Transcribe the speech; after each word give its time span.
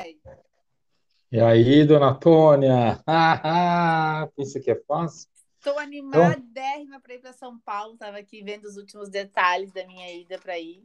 vai? 0.00 0.18
E 1.32 1.40
aí, 1.40 1.84
dona 1.84 2.14
Tônia? 2.14 3.02
Pensa 4.36 4.58
que 4.58 4.70
é 4.70 4.74
fácil? 4.86 5.28
Estou 5.58 5.78
animadérrima 5.78 6.96
então... 6.96 7.00
para 7.00 7.14
ir 7.14 7.18
para 7.20 7.32
São 7.32 7.58
Paulo. 7.60 7.94
Estava 7.94 8.18
aqui 8.18 8.42
vendo 8.42 8.64
os 8.64 8.76
últimos 8.76 9.08
detalhes 9.08 9.72
da 9.72 9.86
minha 9.86 10.12
ida 10.12 10.38
para 10.38 10.58
ir. 10.58 10.82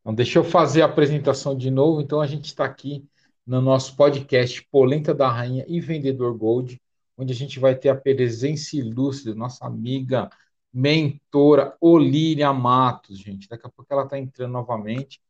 Então, 0.00 0.14
deixa 0.14 0.38
eu 0.38 0.44
fazer 0.44 0.82
a 0.82 0.86
apresentação 0.86 1.56
de 1.56 1.70
novo. 1.70 2.00
Então, 2.00 2.20
a 2.20 2.26
gente 2.26 2.46
está 2.46 2.64
aqui 2.64 3.06
no 3.46 3.60
nosso 3.60 3.96
podcast 3.96 4.66
Polenta 4.70 5.12
da 5.12 5.28
Rainha 5.28 5.64
e 5.68 5.80
Vendedor 5.80 6.36
Gold, 6.36 6.80
onde 7.16 7.32
a 7.32 7.36
gente 7.36 7.58
vai 7.58 7.74
ter 7.74 7.88
a 7.88 7.96
presença 7.96 8.76
ilustre, 8.76 9.34
nossa 9.34 9.66
amiga 9.66 10.30
mentora 10.72 11.76
Olíria 11.80 12.52
Matos, 12.52 13.18
gente. 13.18 13.48
Daqui 13.48 13.66
a 13.66 13.70
pouco 13.70 13.92
ela 13.92 14.04
está 14.04 14.18
entrando 14.18 14.52
novamente. 14.52 15.20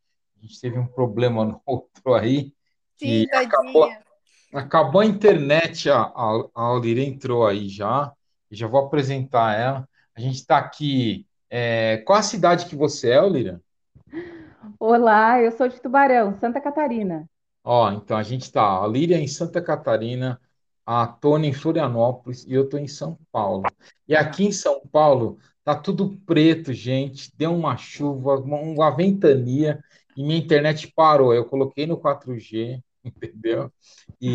A 0.42 0.46
gente 0.46 0.60
teve 0.60 0.76
um 0.76 0.86
problema 0.86 1.44
no 1.44 1.62
outro 1.64 2.14
aí. 2.14 2.52
Sim, 2.96 3.26
acabou, 3.32 3.88
acabou 4.52 5.00
a 5.00 5.06
internet, 5.06 5.88
a, 5.88 6.02
a, 6.02 6.80
entrou 6.98 7.46
aí 7.46 7.68
já. 7.68 8.12
Eu 8.50 8.56
já 8.56 8.66
vou 8.66 8.84
apresentar 8.84 9.56
ela. 9.56 9.88
A 10.16 10.20
gente 10.20 10.34
está 10.34 10.58
aqui. 10.58 11.26
É, 11.48 11.98
qual 11.98 12.18
a 12.18 12.22
cidade 12.22 12.66
que 12.66 12.74
você 12.74 13.10
é, 13.10 13.22
Olíria? 13.22 13.60
Olá, 14.80 15.40
eu 15.40 15.52
sou 15.52 15.68
de 15.68 15.80
Tubarão, 15.80 16.36
Santa 16.38 16.60
Catarina. 16.60 17.28
Ó, 17.62 17.92
então 17.92 18.16
a 18.16 18.22
gente 18.22 18.42
está, 18.42 18.82
a 18.82 18.86
Líria 18.86 19.18
em 19.18 19.28
Santa 19.28 19.62
Catarina, 19.62 20.40
a 20.84 21.06
Tônia 21.06 21.48
em 21.48 21.52
Florianópolis 21.52 22.44
e 22.44 22.52
eu 22.52 22.64
estou 22.64 22.80
em 22.80 22.88
São 22.88 23.16
Paulo. 23.30 23.64
E 24.08 24.16
aqui 24.16 24.44
em 24.44 24.52
São 24.52 24.80
Paulo 24.90 25.38
tá 25.62 25.74
tudo 25.74 26.16
preto, 26.26 26.72
gente. 26.72 27.30
Deu 27.36 27.54
uma 27.54 27.76
chuva, 27.76 28.36
uma, 28.36 28.56
uma 28.56 28.90
ventania 28.90 29.82
e 30.16 30.22
minha 30.22 30.38
internet 30.38 30.92
parou. 30.94 31.32
Eu 31.34 31.44
coloquei 31.44 31.86
no 31.86 31.98
4G, 31.98 32.80
entendeu? 33.04 33.70
E, 34.20 34.34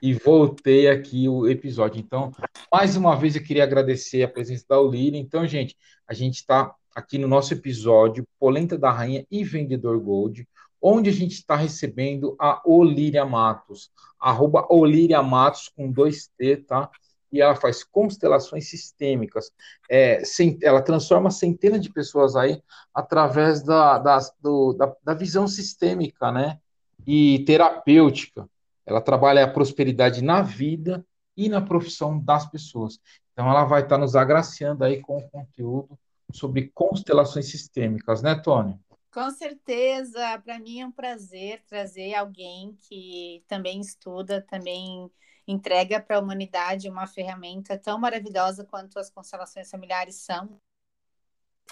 e 0.00 0.14
voltei 0.14 0.88
aqui 0.88 1.28
o 1.28 1.48
episódio. 1.48 2.00
Então, 2.00 2.32
mais 2.72 2.96
uma 2.96 3.14
vez 3.16 3.36
eu 3.36 3.42
queria 3.42 3.64
agradecer 3.64 4.22
a 4.22 4.28
presença 4.28 4.64
da 4.68 4.80
Olíria. 4.80 5.18
Então, 5.18 5.46
gente, 5.46 5.76
a 6.06 6.14
gente 6.14 6.36
está 6.36 6.74
aqui 6.94 7.18
no 7.18 7.28
nosso 7.28 7.54
episódio 7.54 8.26
Polenta 8.38 8.76
da 8.76 8.90
Rainha 8.90 9.26
e 9.30 9.44
Vendedor 9.44 9.98
Gold 10.00 10.46
onde 10.82 11.08
a 11.08 11.12
gente 11.12 11.32
está 11.32 11.54
recebendo 11.54 12.34
a 12.38 12.60
Olíria 12.64 13.24
Matos, 13.24 13.90
arroba 14.18 14.66
Olíria 14.68 15.22
Matos 15.22 15.68
com 15.68 15.90
dois 15.90 16.28
T, 16.36 16.56
tá? 16.56 16.90
E 17.32 17.40
ela 17.40 17.54
faz 17.54 17.82
constelações 17.82 18.68
sistêmicas. 18.68 19.50
É, 19.88 20.24
sem, 20.24 20.58
ela 20.62 20.82
transforma 20.82 21.30
centenas 21.30 21.80
de 21.80 21.90
pessoas 21.90 22.36
aí 22.36 22.62
através 22.94 23.62
da, 23.62 23.98
da, 23.98 24.18
do, 24.40 24.74
da, 24.74 24.94
da 25.02 25.14
visão 25.14 25.48
sistêmica, 25.48 26.30
né? 26.30 26.58
E 27.06 27.44
terapêutica. 27.46 28.48
Ela 28.84 29.00
trabalha 29.00 29.44
a 29.44 29.50
prosperidade 29.50 30.22
na 30.22 30.42
vida 30.42 31.04
e 31.36 31.48
na 31.48 31.60
profissão 31.60 32.18
das 32.18 32.46
pessoas. 32.46 33.00
Então, 33.32 33.48
ela 33.48 33.64
vai 33.64 33.82
estar 33.82 33.96
nos 33.96 34.14
agraciando 34.14 34.84
aí 34.84 35.00
com 35.00 35.16
o 35.16 35.28
conteúdo 35.30 35.98
sobre 36.30 36.70
constelações 36.74 37.50
sistêmicas, 37.50 38.22
né, 38.22 38.34
Tônia? 38.34 38.78
Com 39.12 39.30
certeza, 39.30 40.38
para 40.42 40.58
mim 40.58 40.80
é 40.80 40.86
um 40.86 40.92
prazer 40.92 41.62
trazer 41.66 42.14
alguém 42.14 42.76
que 42.88 43.44
também 43.46 43.78
estuda, 43.80 44.40
também 44.40 45.10
entrega 45.46 46.00
para 46.00 46.16
a 46.16 46.20
humanidade 46.20 46.88
uma 46.88 47.06
ferramenta 47.06 47.78
tão 47.78 47.98
maravilhosa 47.98 48.64
quanto 48.64 48.98
as 48.98 49.10
constelações 49.10 49.70
familiares 49.70 50.16
são. 50.16 50.60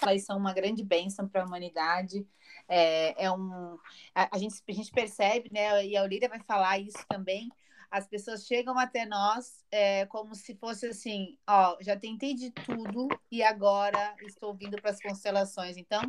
Elas 0.01 0.23
são 0.23 0.37
uma 0.37 0.53
grande 0.53 0.83
bênção 0.83 1.27
para 1.27 1.43
a 1.43 1.45
humanidade. 1.45 2.25
É, 2.67 3.25
é 3.25 3.31
um, 3.31 3.77
a, 4.15 4.35
a, 4.35 4.37
gente, 4.37 4.61
a 4.67 4.71
gente 4.71 4.91
percebe, 4.91 5.49
né? 5.53 5.85
E 5.85 5.95
a 5.95 6.03
Olíria 6.03 6.29
vai 6.29 6.39
falar 6.39 6.79
isso 6.79 7.05
também. 7.07 7.49
As 7.89 8.07
pessoas 8.07 8.45
chegam 8.45 8.79
até 8.79 9.05
nós 9.05 9.65
é, 9.69 10.05
como 10.05 10.33
se 10.33 10.55
fosse 10.55 10.87
assim: 10.87 11.37
ó, 11.47 11.77
já 11.81 11.97
tentei 11.97 12.33
de 12.33 12.49
tudo 12.51 13.09
e 13.29 13.43
agora 13.43 14.15
estou 14.21 14.55
vindo 14.55 14.81
para 14.81 14.91
as 14.91 15.01
constelações. 15.01 15.77
Então, 15.77 16.01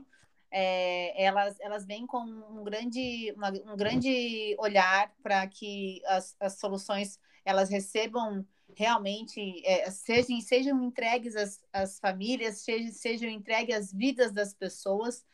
é, 0.52 1.24
elas, 1.24 1.58
elas 1.60 1.86
vêm 1.86 2.06
com 2.06 2.20
um 2.20 2.62
grande, 2.62 3.32
uma, 3.34 3.48
um 3.48 3.76
grande 3.76 4.54
olhar 4.58 5.10
para 5.22 5.46
que 5.46 6.02
as, 6.06 6.36
as 6.38 6.58
soluções 6.58 7.18
elas 7.44 7.70
recebam 7.70 8.46
realmente, 8.76 9.62
é, 9.66 9.90
sejam, 9.90 10.40
sejam 10.40 10.82
entregues 10.82 11.34
às, 11.36 11.60
às 11.72 11.98
famílias, 11.98 12.58
sejam, 12.58 12.92
sejam 12.92 13.28
entregues 13.30 13.74
às 13.74 13.92
vidas 13.92 14.30
das 14.30 14.52
pessoas, 14.52 15.24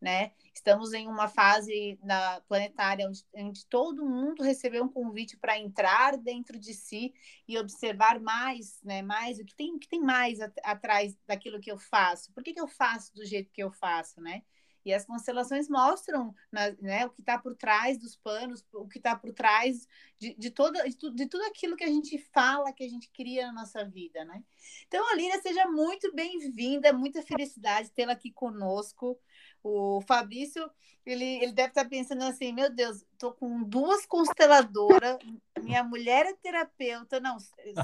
né? 0.00 0.30
Estamos 0.54 0.92
em 0.92 1.08
uma 1.08 1.28
fase 1.28 1.98
na 2.02 2.40
planetária 2.42 3.06
onde, 3.06 3.24
onde 3.34 3.66
todo 3.66 4.06
mundo 4.06 4.42
recebeu 4.42 4.84
um 4.84 4.88
convite 4.88 5.36
para 5.36 5.58
entrar 5.58 6.16
dentro 6.16 6.58
de 6.58 6.72
si 6.72 7.12
e 7.46 7.58
observar 7.58 8.20
mais, 8.20 8.80
né? 8.82 9.02
Mais 9.02 9.38
o 9.38 9.44
que 9.44 9.54
tem, 9.54 9.76
que 9.78 9.88
tem 9.88 10.00
mais 10.00 10.38
atrás 10.62 11.16
daquilo 11.26 11.60
que 11.60 11.70
eu 11.70 11.78
faço. 11.78 12.32
Por 12.32 12.44
que, 12.44 12.54
que 12.54 12.60
eu 12.60 12.68
faço 12.68 13.12
do 13.14 13.24
jeito 13.24 13.52
que 13.52 13.62
eu 13.62 13.72
faço, 13.72 14.20
né? 14.20 14.42
E 14.88 14.94
as 14.94 15.04
constelações 15.04 15.68
mostram 15.68 16.34
né, 16.50 17.04
o 17.04 17.10
que 17.10 17.20
está 17.20 17.36
por 17.36 17.54
trás 17.54 17.98
dos 17.98 18.16
panos, 18.16 18.64
o 18.72 18.88
que 18.88 18.96
está 18.96 19.14
por 19.14 19.34
trás 19.34 19.86
de, 20.18 20.34
de, 20.34 20.50
toda, 20.50 20.82
de, 20.88 20.96
de, 21.14 21.26
tudo 21.26 21.44
aquilo 21.44 21.76
que 21.76 21.84
a 21.84 21.88
gente 21.88 22.16
fala, 22.32 22.72
que 22.72 22.82
a 22.82 22.88
gente 22.88 23.10
cria 23.10 23.48
na 23.48 23.52
nossa 23.52 23.84
vida, 23.84 24.24
né? 24.24 24.42
Então, 24.86 25.06
Alíria, 25.12 25.38
seja 25.42 25.66
muito 25.66 26.10
bem-vinda, 26.14 26.90
muita 26.90 27.20
felicidade 27.20 27.90
tê-la 27.90 28.14
aqui 28.14 28.32
conosco. 28.32 29.18
O 29.62 30.00
Fabrício, 30.00 30.70
ele, 31.04 31.36
ele 31.42 31.52
deve 31.52 31.68
estar 31.68 31.84
tá 31.84 31.90
pensando 31.90 32.24
assim, 32.24 32.50
meu 32.54 32.74
Deus, 32.74 33.04
estou 33.12 33.32
com 33.32 33.62
duas 33.62 34.06
consteladoras, 34.06 35.18
minha 35.60 35.84
mulher 35.84 36.24
é 36.24 36.32
terapeuta, 36.32 37.20
não, 37.20 37.36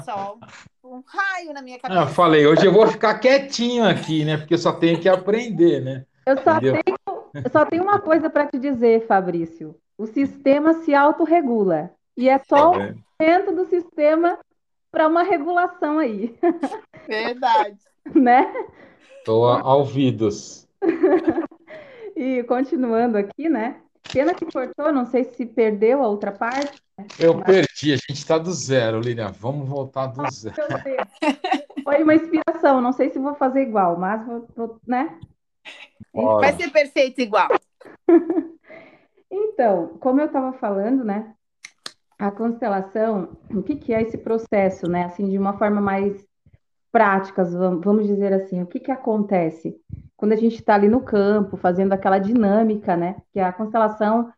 só 0.06 0.38
um 0.82 1.02
raio 1.06 1.52
na 1.52 1.60
minha 1.60 1.78
cabeça. 1.78 2.00
Eu 2.00 2.08
falei, 2.08 2.46
hoje 2.46 2.64
eu 2.64 2.72
vou 2.72 2.86
ficar 2.86 3.18
quietinho 3.18 3.86
aqui, 3.86 4.24
né? 4.24 4.38
Porque 4.38 4.54
eu 4.54 4.58
só 4.58 4.72
tenho 4.72 4.98
que 4.98 5.08
aprender, 5.08 5.82
né? 5.82 6.06
Eu 6.26 6.42
só, 6.42 6.58
tenho, 6.58 6.93
eu 7.34 7.50
só 7.50 7.64
tenho 7.64 7.82
uma 7.82 8.00
coisa 8.00 8.30
para 8.30 8.46
te 8.46 8.58
dizer, 8.58 9.06
Fabrício. 9.06 9.74
O 9.98 10.06
sistema 10.06 10.74
se 10.74 10.94
autorregula. 10.94 11.90
E 12.16 12.28
é 12.28 12.38
só 12.38 12.72
tá 12.72 12.78
o 12.78 12.94
dentro 13.18 13.54
do 13.54 13.64
sistema 13.64 14.38
para 14.90 15.08
uma 15.08 15.22
regulação 15.22 15.98
aí. 15.98 16.38
Verdade. 17.06 17.78
né? 18.14 18.52
Estou 19.18 19.48
a 19.48 19.74
ouvidos. 19.74 20.68
e 22.14 22.42
continuando 22.44 23.18
aqui, 23.18 23.48
né? 23.48 23.80
Pena 24.12 24.34
que 24.34 24.44
cortou, 24.44 24.92
não 24.92 25.06
sei 25.06 25.24
se 25.24 25.46
perdeu 25.46 26.02
a 26.02 26.08
outra 26.08 26.30
parte. 26.30 26.80
Eu 27.18 27.34
mas... 27.34 27.44
perdi, 27.44 27.92
a 27.92 27.96
gente 27.96 28.14
está 28.14 28.38
do 28.38 28.52
zero, 28.52 29.00
Lilian. 29.00 29.32
Vamos 29.32 29.68
voltar 29.68 30.06
do 30.08 30.30
zero. 30.30 30.54
Foi 31.82 32.02
uma 32.02 32.14
inspiração, 32.14 32.80
não 32.80 32.92
sei 32.92 33.10
se 33.10 33.18
vou 33.18 33.34
fazer 33.34 33.62
igual, 33.62 33.98
mas 33.98 34.24
vou, 34.24 34.46
vou 34.54 34.80
né? 34.86 35.18
Vai 36.12 36.52
ser 36.54 36.70
perfeito 36.70 37.20
igual. 37.20 37.48
então, 39.30 39.96
como 39.98 40.20
eu 40.20 40.26
estava 40.26 40.52
falando, 40.54 41.04
né? 41.04 41.34
A 42.18 42.30
constelação, 42.30 43.36
o 43.50 43.62
que, 43.62 43.76
que 43.76 43.92
é 43.92 44.02
esse 44.02 44.16
processo, 44.16 44.88
né? 44.88 45.04
Assim, 45.04 45.28
de 45.28 45.36
uma 45.36 45.58
forma 45.58 45.80
mais 45.80 46.24
prática, 46.92 47.44
vamos 47.44 48.06
dizer 48.06 48.32
assim, 48.32 48.62
o 48.62 48.66
que, 48.66 48.78
que 48.78 48.90
acontece 48.90 49.76
quando 50.16 50.32
a 50.32 50.36
gente 50.36 50.54
está 50.54 50.74
ali 50.74 50.88
no 50.88 51.00
campo, 51.00 51.56
fazendo 51.56 51.92
aquela 51.92 52.18
dinâmica, 52.18 52.96
né? 52.96 53.16
Que 53.32 53.40
a 53.40 53.52
constelação, 53.52 54.32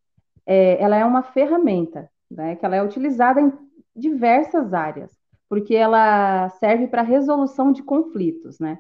é, 0.47 0.83
ela 0.83 0.97
é 0.97 1.05
uma 1.05 1.23
ferramenta, 1.23 2.11
né? 2.31 2.57
Que 2.57 2.65
ela 2.65 2.77
é 2.77 2.83
utilizada 2.83 3.41
em 3.41 3.53
diversas 3.95 4.73
áreas, 4.73 5.13
porque 5.49 5.75
ela 5.75 6.49
serve 6.59 6.87
para 6.87 7.03
resolução 7.03 7.73
de 7.73 7.83
conflitos, 7.83 8.59
né? 8.59 8.79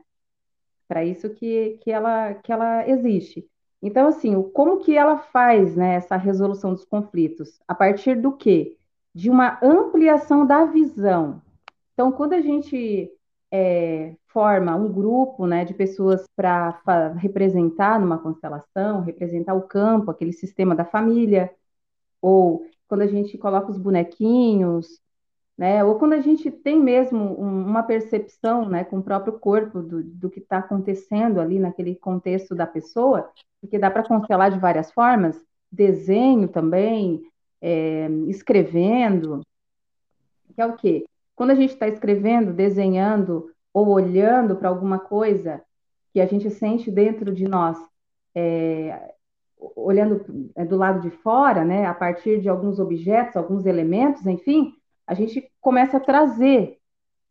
Para 0.89 1.05
isso 1.05 1.31
que, 1.31 1.79
que, 1.83 1.91
ela, 1.91 2.35
que 2.35 2.53
ela 2.53 2.89
existe. 2.89 3.49
Então, 3.83 4.09
assim, 4.09 4.43
como 4.51 4.79
que 4.79 4.97
ela 4.97 5.19
faz 5.19 5.77
né, 5.77 5.95
essa 5.95 6.17
resolução 6.17 6.73
dos 6.73 6.85
conflitos? 6.85 7.61
A 7.69 7.75
partir 7.75 8.21
do 8.21 8.33
quê? 8.33 8.77
De 9.15 9.31
uma 9.31 9.59
ampliação 9.63 10.47
da 10.47 10.65
visão. 10.65 11.43
Então, 11.93 12.13
quando 12.13 12.35
a 12.35 12.41
gente 12.41 13.11
é, 13.51 14.15
forma 14.29 14.75
um 14.77 14.93
grupo 14.93 15.47
né, 15.47 15.65
de 15.65 15.75
pessoas 15.75 16.27
para 16.35 17.13
representar 17.17 18.01
numa 18.01 18.19
constelação, 18.19 19.01
representar 19.01 19.55
o 19.55 19.63
campo, 19.63 20.11
aquele 20.11 20.33
sistema 20.33 20.75
da 20.75 20.85
família, 20.85 21.51
ou 22.21 22.67
quando 22.89 23.03
a 23.03 23.07
gente 23.07 23.39
coloca 23.39 23.71
os 23.71 23.79
bonequinhos, 23.79 25.01
né? 25.57 25.83
Ou 25.83 25.99
quando 25.99 26.13
a 26.13 26.21
gente 26.21 26.51
tem 26.51 26.79
mesmo 26.79 27.19
um, 27.41 27.65
uma 27.65 27.83
percepção, 27.83 28.69
né, 28.69 28.85
com 28.85 28.99
o 28.99 29.03
próprio 29.03 29.39
corpo 29.39 29.81
do, 29.81 30.03
do 30.03 30.31
que 30.31 30.41
está 30.41 30.59
acontecendo 30.59 31.41
ali 31.41 31.59
naquele 31.59 31.95
contexto 31.95 32.55
da 32.55 32.67
pessoa, 32.67 33.31
porque 33.61 33.79
dá 33.79 33.91
para 33.91 34.07
constelar 34.07 34.51
de 34.51 34.59
várias 34.59 34.93
formas, 34.93 35.41
desenho 35.73 36.49
também, 36.49 37.23
é, 37.61 38.09
escrevendo, 38.29 39.41
que 40.55 40.61
é 40.61 40.67
o 40.67 40.77
quê? 40.77 41.05
Quando 41.35 41.51
a 41.51 41.55
gente 41.55 41.73
está 41.73 41.87
escrevendo, 41.89 42.53
desenhando 42.53 43.51
ou 43.73 43.89
olhando 43.89 44.57
para 44.57 44.69
alguma 44.69 44.99
coisa 44.99 45.63
que 46.13 46.21
a 46.21 46.27
gente 46.27 46.51
sente 46.51 46.91
dentro 46.91 47.35
de 47.35 47.47
nós, 47.47 47.77
é, 48.35 49.15
olhando 49.75 50.51
é, 50.55 50.65
do 50.65 50.77
lado 50.77 51.01
de 51.01 51.11
fora, 51.11 51.65
né, 51.65 51.87
a 51.87 51.95
partir 51.95 52.41
de 52.41 52.49
alguns 52.49 52.79
objetos, 52.79 53.37
alguns 53.37 53.67
elementos, 53.67 54.27
enfim, 54.27 54.75
a 55.07 55.15
gente 55.15 55.51
começa 55.61 55.99
a 55.99 56.01
trazer 56.01 56.79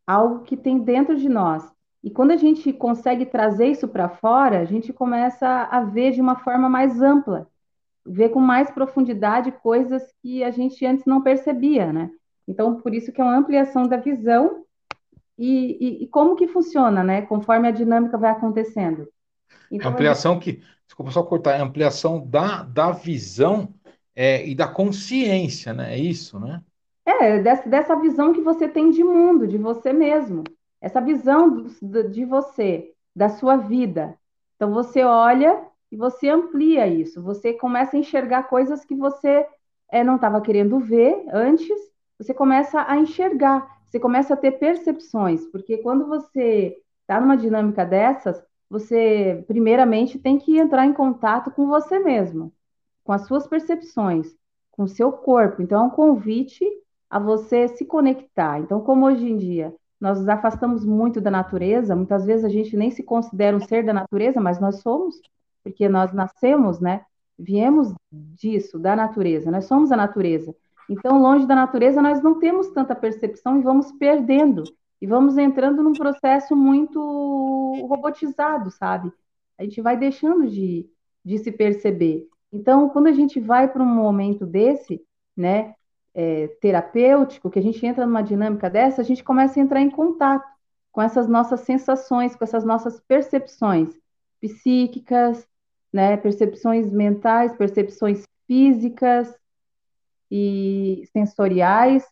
algo 0.06 0.44
que 0.44 0.56
tem 0.56 0.78
dentro 0.78 1.16
de 1.16 1.28
nós. 1.28 1.68
E 2.02 2.10
quando 2.10 2.30
a 2.30 2.36
gente 2.36 2.72
consegue 2.72 3.26
trazer 3.26 3.66
isso 3.66 3.88
para 3.88 4.08
fora, 4.08 4.60
a 4.60 4.64
gente 4.64 4.92
começa 4.92 5.46
a 5.70 5.80
ver 5.80 6.12
de 6.12 6.20
uma 6.20 6.36
forma 6.36 6.68
mais 6.68 7.02
ampla, 7.02 7.48
ver 8.06 8.28
com 8.28 8.40
mais 8.40 8.70
profundidade 8.70 9.50
coisas 9.50 10.02
que 10.22 10.44
a 10.44 10.50
gente 10.50 10.86
antes 10.86 11.04
não 11.04 11.20
percebia, 11.20 11.92
né? 11.92 12.10
Então, 12.46 12.80
por 12.80 12.94
isso 12.94 13.10
que 13.10 13.20
é 13.20 13.24
uma 13.24 13.36
ampliação 13.36 13.88
da 13.88 13.96
visão 13.96 14.64
e, 15.36 15.76
e, 15.80 16.04
e 16.04 16.06
como 16.06 16.36
que 16.36 16.46
funciona, 16.46 17.02
né? 17.02 17.22
Conforme 17.22 17.66
a 17.66 17.72
dinâmica 17.72 18.16
vai 18.16 18.30
acontecendo. 18.30 19.08
Então, 19.70 19.90
ampliação 19.90 20.34
gente... 20.34 20.44
que, 20.44 20.62
desculpa 20.86 21.10
só 21.10 21.24
cortar, 21.24 21.56
é 21.56 21.60
ampliação 21.60 22.24
da, 22.24 22.62
da 22.62 22.92
visão 22.92 23.74
é, 24.14 24.46
e 24.46 24.54
da 24.54 24.68
consciência, 24.68 25.74
né? 25.74 25.94
É 25.94 25.98
isso, 25.98 26.38
né? 26.38 26.62
É, 27.06 27.38
dessa, 27.38 27.68
dessa 27.68 27.94
visão 27.94 28.32
que 28.32 28.40
você 28.40 28.66
tem 28.66 28.90
de 28.90 29.04
mundo, 29.04 29.46
de 29.46 29.56
você 29.56 29.92
mesmo. 29.92 30.42
Essa 30.80 31.00
visão 31.00 31.48
do, 31.48 32.10
de 32.10 32.24
você, 32.24 32.92
da 33.14 33.28
sua 33.28 33.56
vida. 33.56 34.18
Então, 34.56 34.74
você 34.74 35.04
olha 35.04 35.64
e 35.90 35.96
você 35.96 36.28
amplia 36.28 36.88
isso. 36.88 37.22
Você 37.22 37.52
começa 37.52 37.96
a 37.96 38.00
enxergar 38.00 38.48
coisas 38.48 38.84
que 38.84 38.94
você 38.94 39.46
é, 39.88 40.02
não 40.02 40.16
estava 40.16 40.40
querendo 40.40 40.80
ver 40.80 41.24
antes. 41.32 41.78
Você 42.18 42.34
começa 42.34 42.84
a 42.88 42.96
enxergar. 42.96 43.66
Você 43.84 44.00
começa 44.00 44.34
a 44.34 44.36
ter 44.36 44.58
percepções. 44.58 45.46
Porque 45.46 45.78
quando 45.78 46.08
você 46.08 46.76
está 47.02 47.20
numa 47.20 47.36
dinâmica 47.36 47.84
dessas, 47.84 48.42
você, 48.68 49.44
primeiramente, 49.46 50.18
tem 50.18 50.38
que 50.38 50.58
entrar 50.58 50.84
em 50.84 50.92
contato 50.92 51.52
com 51.52 51.68
você 51.68 52.00
mesmo, 52.00 52.52
com 53.04 53.12
as 53.12 53.28
suas 53.28 53.46
percepções, 53.46 54.36
com 54.72 54.82
o 54.82 54.88
seu 54.88 55.12
corpo. 55.12 55.62
Então, 55.62 55.84
é 55.84 55.86
um 55.86 55.90
convite 55.90 56.64
a 57.08 57.18
você 57.18 57.68
se 57.68 57.84
conectar. 57.84 58.60
Então, 58.60 58.80
como 58.80 59.06
hoje 59.06 59.30
em 59.30 59.36
dia 59.36 59.74
nós 60.00 60.18
nos 60.18 60.28
afastamos 60.28 60.84
muito 60.84 61.20
da 61.20 61.30
natureza, 61.30 61.96
muitas 61.96 62.26
vezes 62.26 62.44
a 62.44 62.48
gente 62.48 62.76
nem 62.76 62.90
se 62.90 63.02
considera 63.02 63.56
um 63.56 63.60
ser 63.60 63.84
da 63.84 63.94
natureza, 63.94 64.40
mas 64.40 64.60
nós 64.60 64.80
somos, 64.80 65.20
porque 65.64 65.88
nós 65.88 66.12
nascemos, 66.12 66.80
né? 66.80 67.02
Viemos 67.38 67.92
disso, 68.12 68.78
da 68.78 68.94
natureza, 68.94 69.50
nós 69.50 69.64
somos 69.64 69.90
a 69.90 69.96
natureza. 69.96 70.54
Então, 70.88 71.20
longe 71.20 71.46
da 71.46 71.54
natureza, 71.54 72.00
nós 72.00 72.22
não 72.22 72.38
temos 72.38 72.68
tanta 72.70 72.94
percepção 72.94 73.58
e 73.58 73.62
vamos 73.62 73.90
perdendo. 73.92 74.64
E 75.00 75.06
vamos 75.06 75.36
entrando 75.36 75.82
num 75.82 75.92
processo 75.92 76.56
muito 76.56 76.98
robotizado, 77.88 78.70
sabe? 78.70 79.12
A 79.58 79.64
gente 79.64 79.80
vai 79.80 79.96
deixando 79.96 80.48
de, 80.48 80.88
de 81.24 81.38
se 81.38 81.52
perceber. 81.52 82.26
Então, 82.52 82.88
quando 82.88 83.08
a 83.08 83.12
gente 83.12 83.40
vai 83.40 83.68
para 83.68 83.82
um 83.82 83.86
momento 83.86 84.46
desse, 84.46 85.02
né, 85.36 85.74
é, 86.16 86.48
terapêutico, 86.62 87.50
que 87.50 87.58
a 87.58 87.62
gente 87.62 87.84
entra 87.84 88.06
numa 88.06 88.22
dinâmica 88.22 88.70
dessa, 88.70 89.02
a 89.02 89.04
gente 89.04 89.22
começa 89.22 89.60
a 89.60 89.62
entrar 89.62 89.82
em 89.82 89.90
contato 89.90 90.48
com 90.90 91.02
essas 91.02 91.28
nossas 91.28 91.60
sensações, 91.60 92.34
com 92.34 92.42
essas 92.42 92.64
nossas 92.64 92.98
percepções 93.06 93.90
psíquicas, 94.40 95.46
né, 95.92 96.16
percepções 96.16 96.90
mentais, 96.90 97.54
percepções 97.54 98.22
físicas 98.46 99.34
e 100.30 101.06
sensoriais, 101.12 102.02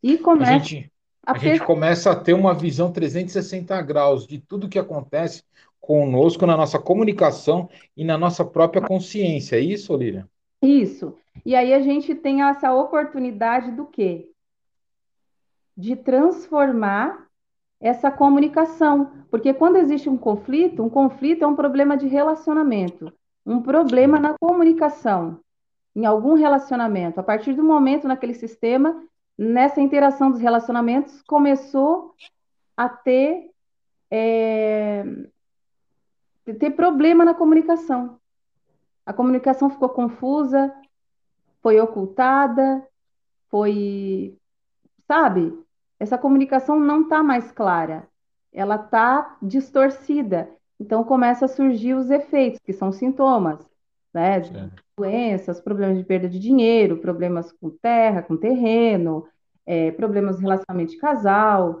e 0.00 0.16
começa 0.18 0.52
a 0.52 0.58
gente, 0.58 0.92
a, 1.26 1.32
a 1.32 1.38
gente 1.38 1.64
começa 1.64 2.12
a 2.12 2.16
ter 2.16 2.34
uma 2.34 2.54
visão 2.54 2.92
360 2.92 3.82
graus 3.82 4.24
de 4.24 4.38
tudo 4.38 4.68
que 4.68 4.78
acontece 4.78 5.42
conosco 5.80 6.46
na 6.46 6.56
nossa 6.56 6.78
comunicação 6.78 7.68
e 7.96 8.04
na 8.04 8.16
nossa 8.16 8.44
própria 8.44 8.80
consciência. 8.80 9.56
É 9.56 9.60
isso, 9.60 9.96
Lília? 9.96 10.28
Isso. 10.62 11.18
E 11.44 11.56
aí 11.56 11.74
a 11.74 11.80
gente 11.80 12.14
tem 12.14 12.42
essa 12.42 12.72
oportunidade 12.72 13.72
do 13.72 13.84
quê? 13.84 14.30
De 15.76 15.96
transformar 15.96 17.26
essa 17.80 18.12
comunicação. 18.12 19.24
Porque 19.28 19.52
quando 19.52 19.76
existe 19.76 20.08
um 20.08 20.16
conflito, 20.16 20.82
um 20.82 20.88
conflito 20.88 21.42
é 21.42 21.46
um 21.46 21.56
problema 21.56 21.96
de 21.96 22.06
relacionamento, 22.06 23.12
um 23.44 23.60
problema 23.60 24.20
na 24.20 24.36
comunicação, 24.38 25.40
em 25.96 26.06
algum 26.06 26.34
relacionamento. 26.34 27.18
A 27.18 27.24
partir 27.24 27.54
do 27.54 27.64
momento 27.64 28.06
naquele 28.06 28.34
sistema, 28.34 29.02
nessa 29.36 29.80
interação 29.80 30.30
dos 30.30 30.40
relacionamentos, 30.40 31.20
começou 31.22 32.14
a 32.76 32.88
ter, 32.88 33.50
é, 34.08 35.04
ter 36.60 36.70
problema 36.70 37.24
na 37.24 37.34
comunicação. 37.34 38.21
A 39.04 39.12
comunicação 39.12 39.70
ficou 39.70 39.88
confusa, 39.88 40.72
foi 41.60 41.80
ocultada, 41.80 42.86
foi. 43.50 44.36
Sabe? 45.06 45.52
Essa 45.98 46.18
comunicação 46.18 46.78
não 46.78 47.02
está 47.02 47.22
mais 47.22 47.50
clara, 47.52 48.08
ela 48.52 48.76
está 48.76 49.36
distorcida. 49.42 50.50
Então 50.78 51.04
começa 51.04 51.44
a 51.44 51.48
surgir 51.48 51.94
os 51.94 52.10
efeitos, 52.10 52.60
que 52.60 52.72
são 52.72 52.90
sintomas, 52.90 53.64
né? 54.12 54.40
Doenças, 54.96 55.60
problemas 55.60 55.98
de 55.98 56.04
perda 56.04 56.28
de 56.28 56.38
dinheiro, 56.38 56.98
problemas 56.98 57.52
com 57.52 57.70
terra, 57.70 58.22
com 58.22 58.36
terreno, 58.36 59.26
é, 59.64 59.90
problemas 59.92 60.36
de 60.36 60.42
relacionamento 60.42 60.92
de 60.92 60.98
casal, 60.98 61.80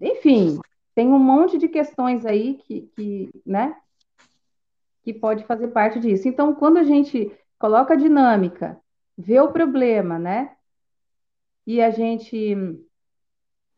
enfim, 0.00 0.58
tem 0.94 1.08
um 1.08 1.18
monte 1.18 1.56
de 1.58 1.68
questões 1.68 2.26
aí 2.26 2.54
que, 2.54 2.90
que, 2.96 3.30
né, 3.46 3.76
que 5.02 5.12
pode 5.12 5.44
fazer 5.44 5.68
parte 5.68 5.98
disso. 5.98 6.28
Então, 6.28 6.54
quando 6.54 6.78
a 6.78 6.84
gente 6.84 7.30
coloca 7.58 7.94
a 7.94 7.96
dinâmica, 7.96 8.78
vê 9.16 9.40
o 9.40 9.52
problema, 9.52 10.18
né? 10.18 10.52
E 11.66 11.80
a 11.80 11.90
gente 11.90 12.56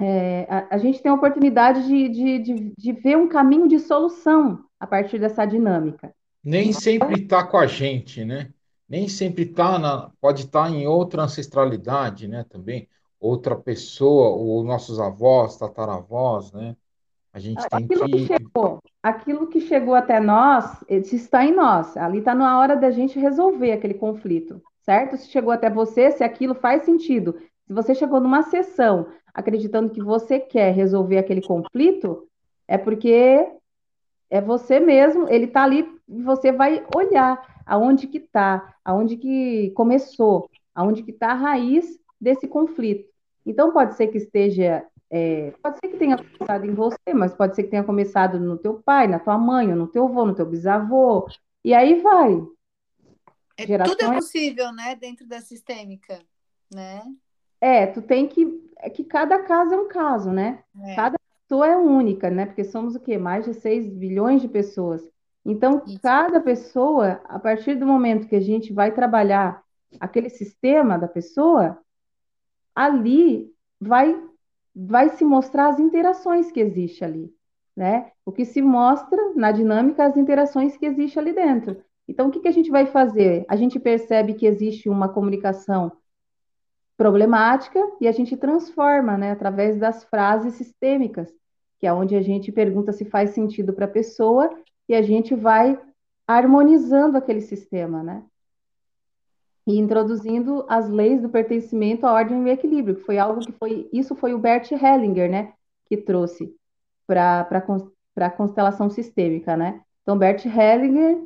é, 0.00 0.46
a, 0.48 0.74
a, 0.74 0.78
gente 0.78 1.00
tem 1.00 1.10
a 1.10 1.14
oportunidade 1.14 1.86
de, 1.86 2.08
de, 2.08 2.38
de, 2.38 2.72
de, 2.76 2.92
ver 2.92 3.16
um 3.16 3.28
caminho 3.28 3.68
de 3.68 3.78
solução 3.78 4.64
a 4.78 4.86
partir 4.86 5.18
dessa 5.18 5.44
dinâmica. 5.44 6.14
Nem 6.42 6.72
sempre 6.72 7.22
está 7.22 7.44
com 7.44 7.56
a 7.56 7.66
gente, 7.66 8.24
né? 8.24 8.50
Nem 8.88 9.08
sempre 9.08 9.46
tá 9.46 9.78
na, 9.78 10.10
pode 10.20 10.42
estar 10.42 10.64
tá 10.64 10.70
em 10.70 10.86
outra 10.86 11.22
ancestralidade, 11.22 12.28
né? 12.28 12.44
Também 12.48 12.88
outra 13.20 13.56
pessoa, 13.56 14.30
ou 14.30 14.62
nossos 14.62 15.00
avós, 15.00 15.56
tataravós, 15.56 16.52
né? 16.52 16.76
A 17.34 17.40
gente 17.40 17.68
tem 17.68 17.84
aquilo 17.84 18.04
que... 18.06 18.12
que 18.12 18.26
chegou, 18.26 18.78
aquilo 19.02 19.46
que 19.48 19.60
chegou 19.60 19.94
até 19.96 20.20
nós, 20.20 20.84
está 20.88 21.44
em 21.44 21.52
nós. 21.52 21.96
Ali 21.96 22.18
está 22.18 22.32
na 22.32 22.60
hora 22.60 22.76
da 22.76 22.92
gente 22.92 23.18
resolver 23.18 23.72
aquele 23.72 23.94
conflito, 23.94 24.62
certo? 24.82 25.16
Se 25.16 25.28
chegou 25.28 25.52
até 25.52 25.68
você, 25.68 26.12
se 26.12 26.22
aquilo 26.22 26.54
faz 26.54 26.84
sentido. 26.84 27.34
Se 27.66 27.72
você 27.72 27.92
chegou 27.92 28.20
numa 28.20 28.44
sessão 28.44 29.08
acreditando 29.34 29.90
que 29.90 30.00
você 30.00 30.38
quer 30.38 30.72
resolver 30.72 31.18
aquele 31.18 31.42
conflito, 31.42 32.28
é 32.68 32.78
porque 32.78 33.48
é 34.30 34.40
você 34.40 34.78
mesmo, 34.78 35.28
ele 35.28 35.46
está 35.46 35.64
ali 35.64 35.92
e 36.08 36.22
você 36.22 36.52
vai 36.52 36.86
olhar 36.94 37.62
aonde 37.66 38.06
que 38.06 38.18
está, 38.18 38.76
aonde 38.84 39.16
que 39.16 39.70
começou, 39.70 40.48
aonde 40.72 41.02
que 41.02 41.10
está 41.10 41.32
a 41.32 41.34
raiz 41.34 41.98
desse 42.20 42.46
conflito. 42.46 43.08
Então 43.44 43.72
pode 43.72 43.96
ser 43.96 44.06
que 44.06 44.18
esteja 44.18 44.84
é, 45.16 45.52
pode 45.62 45.78
ser 45.78 45.88
que 45.92 45.96
tenha 45.96 46.16
começado 46.16 46.66
em 46.66 46.74
você, 46.74 47.14
mas 47.14 47.32
pode 47.32 47.54
ser 47.54 47.62
que 47.62 47.70
tenha 47.70 47.84
começado 47.84 48.40
no 48.40 48.58
teu 48.58 48.82
pai, 48.82 49.06
na 49.06 49.20
tua 49.20 49.38
mãe, 49.38 49.70
ou 49.70 49.76
no 49.76 49.86
teu 49.86 50.06
avô, 50.06 50.26
no 50.26 50.34
teu 50.34 50.44
bisavô, 50.44 51.28
e 51.64 51.72
aí 51.72 52.02
vai. 52.02 52.44
É. 53.56 53.78
Tudo 53.84 54.02
é 54.02 54.14
possível, 54.16 54.72
né, 54.72 54.96
dentro 54.96 55.24
da 55.24 55.40
sistêmica, 55.40 56.20
né? 56.68 57.00
É, 57.60 57.86
tu 57.86 58.02
tem 58.02 58.26
que. 58.26 58.60
É 58.76 58.90
que 58.90 59.04
cada 59.04 59.38
caso 59.44 59.72
é 59.72 59.76
um 59.76 59.86
caso, 59.86 60.32
né? 60.32 60.64
É. 60.82 60.96
Cada 60.96 61.16
pessoa 61.42 61.68
é 61.68 61.76
única, 61.76 62.28
né? 62.28 62.46
Porque 62.46 62.64
somos 62.64 62.96
o 62.96 63.00
quê? 63.00 63.16
Mais 63.16 63.44
de 63.44 63.54
6 63.54 63.88
bilhões 63.88 64.42
de 64.42 64.48
pessoas. 64.48 65.08
Então, 65.46 65.80
Isso. 65.86 66.00
cada 66.00 66.40
pessoa, 66.40 67.20
a 67.26 67.38
partir 67.38 67.76
do 67.76 67.86
momento 67.86 68.26
que 68.26 68.34
a 68.34 68.40
gente 68.40 68.72
vai 68.72 68.90
trabalhar 68.90 69.62
aquele 70.00 70.28
sistema 70.28 70.98
da 70.98 71.06
pessoa, 71.06 71.78
ali 72.74 73.54
vai 73.80 74.20
vai 74.74 75.10
se 75.10 75.24
mostrar 75.24 75.68
as 75.68 75.78
interações 75.78 76.50
que 76.50 76.60
existe 76.60 77.04
ali, 77.04 77.32
né? 77.76 78.10
O 78.24 78.32
que 78.32 78.44
se 78.44 78.60
mostra 78.60 79.32
na 79.34 79.52
dinâmica 79.52 80.04
as 80.04 80.16
interações 80.16 80.76
que 80.76 80.86
existe 80.86 81.18
ali 81.18 81.32
dentro. 81.32 81.82
Então, 82.08 82.28
o 82.28 82.30
que, 82.30 82.40
que 82.40 82.48
a 82.48 82.52
gente 82.52 82.70
vai 82.70 82.86
fazer? 82.86 83.44
A 83.48 83.56
gente 83.56 83.78
percebe 83.78 84.34
que 84.34 84.46
existe 84.46 84.88
uma 84.88 85.08
comunicação 85.08 85.92
problemática 86.96 87.80
e 88.00 88.06
a 88.06 88.12
gente 88.12 88.36
transforma, 88.36 89.16
né, 89.16 89.32
através 89.32 89.78
das 89.78 90.04
frases 90.04 90.54
sistêmicas, 90.54 91.32
que 91.78 91.86
é 91.86 91.92
onde 91.92 92.14
a 92.14 92.22
gente 92.22 92.52
pergunta 92.52 92.92
se 92.92 93.04
faz 93.04 93.30
sentido 93.30 93.72
para 93.72 93.86
a 93.86 93.88
pessoa 93.88 94.50
e 94.88 94.94
a 94.94 95.02
gente 95.02 95.34
vai 95.34 95.80
harmonizando 96.26 97.16
aquele 97.16 97.40
sistema, 97.40 98.02
né? 98.02 98.22
E 99.66 99.78
introduzindo 99.78 100.64
as 100.68 100.88
leis 100.88 101.22
do 101.22 101.28
pertencimento 101.28 102.06
à 102.06 102.12
ordem 102.12 102.46
e 102.46 102.50
equilíbrio, 102.50 102.96
que 102.96 103.02
foi 103.02 103.18
algo 103.18 103.40
que 103.40 103.52
foi, 103.52 103.88
isso 103.92 104.14
foi 104.14 104.34
o 104.34 104.38
Bert 104.38 104.70
Hellinger, 104.70 105.30
né, 105.30 105.52
que 105.86 105.96
trouxe 105.96 106.54
para 107.06 107.48
a 108.16 108.30
constelação 108.30 108.90
sistêmica, 108.90 109.56
né? 109.56 109.80
Então, 110.02 110.18
Bert 110.18 110.44
Hellinger 110.44 111.22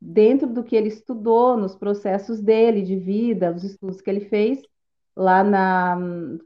dentro 0.00 0.46
do 0.46 0.62
que 0.62 0.76
ele 0.76 0.88
estudou, 0.88 1.56
nos 1.56 1.74
processos 1.74 2.40
dele 2.40 2.82
de 2.82 2.94
vida, 2.94 3.52
os 3.52 3.64
estudos 3.64 4.02
que 4.02 4.10
ele 4.10 4.20
fez 4.20 4.60
lá 5.16 5.42
na, 5.42 5.96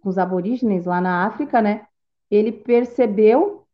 com 0.01 0.09
os 0.09 0.17
aborígenes, 0.17 0.87
lá 0.87 1.01
na 1.01 1.27
África, 1.27 1.61
né? 1.61 1.87
Ele 2.31 2.53
percebeu 2.53 3.67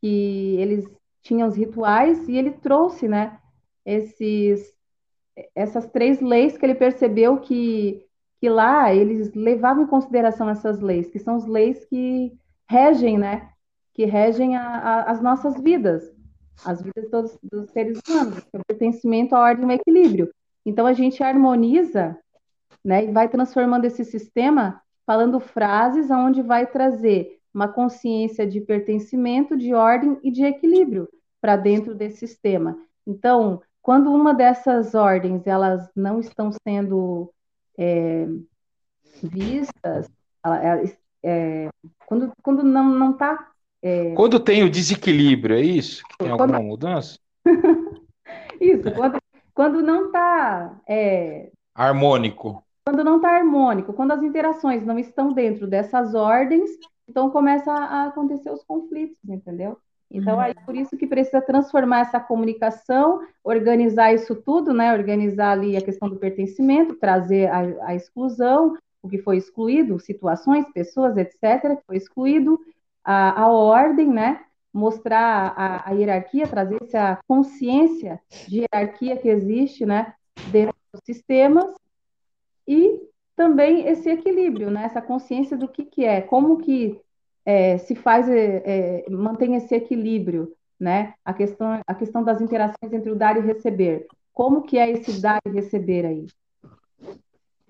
que 0.00 0.56
eles 0.58 0.86
tinham 1.22 1.48
os 1.48 1.56
rituais 1.56 2.28
e 2.28 2.36
ele 2.36 2.50
trouxe, 2.50 3.08
né? 3.08 3.38
Esses, 3.84 4.74
essas 5.54 5.86
três 5.86 6.20
leis 6.20 6.56
que 6.56 6.64
ele 6.64 6.74
percebeu 6.74 7.38
que, 7.38 8.04
que 8.40 8.48
lá 8.48 8.94
eles 8.94 9.32
levavam 9.34 9.84
em 9.84 9.86
consideração 9.86 10.48
essas 10.48 10.80
leis, 10.80 11.10
que 11.10 11.18
são 11.18 11.36
as 11.36 11.46
leis 11.46 11.84
que 11.86 12.32
regem, 12.68 13.18
né? 13.18 13.50
Que 13.94 14.04
regem 14.04 14.56
a, 14.56 14.62
a, 14.62 15.02
as 15.10 15.20
nossas 15.20 15.60
vidas 15.60 16.12
as 16.64 16.82
vidas 16.82 17.08
todos, 17.10 17.38
dos 17.42 17.70
seres 17.70 18.00
humanos, 18.06 18.38
o 18.52 18.64
pertencimento 18.66 19.34
à 19.34 19.40
ordem 19.40 19.66
e 19.66 19.72
ao 19.72 19.76
equilíbrio. 19.76 20.30
Então 20.64 20.86
a 20.86 20.92
gente 20.92 21.22
harmoniza, 21.22 22.18
né, 22.84 23.04
e 23.04 23.12
vai 23.12 23.28
transformando 23.28 23.84
esse 23.84 24.04
sistema 24.04 24.80
falando 25.06 25.40
frases 25.40 26.10
aonde 26.10 26.42
vai 26.42 26.66
trazer 26.66 27.38
uma 27.52 27.66
consciência 27.66 28.46
de 28.46 28.60
pertencimento, 28.60 29.56
de 29.56 29.74
ordem 29.74 30.18
e 30.22 30.30
de 30.30 30.44
equilíbrio 30.44 31.08
para 31.40 31.56
dentro 31.56 31.94
desse 31.94 32.18
sistema. 32.18 32.78
Então, 33.06 33.60
quando 33.82 34.12
uma 34.12 34.34
dessas 34.34 34.94
ordens 34.94 35.46
elas 35.46 35.88
não 35.94 36.20
estão 36.20 36.50
sendo 36.66 37.32
é, 37.78 38.26
vistas, 39.22 40.08
é, 41.22 41.68
quando, 42.06 42.32
quando 42.42 42.62
não 42.62 43.12
está 43.12 43.50
é... 43.82 44.14
Quando 44.14 44.38
tem 44.38 44.62
o 44.62 44.70
desequilíbrio, 44.70 45.56
é 45.56 45.60
isso? 45.60 46.02
Que 46.04 46.18
tem 46.18 46.36
quando... 46.36 46.54
alguma 46.54 46.60
mudança? 46.60 47.18
isso, 48.60 48.92
quando, 48.94 49.18
quando 49.54 49.82
não 49.82 50.06
está. 50.06 50.78
É... 50.86 51.50
Harmônico. 51.74 52.62
Quando 52.84 53.04
não 53.04 53.16
está 53.16 53.36
harmônico, 53.36 53.92
quando 53.92 54.12
as 54.12 54.22
interações 54.22 54.84
não 54.84 54.98
estão 54.98 55.32
dentro 55.32 55.66
dessas 55.66 56.14
ordens, 56.14 56.70
então 57.08 57.30
começa 57.30 57.72
a 57.72 58.06
acontecer 58.06 58.50
os 58.50 58.64
conflitos, 58.64 59.16
entendeu? 59.28 59.78
Então, 60.10 60.34
uhum. 60.34 60.40
aí 60.40 60.54
por 60.66 60.74
isso 60.74 60.96
que 60.96 61.06
precisa 61.06 61.40
transformar 61.40 62.00
essa 62.00 62.18
comunicação, 62.18 63.20
organizar 63.44 64.12
isso 64.12 64.34
tudo, 64.34 64.74
né? 64.74 64.92
Organizar 64.92 65.52
ali 65.52 65.76
a 65.76 65.80
questão 65.80 66.08
do 66.08 66.16
pertencimento, 66.16 66.96
trazer 66.96 67.48
a, 67.48 67.86
a 67.86 67.94
exclusão, 67.94 68.76
o 69.00 69.08
que 69.08 69.18
foi 69.18 69.36
excluído, 69.36 70.00
situações, 70.00 70.66
pessoas, 70.72 71.16
etc., 71.16 71.76
que 71.76 71.86
foi 71.86 71.96
excluído, 71.96 72.58
a, 73.04 73.42
a 73.42 73.48
ordem, 73.48 74.08
né? 74.08 74.44
Mostrar 74.72 75.54
a, 75.56 75.90
a, 75.90 75.92
hierarquia, 75.92 76.46
trazer 76.46 76.78
essa 76.82 77.20
consciência 77.26 78.20
de 78.48 78.60
hierarquia 78.60 79.16
que 79.16 79.28
existe, 79.28 79.86
né? 79.86 80.12
Dentro 80.50 80.74
dos 80.92 81.02
sistemas 81.04 81.72
e 82.66 83.00
também 83.36 83.86
esse 83.86 84.10
equilíbrio, 84.10 84.70
né? 84.70 84.84
Essa 84.84 85.00
consciência 85.00 85.56
do 85.56 85.68
que, 85.68 85.84
que 85.84 86.04
é, 86.04 86.20
como 86.20 86.58
que 86.58 87.00
é, 87.44 87.78
se 87.78 87.94
faz, 87.94 88.28
é, 88.28 88.62
é, 89.06 89.10
mantém 89.10 89.54
esse 89.56 89.74
equilíbrio, 89.74 90.54
né? 90.78 91.14
A 91.24 91.32
questão, 91.32 91.80
a 91.86 91.94
questão 91.94 92.22
das 92.22 92.40
interações 92.40 92.92
entre 92.92 93.10
o 93.10 93.16
dar 93.16 93.36
e 93.36 93.40
receber. 93.40 94.06
Como 94.32 94.62
que 94.62 94.78
é 94.78 94.90
esse 94.90 95.20
dar 95.20 95.40
e 95.46 95.50
receber 95.50 96.06
aí? 96.06 96.26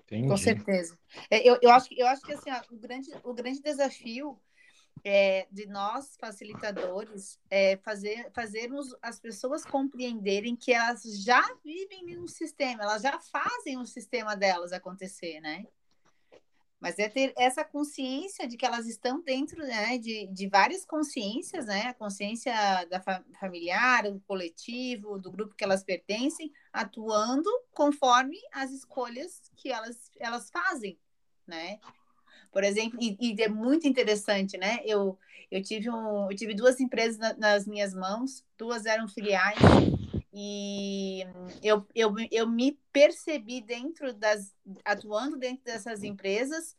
Entendi. 0.05 0.27
Com 0.27 0.37
certeza. 0.37 0.97
É, 1.29 1.47
eu, 1.47 1.57
eu, 1.61 1.71
acho, 1.71 1.87
eu 1.95 2.07
acho 2.07 2.21
que 2.21 2.33
assim, 2.33 2.49
ó, 2.51 2.61
o, 2.73 2.77
grande, 2.77 3.09
o 3.23 3.33
grande 3.33 3.61
desafio 3.61 4.37
é, 5.03 5.47
de 5.51 5.65
nós 5.67 6.15
facilitadores 6.19 7.39
é, 7.49 7.77
fazer, 7.77 8.29
fazermos 8.33 8.95
as 9.01 9.19
pessoas 9.19 9.65
compreenderem 9.65 10.55
que 10.55 10.73
elas 10.73 11.01
já 11.23 11.41
vivem 11.63 12.15
no 12.15 12.27
sistema, 12.27 12.83
elas 12.83 13.01
já 13.01 13.19
fazem 13.19 13.77
o 13.77 13.85
sistema 13.85 14.35
delas 14.35 14.73
acontecer, 14.73 15.39
né? 15.39 15.65
Mas 16.81 16.97
é 16.97 17.07
ter 17.07 17.31
essa 17.37 17.63
consciência 17.63 18.47
de 18.47 18.57
que 18.57 18.65
elas 18.65 18.87
estão 18.87 19.21
dentro 19.21 19.59
né, 19.59 19.99
de, 19.99 20.25
de 20.25 20.49
várias 20.49 20.83
consciências, 20.83 21.67
né? 21.67 21.81
A 21.81 21.93
consciência 21.93 22.51
da 22.89 22.99
fa 22.99 23.23
familiar, 23.39 24.11
do 24.11 24.19
coletivo, 24.21 25.19
do 25.19 25.29
grupo 25.29 25.53
que 25.53 25.63
elas 25.63 25.83
pertencem, 25.83 26.51
atuando 26.73 27.47
conforme 27.71 28.39
as 28.51 28.71
escolhas 28.71 29.43
que 29.55 29.71
elas, 29.71 30.09
elas 30.19 30.49
fazem, 30.49 30.97
né? 31.45 31.79
Por 32.51 32.63
exemplo, 32.63 32.97
e, 32.99 33.15
e, 33.21 33.39
é 33.39 33.47
muito 33.47 33.87
interessante, 33.87 34.57
né? 34.57 34.79
Eu, 34.83 35.19
eu, 35.51 35.61
tive, 35.61 35.87
um, 35.87 36.31
eu 36.31 36.35
tive 36.35 36.55
duas 36.55 36.79
empresas 36.79 37.19
na, 37.19 37.35
nas 37.35 37.67
minhas 37.67 37.93
mãos, 37.93 38.43
duas 38.57 38.87
eram 38.87 39.07
filiais, 39.07 39.59
e 40.33 41.23
eu, 41.61 41.85
eu, 41.93 42.13
eu 42.31 42.47
me 42.47 42.79
percebi 42.91 43.61
dentro 43.61 44.13
das, 44.13 44.55
atuando 44.85 45.37
dentro 45.37 45.63
dessas 45.63 46.03
empresas, 46.03 46.75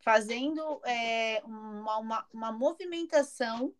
fazendo 0.00 0.80
é, 0.84 1.40
uma, 1.44 1.98
uma, 1.98 2.26
uma 2.32 2.52
movimentação 2.52 3.72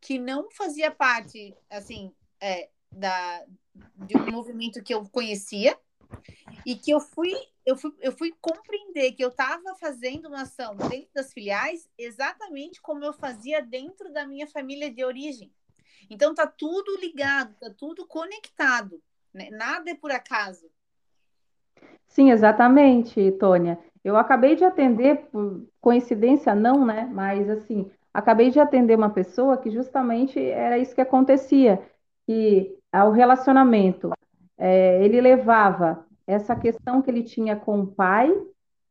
que 0.00 0.18
não 0.18 0.50
fazia 0.50 0.90
parte, 0.90 1.54
assim, 1.70 2.12
é, 2.40 2.68
da, 2.90 3.44
de 3.74 4.16
um 4.16 4.30
movimento 4.30 4.82
que 4.82 4.94
eu 4.94 5.08
conhecia, 5.08 5.78
e 6.64 6.76
que 6.76 6.90
eu 6.90 7.00
fui 7.00 7.32
eu 7.64 7.76
fui, 7.76 7.92
eu 8.00 8.12
fui 8.12 8.32
compreender 8.40 9.12
que 9.12 9.24
eu 9.24 9.28
estava 9.28 9.74
fazendo 9.74 10.28
uma 10.28 10.42
ação 10.42 10.76
dentro 10.76 11.10
das 11.12 11.32
filiais 11.32 11.88
exatamente 11.98 12.80
como 12.80 13.04
eu 13.04 13.12
fazia 13.12 13.60
dentro 13.60 14.12
da 14.12 14.24
minha 14.24 14.46
família 14.46 14.88
de 14.88 15.04
origem. 15.04 15.52
Então 16.10 16.34
tá 16.34 16.46
tudo 16.46 16.98
ligado, 17.00 17.54
tá 17.60 17.70
tudo 17.76 18.06
conectado, 18.06 19.00
né? 19.32 19.48
nada 19.50 19.90
é 19.90 19.94
por 19.94 20.10
acaso. 20.10 20.66
Sim, 22.08 22.30
exatamente, 22.30 23.32
Tônia. 23.32 23.78
Eu 24.02 24.16
acabei 24.16 24.54
de 24.54 24.64
atender, 24.64 25.26
por 25.30 25.66
coincidência 25.80 26.54
não, 26.54 26.84
né? 26.84 27.10
Mas 27.12 27.50
assim, 27.50 27.90
acabei 28.14 28.50
de 28.50 28.60
atender 28.60 28.96
uma 28.96 29.10
pessoa 29.10 29.58
que 29.58 29.70
justamente 29.70 30.40
era 30.40 30.78
isso 30.78 30.94
que 30.94 31.00
acontecia, 31.00 31.82
que 32.24 32.78
ao 32.92 33.10
relacionamento 33.10 34.12
é, 34.56 35.04
ele 35.04 35.20
levava 35.20 36.06
essa 36.26 36.56
questão 36.56 37.02
que 37.02 37.10
ele 37.10 37.22
tinha 37.22 37.56
com 37.56 37.80
o 37.80 37.86
pai, 37.86 38.32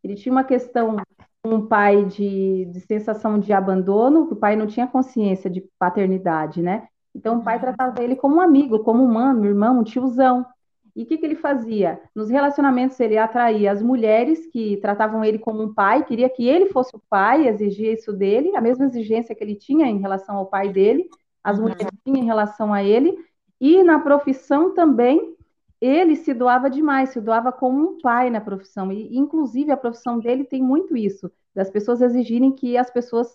ele 0.03 0.15
tinha 0.15 0.31
uma 0.31 0.43
questão 0.43 0.97
com 1.43 1.50
um 1.50 1.65
pai 1.65 2.05
de, 2.05 2.65
de 2.65 2.79
sensação 2.81 3.39
de 3.39 3.51
abandono, 3.51 4.27
que 4.27 4.33
o 4.33 4.38
pai 4.38 4.55
não 4.55 4.67
tinha 4.67 4.88
consciência 4.88 5.50
de 5.50 5.62
paternidade, 5.79 6.62
né? 6.62 6.88
Então 7.15 7.38
o 7.38 7.43
pai 7.43 7.55
uhum. 7.55 7.62
tratava 7.62 8.03
ele 8.03 8.15
como 8.15 8.36
um 8.36 8.41
amigo, 8.41 8.79
como 8.79 9.01
um 9.01 9.07
mano, 9.07 9.45
irmão, 9.45 9.79
um 9.79 9.84
tiozão. 9.84 10.45
E 10.93 11.03
o 11.03 11.05
que, 11.05 11.17
que 11.17 11.25
ele 11.25 11.36
fazia? 11.36 12.01
Nos 12.13 12.29
relacionamentos 12.29 13.00
ele 13.00 13.17
atraía 13.17 13.72
as 13.72 13.81
mulheres 13.81 14.45
que 14.48 14.77
tratavam 14.77 15.24
ele 15.24 15.39
como 15.39 15.63
um 15.63 15.74
pai, 15.74 16.03
queria 16.03 16.29
que 16.29 16.48
ele 16.48 16.67
fosse 16.67 16.95
o 16.95 17.01
pai, 17.10 17.48
exigia 17.48 17.93
isso 17.93 18.13
dele, 18.13 18.55
a 18.55 18.62
mesma 18.62 18.86
exigência 18.86 19.34
que 19.34 19.43
ele 19.43 19.55
tinha 19.55 19.88
em 19.88 19.98
relação 19.98 20.38
ao 20.38 20.45
pai 20.45 20.69
dele, 20.69 21.10
as 21.43 21.57
uhum. 21.57 21.63
mulheres 21.63 21.88
tinham 22.03 22.22
em 22.22 22.25
relação 22.25 22.74
a 22.74 22.84
ele, 22.84 23.17
e 23.60 23.84
na 23.84 24.00
profissão 24.00 24.74
também 24.74 25.36
ele 25.81 26.15
se 26.15 26.34
doava 26.34 26.69
demais, 26.69 27.10
se 27.10 27.22
doava 27.22 27.51
como 27.51 27.89
um 27.89 27.98
pai 28.00 28.29
na 28.29 28.39
profissão. 28.39 28.91
E, 28.91 29.17
inclusive, 29.17 29.72
a 29.72 29.77
profissão 29.77 30.19
dele 30.19 30.45
tem 30.45 30.63
muito 30.63 30.95
isso, 30.95 31.29
das 31.53 31.69
pessoas 31.69 32.01
exigirem 32.01 32.51
que 32.51 32.77
as 32.77 32.89
pessoas 32.89 33.27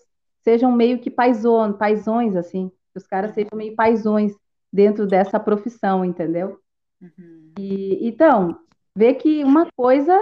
sejam 0.43 0.71
meio 0.71 0.99
que 0.99 1.09
paisões, 1.09 1.75
paisões 1.77 2.35
assim, 2.35 2.71
que 2.91 2.97
os 2.97 3.07
caras 3.07 3.33
sejam 3.33 3.57
meio 3.57 3.75
paisões 3.75 4.33
dentro 4.71 5.07
dessa 5.07 5.39
profissão, 5.39 6.05
entendeu? 6.05 6.59
Uhum. 7.01 7.53
E, 7.57 8.07
então, 8.07 8.59
vê 8.95 9.13
que 9.13 9.43
uma 9.43 9.67
coisa 9.75 10.17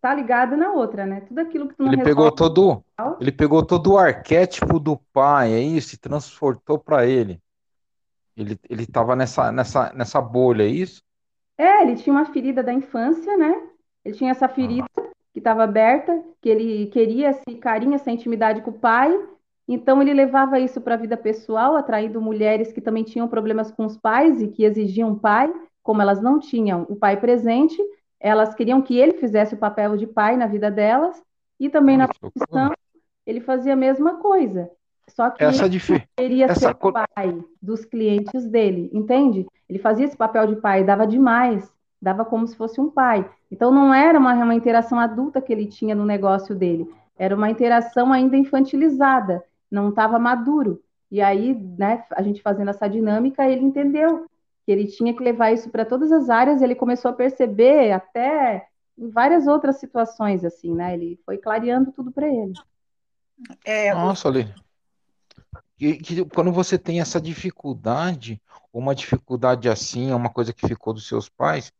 tá 0.00 0.14
ligada 0.14 0.56
na 0.56 0.72
outra, 0.72 1.06
né? 1.06 1.20
Tudo 1.22 1.40
aquilo 1.40 1.68
que 1.68 1.74
tu 1.74 1.82
não 1.82 1.92
ele 1.92 2.02
pegou 2.02 2.30
todo, 2.30 2.84
ele 3.20 3.32
pegou 3.32 3.64
todo 3.64 3.92
o 3.92 3.98
arquétipo 3.98 4.78
do 4.78 4.96
pai, 5.12 5.52
é 5.52 5.60
isso, 5.60 5.94
e 5.94 5.98
transportou 5.98 6.78
para 6.78 7.06
ele. 7.06 7.40
Ele, 8.36 8.58
ele 8.68 8.86
tava 8.86 9.16
nessa, 9.16 9.50
nessa, 9.50 9.92
nessa 9.94 10.20
bolha, 10.20 10.62
é 10.62 10.68
isso? 10.68 11.02
É, 11.58 11.82
ele 11.82 11.96
tinha 11.96 12.14
uma 12.14 12.26
ferida 12.26 12.62
da 12.62 12.72
infância, 12.72 13.36
né? 13.36 13.68
Ele 14.04 14.14
tinha 14.14 14.30
essa 14.30 14.46
ferida 14.46 14.86
que 15.32 15.40
estava 15.40 15.64
aberta, 15.64 16.22
que 16.40 16.48
ele 16.48 16.86
queria 16.86 17.30
esse 17.30 17.56
carinho, 17.58 17.94
essa 17.94 18.10
intimidade 18.10 18.60
com 18.60 18.70
o 18.70 18.78
pai. 18.78 19.10
Então 19.68 20.00
ele 20.00 20.14
levava 20.14 20.60
isso 20.60 20.80
para 20.80 20.94
a 20.94 20.98
vida 20.98 21.16
pessoal, 21.16 21.76
atraindo 21.76 22.20
mulheres 22.20 22.72
que 22.72 22.80
também 22.80 23.02
tinham 23.02 23.26
problemas 23.26 23.70
com 23.70 23.84
os 23.84 23.96
pais 23.96 24.40
e 24.40 24.48
que 24.48 24.64
exigiam 24.64 25.18
pai, 25.18 25.52
como 25.82 26.00
elas 26.00 26.20
não 26.20 26.38
tinham 26.38 26.86
o 26.88 26.96
pai 26.96 27.16
presente, 27.18 27.76
elas 28.20 28.54
queriam 28.54 28.80
que 28.80 28.96
ele 28.96 29.14
fizesse 29.14 29.54
o 29.54 29.58
papel 29.58 29.96
de 29.96 30.06
pai 30.06 30.36
na 30.36 30.46
vida 30.46 30.70
delas 30.70 31.20
e 31.58 31.68
também 31.68 31.96
na 31.96 32.08
profissão 32.08 32.72
ele 33.26 33.40
fazia 33.40 33.72
a 33.72 33.76
mesma 33.76 34.16
coisa. 34.16 34.70
Só 35.08 35.30
que 35.30 35.42
essa 35.42 35.66
ele 35.66 35.80
queria 36.16 36.46
essa... 36.46 36.68
ser 36.68 36.76
o 36.80 36.92
pai 36.92 37.44
dos 37.60 37.84
clientes 37.84 38.46
dele, 38.46 38.90
entende? 38.92 39.46
Ele 39.68 39.78
fazia 39.78 40.04
esse 40.04 40.16
papel 40.16 40.46
de 40.46 40.56
pai, 40.56 40.84
dava 40.84 41.06
demais, 41.06 41.70
dava 42.00 42.24
como 42.24 42.46
se 42.46 42.56
fosse 42.56 42.80
um 42.80 42.90
pai. 42.90 43.28
Então 43.50 43.72
não 43.72 43.94
era 43.94 44.18
uma, 44.18 44.34
uma 44.34 44.54
interação 44.54 44.98
adulta 44.98 45.40
que 45.40 45.52
ele 45.52 45.66
tinha 45.66 45.94
no 45.94 46.04
negócio 46.04 46.54
dele, 46.54 46.88
era 47.18 47.34
uma 47.34 47.50
interação 47.50 48.12
ainda 48.12 48.36
infantilizada, 48.36 49.42
não 49.70 49.90
estava 49.90 50.18
maduro. 50.18 50.82
E 51.10 51.20
aí, 51.20 51.54
né, 51.54 52.04
a 52.10 52.22
gente 52.22 52.42
fazendo 52.42 52.70
essa 52.70 52.88
dinâmica, 52.88 53.48
ele 53.48 53.64
entendeu 53.64 54.26
que 54.64 54.72
ele 54.72 54.86
tinha 54.86 55.14
que 55.14 55.22
levar 55.22 55.52
isso 55.52 55.70
para 55.70 55.84
todas 55.84 56.10
as 56.10 56.28
áreas, 56.28 56.60
ele 56.60 56.74
começou 56.74 57.10
a 57.10 57.14
perceber 57.14 57.92
até 57.92 58.66
em 58.98 59.08
várias 59.08 59.46
outras 59.46 59.78
situações, 59.78 60.44
assim, 60.44 60.74
né? 60.74 60.94
Ele 60.94 61.20
foi 61.24 61.38
clareando 61.38 61.92
tudo 61.92 62.10
para 62.10 62.26
ele. 62.26 62.54
É, 63.64 63.94
Nossa, 63.94 64.28
ali. 64.28 64.52
E, 65.78 65.94
que, 65.98 66.24
quando 66.24 66.50
você 66.50 66.78
tem 66.78 67.00
essa 67.00 67.20
dificuldade, 67.20 68.40
uma 68.72 68.94
dificuldade 68.94 69.68
assim, 69.68 70.10
é 70.10 70.14
uma 70.14 70.30
coisa 70.30 70.52
que 70.52 70.66
ficou 70.66 70.92
dos 70.92 71.06
seus 71.06 71.28
pais, 71.28 71.72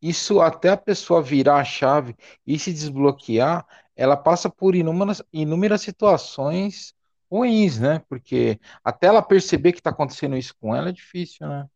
isso 0.00 0.40
até 0.40 0.68
a 0.68 0.76
pessoa 0.76 1.22
virar 1.22 1.56
a 1.56 1.64
chave 1.64 2.14
e 2.46 2.58
se 2.58 2.72
desbloquear, 2.72 3.66
ela 3.96 4.16
passa 4.16 4.48
por 4.48 4.76
inúmeras, 4.76 5.22
inúmeras 5.32 5.80
situações 5.80 6.94
ruins, 7.30 7.78
né? 7.78 8.02
Porque 8.08 8.58
até 8.84 9.06
ela 9.06 9.22
perceber 9.22 9.72
que 9.72 9.78
está 9.78 9.90
acontecendo 9.90 10.36
isso 10.36 10.54
com 10.60 10.74
ela 10.74 10.88
é 10.88 10.92
difícil, 10.92 11.46
né? 11.46 11.66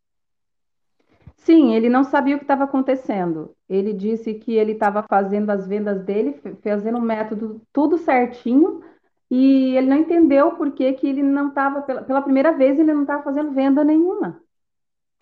Sim, 1.36 1.74
ele 1.74 1.88
não 1.88 2.04
sabia 2.04 2.36
o 2.36 2.38
que 2.38 2.44
estava 2.44 2.64
acontecendo. 2.64 3.54
Ele 3.68 3.92
disse 3.92 4.34
que 4.34 4.52
ele 4.52 4.72
estava 4.72 5.02
fazendo 5.02 5.50
as 5.50 5.66
vendas 5.66 6.04
dele, 6.04 6.40
fazendo 6.62 6.98
o 6.98 7.02
método 7.02 7.60
tudo 7.72 7.98
certinho, 7.98 8.82
e 9.28 9.76
ele 9.76 9.88
não 9.88 9.96
entendeu 9.96 10.52
por 10.52 10.70
que, 10.72 10.92
que 10.92 11.06
ele 11.06 11.22
não 11.22 11.48
estava, 11.48 11.82
pela, 11.82 12.02
pela 12.02 12.22
primeira 12.22 12.52
vez, 12.52 12.78
ele 12.78 12.92
não 12.92 13.02
estava 13.02 13.24
fazendo 13.24 13.50
venda 13.50 13.82
nenhuma. 13.82 14.40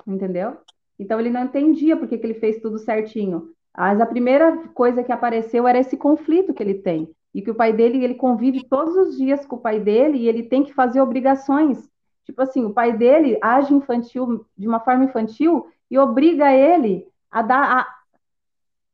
Entendeu? 0.06 0.58
Então 0.98 1.18
ele 1.18 1.30
não 1.30 1.44
entendia 1.44 1.96
por 1.96 2.06
que, 2.06 2.18
que 2.18 2.26
ele 2.26 2.34
fez 2.34 2.60
tudo 2.60 2.78
certinho. 2.78 3.54
Mas 3.74 4.00
a 4.00 4.06
primeira 4.06 4.68
coisa 4.68 5.02
que 5.02 5.12
apareceu 5.12 5.66
era 5.66 5.78
esse 5.78 5.96
conflito 5.96 6.52
que 6.52 6.62
ele 6.62 6.74
tem. 6.74 7.14
E 7.34 7.42
que 7.42 7.50
o 7.50 7.54
pai 7.54 7.72
dele, 7.72 8.02
ele 8.02 8.14
convive 8.14 8.64
todos 8.64 8.96
os 8.96 9.16
dias 9.16 9.46
com 9.46 9.56
o 9.56 9.60
pai 9.60 9.78
dele 9.78 10.18
e 10.18 10.28
ele 10.28 10.42
tem 10.42 10.64
que 10.64 10.74
fazer 10.74 11.00
obrigações. 11.00 11.88
Tipo 12.24 12.42
assim, 12.42 12.64
o 12.64 12.72
pai 12.72 12.96
dele 12.96 13.38
age 13.40 13.72
infantil, 13.72 14.44
de 14.56 14.66
uma 14.66 14.80
forma 14.80 15.04
infantil, 15.04 15.68
e 15.90 15.98
obriga 15.98 16.52
ele 16.52 17.06
a 17.30 17.42
dar 17.42 17.78
a, 17.78 17.86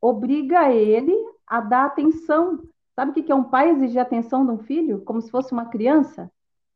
obriga 0.00 0.71
ele 0.71 1.14
a 1.47 1.61
dar 1.61 1.87
atenção. 1.87 2.62
Sabe 2.95 3.11
o 3.11 3.14
que 3.14 3.31
é 3.31 3.35
um 3.35 3.45
pai 3.45 3.71
exigir 3.71 4.00
atenção 4.00 4.45
de 4.45 4.52
um 4.52 4.59
filho, 4.59 5.02
como 5.02 5.21
se 5.21 5.31
fosse 5.31 5.52
uma 5.52 5.66
criança? 5.66 6.31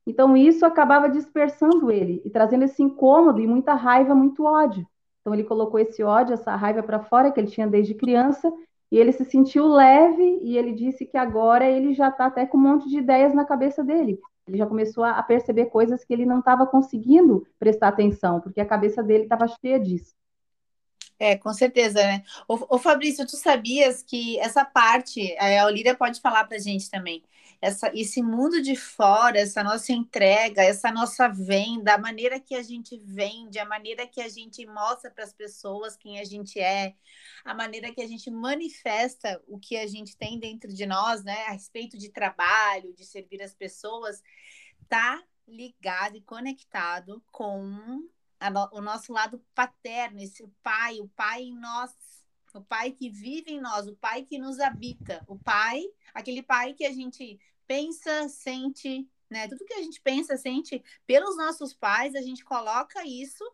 Então 0.07 0.37
isso 0.37 0.67
acabava 0.67 1.09
dispersando 1.09 1.91
ele 1.91 2.21
e 2.25 2.31
trazendo 2.31 2.65
esse 2.65 2.83
incômodo 2.83 3.41
e 3.41 3.47
muita 3.47 3.75
raiva, 3.75 4.15
muito 4.15 4.45
ódio. 4.45 4.87
Então 5.21 5.35
ele 5.35 5.45
colocou 5.45 5.79
esse 5.79 6.03
ódio, 6.03 6.35
essa 6.35 6.57
raiva 6.57 6.83
para 6.83 7.01
fora 7.01 7.31
que 7.31 7.39
ele 7.39 7.51
tinha 7.51 7.67
desde 7.67 7.95
criança 7.95 8.53
e 8.91 8.99
ele 8.99 9.13
se 9.13 9.25
sentiu 9.25 9.69
leve 9.69 10.41
e 10.43 10.59
ele 10.59 10.73
disse 10.73 11.07
que 11.07 11.17
agora 11.17 11.69
ele 11.69 11.95
já 11.95 12.09
está 12.09 12.27
até 12.27 12.45
com 12.45 12.59
um 12.59 12.61
monte 12.61 12.89
de 12.89 12.99
ideias 12.99 13.33
na 13.33 13.45
cabeça 13.45 13.85
dele. 13.85 14.19
Ele 14.49 14.59
já 14.59 14.67
começou 14.67 15.05
a 15.05 15.23
perceber 15.23 15.67
coisas 15.67 16.05
que 16.05 16.13
ele 16.13 16.27
não 16.27 16.41
estava 16.41 16.67
conseguindo 16.67 17.47
prestar 17.59 17.89
atenção, 17.89 18.41
porque 18.41 18.61
a 18.61 18.67
cabeça 18.67 19.03
dele 19.03 19.25
estava 19.25 19.47
cheia 19.47 19.79
disso. 19.79 20.15
É, 21.21 21.37
com 21.37 21.53
certeza, 21.53 22.03
né? 22.03 22.23
Ô, 22.49 22.59
ô, 22.77 22.79
Fabrício, 22.79 23.27
tu 23.27 23.37
sabias 23.37 24.03
que 24.03 24.39
essa 24.41 24.65
parte, 24.65 25.37
a 25.39 25.67
Olíria 25.67 25.95
pode 25.95 26.19
falar 26.19 26.45
para 26.45 26.57
a 26.57 26.61
gente 26.61 26.91
também, 26.91 27.23
essa, 27.61 27.91
esse 27.95 28.23
mundo 28.23 28.63
de 28.63 28.75
fora, 28.75 29.39
essa 29.39 29.63
nossa 29.63 29.93
entrega, 29.93 30.63
essa 30.63 30.91
nossa 30.91 31.29
venda, 31.29 31.95
a 31.95 31.99
maneira 31.99 32.41
que 32.41 32.55
a 32.55 32.63
gente 32.63 32.97
vende, 32.99 33.59
a 33.59 33.67
maneira 33.67 34.07
que 34.07 34.21
a 34.21 34.29
gente 34.29 34.65
mostra 34.67 35.11
para 35.11 35.25
as 35.25 35.33
pessoas 35.33 35.97
quem 35.97 36.19
a 36.19 36.25
gente 36.25 36.59
é, 36.59 36.95
a 37.45 37.53
maneira 37.55 37.93
que 37.93 38.01
a 38.01 38.07
gente 38.07 38.31
manifesta 38.31 39.43
o 39.47 39.59
que 39.59 39.77
a 39.77 39.87
gente 39.87 40.17
tem 40.17 40.39
dentro 40.39 40.73
de 40.73 40.87
nós, 40.87 41.23
né, 41.23 41.45
a 41.47 41.53
respeito 41.53 41.99
de 41.99 42.09
trabalho, 42.11 42.95
de 42.95 43.05
servir 43.05 43.43
as 43.43 43.55
pessoas, 43.55 44.23
tá 44.89 45.23
ligado 45.47 46.17
e 46.17 46.23
conectado 46.23 47.23
com 47.31 48.09
no, 48.49 48.69
o 48.73 48.81
nosso 48.81 49.13
lado 49.13 49.45
paterno, 49.55 50.21
esse 50.21 50.47
pai, 50.63 50.99
o 51.01 51.09
pai 51.09 51.43
em 51.43 51.59
nós, 51.59 51.91
o 52.59 52.63
pai 52.63 52.93
que 52.93 53.09
vive 53.09 53.53
em 53.53 53.61
nós, 53.61 53.87
o 53.87 53.97
pai 53.97 54.23
que 54.23 54.39
nos 54.39 54.59
habita, 54.59 55.23
o 55.27 55.39
pai, 55.39 55.85
aquele 56.15 56.43
pai 56.43 56.75
que 56.75 56.85
a 56.85 56.93
gente 56.93 57.39
pensa, 57.67 58.29
sente, 58.29 59.09
né? 59.29 59.47
Tudo 59.49 59.65
que 59.65 59.75
a 59.75 59.83
gente 59.83 60.01
pensa, 60.01 60.37
sente 60.37 60.83
pelos 61.07 61.37
nossos 61.37 61.73
pais, 61.73 62.15
a 62.15 62.21
gente 62.21 62.45
coloca 62.45 63.07
isso 63.07 63.45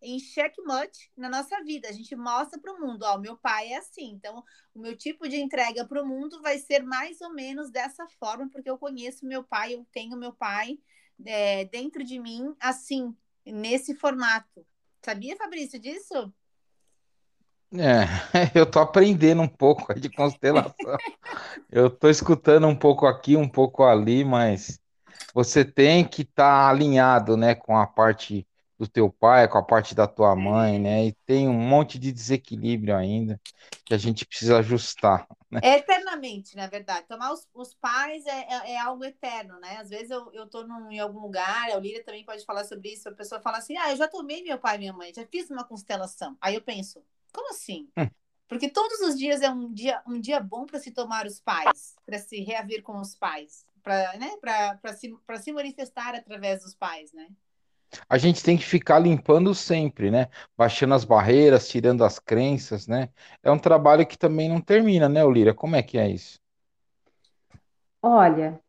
em 0.00 0.18
checkmate 0.18 1.10
na 1.16 1.28
nossa 1.28 1.62
vida. 1.64 1.88
A 1.88 1.92
gente 1.92 2.14
mostra 2.14 2.60
para 2.60 2.72
o 2.72 2.80
mundo, 2.80 3.02
ó, 3.04 3.18
meu 3.18 3.36
pai 3.36 3.72
é 3.72 3.78
assim. 3.78 4.10
Então, 4.10 4.44
o 4.74 4.78
meu 4.78 4.96
tipo 4.96 5.28
de 5.28 5.36
entrega 5.36 5.84
para 5.86 6.02
o 6.02 6.06
mundo 6.06 6.40
vai 6.42 6.58
ser 6.58 6.82
mais 6.82 7.20
ou 7.20 7.32
menos 7.32 7.70
dessa 7.70 8.06
forma, 8.20 8.48
porque 8.50 8.68
eu 8.68 8.78
conheço 8.78 9.26
meu 9.26 9.42
pai, 9.42 9.74
eu 9.74 9.86
tenho 9.92 10.16
meu 10.16 10.32
pai 10.32 10.78
é, 11.24 11.64
dentro 11.64 12.04
de 12.04 12.18
mim, 12.18 12.54
assim, 12.60 13.16
nesse 13.44 13.94
formato. 13.94 14.66
Sabia, 15.02 15.36
Fabrício, 15.36 15.78
disso? 15.78 16.32
É, 17.78 18.06
eu 18.58 18.70
tô 18.70 18.80
aprendendo 18.80 19.42
um 19.42 19.48
pouco 19.48 19.92
de 19.98 20.08
constelação. 20.08 20.96
eu 21.70 21.90
tô 21.90 22.08
escutando 22.08 22.66
um 22.66 22.76
pouco 22.76 23.06
aqui, 23.06 23.36
um 23.36 23.48
pouco 23.48 23.84
ali, 23.84 24.24
mas 24.24 24.80
você 25.34 25.64
tem 25.64 26.04
que 26.04 26.22
estar 26.22 26.66
tá 26.66 26.68
alinhado, 26.68 27.36
né, 27.36 27.54
com 27.54 27.76
a 27.76 27.86
parte 27.86 28.46
do 28.78 28.88
teu 28.88 29.10
pai, 29.10 29.48
com 29.48 29.58
a 29.58 29.62
parte 29.62 29.94
da 29.94 30.06
tua 30.06 30.34
mãe, 30.34 30.78
né? 30.78 31.06
E 31.06 31.12
tem 31.24 31.48
um 31.48 31.52
monte 31.52 31.98
de 31.98 32.10
desequilíbrio 32.10 32.96
ainda 32.96 33.40
que 33.84 33.94
a 33.94 33.98
gente 33.98 34.26
precisa 34.26 34.58
ajustar. 34.58 35.26
Né? 35.50 35.60
É 35.62 35.78
eternamente, 35.78 36.56
na 36.56 36.66
verdade. 36.66 37.06
Tomar 37.06 37.32
os, 37.32 37.48
os 37.54 37.72
pais 37.74 38.26
é, 38.26 38.46
é, 38.48 38.72
é, 38.72 38.78
algo 38.80 39.04
eterno, 39.04 39.58
né? 39.60 39.76
Às 39.76 39.90
vezes 39.90 40.10
eu, 40.10 40.28
eu 40.32 40.48
tô 40.48 40.64
num, 40.64 40.90
em 40.90 40.98
algum 40.98 41.20
lugar, 41.20 41.70
a 41.70 41.76
Olíria 41.76 42.02
também 42.02 42.24
pode 42.24 42.44
falar 42.44 42.64
sobre 42.64 42.92
isso, 42.92 43.08
a 43.08 43.12
pessoa 43.12 43.40
fala 43.40 43.58
assim, 43.58 43.76
ah, 43.76 43.92
eu 43.92 43.96
já 43.96 44.08
tomei 44.08 44.42
meu 44.42 44.58
pai 44.58 44.76
e 44.76 44.78
minha 44.78 44.92
mãe, 44.92 45.12
já 45.14 45.24
fiz 45.26 45.48
uma 45.50 45.64
constelação. 45.64 46.36
Aí 46.40 46.56
eu 46.56 46.60
penso, 46.60 47.00
como 47.34 47.50
assim? 47.50 47.88
Hum. 47.98 48.08
Porque 48.48 48.68
todos 48.68 49.00
os 49.00 49.18
dias 49.18 49.42
é 49.42 49.50
um 49.50 49.72
dia, 49.72 50.00
um 50.06 50.20
dia 50.20 50.38
bom 50.38 50.64
para 50.64 50.78
se 50.78 50.92
tomar 50.92 51.26
os 51.26 51.40
pais, 51.40 51.94
para 52.06 52.18
se 52.18 52.40
reaver 52.40 52.82
com 52.82 53.00
os 53.00 53.14
pais, 53.14 53.64
para 53.82 54.16
né, 54.16 54.30
se, 54.94 55.12
se 55.42 55.52
manifestar 55.52 56.14
através 56.14 56.62
dos 56.62 56.74
pais, 56.74 57.12
né? 57.12 57.26
A 58.08 58.18
gente 58.18 58.42
tem 58.42 58.56
que 58.56 58.64
ficar 58.64 58.98
limpando 58.98 59.54
sempre, 59.54 60.10
né? 60.10 60.28
Baixando 60.56 60.94
as 60.94 61.04
barreiras, 61.04 61.68
tirando 61.68 62.04
as 62.04 62.18
crenças, 62.18 62.86
né? 62.86 63.08
É 63.42 63.50
um 63.50 63.58
trabalho 63.58 64.06
que 64.06 64.18
também 64.18 64.48
não 64.48 64.60
termina, 64.60 65.08
né, 65.08 65.24
Olíria? 65.24 65.54
Como 65.54 65.76
é 65.76 65.82
que 65.82 65.96
é 65.96 66.08
isso? 66.10 66.38
Olha, 68.02 68.60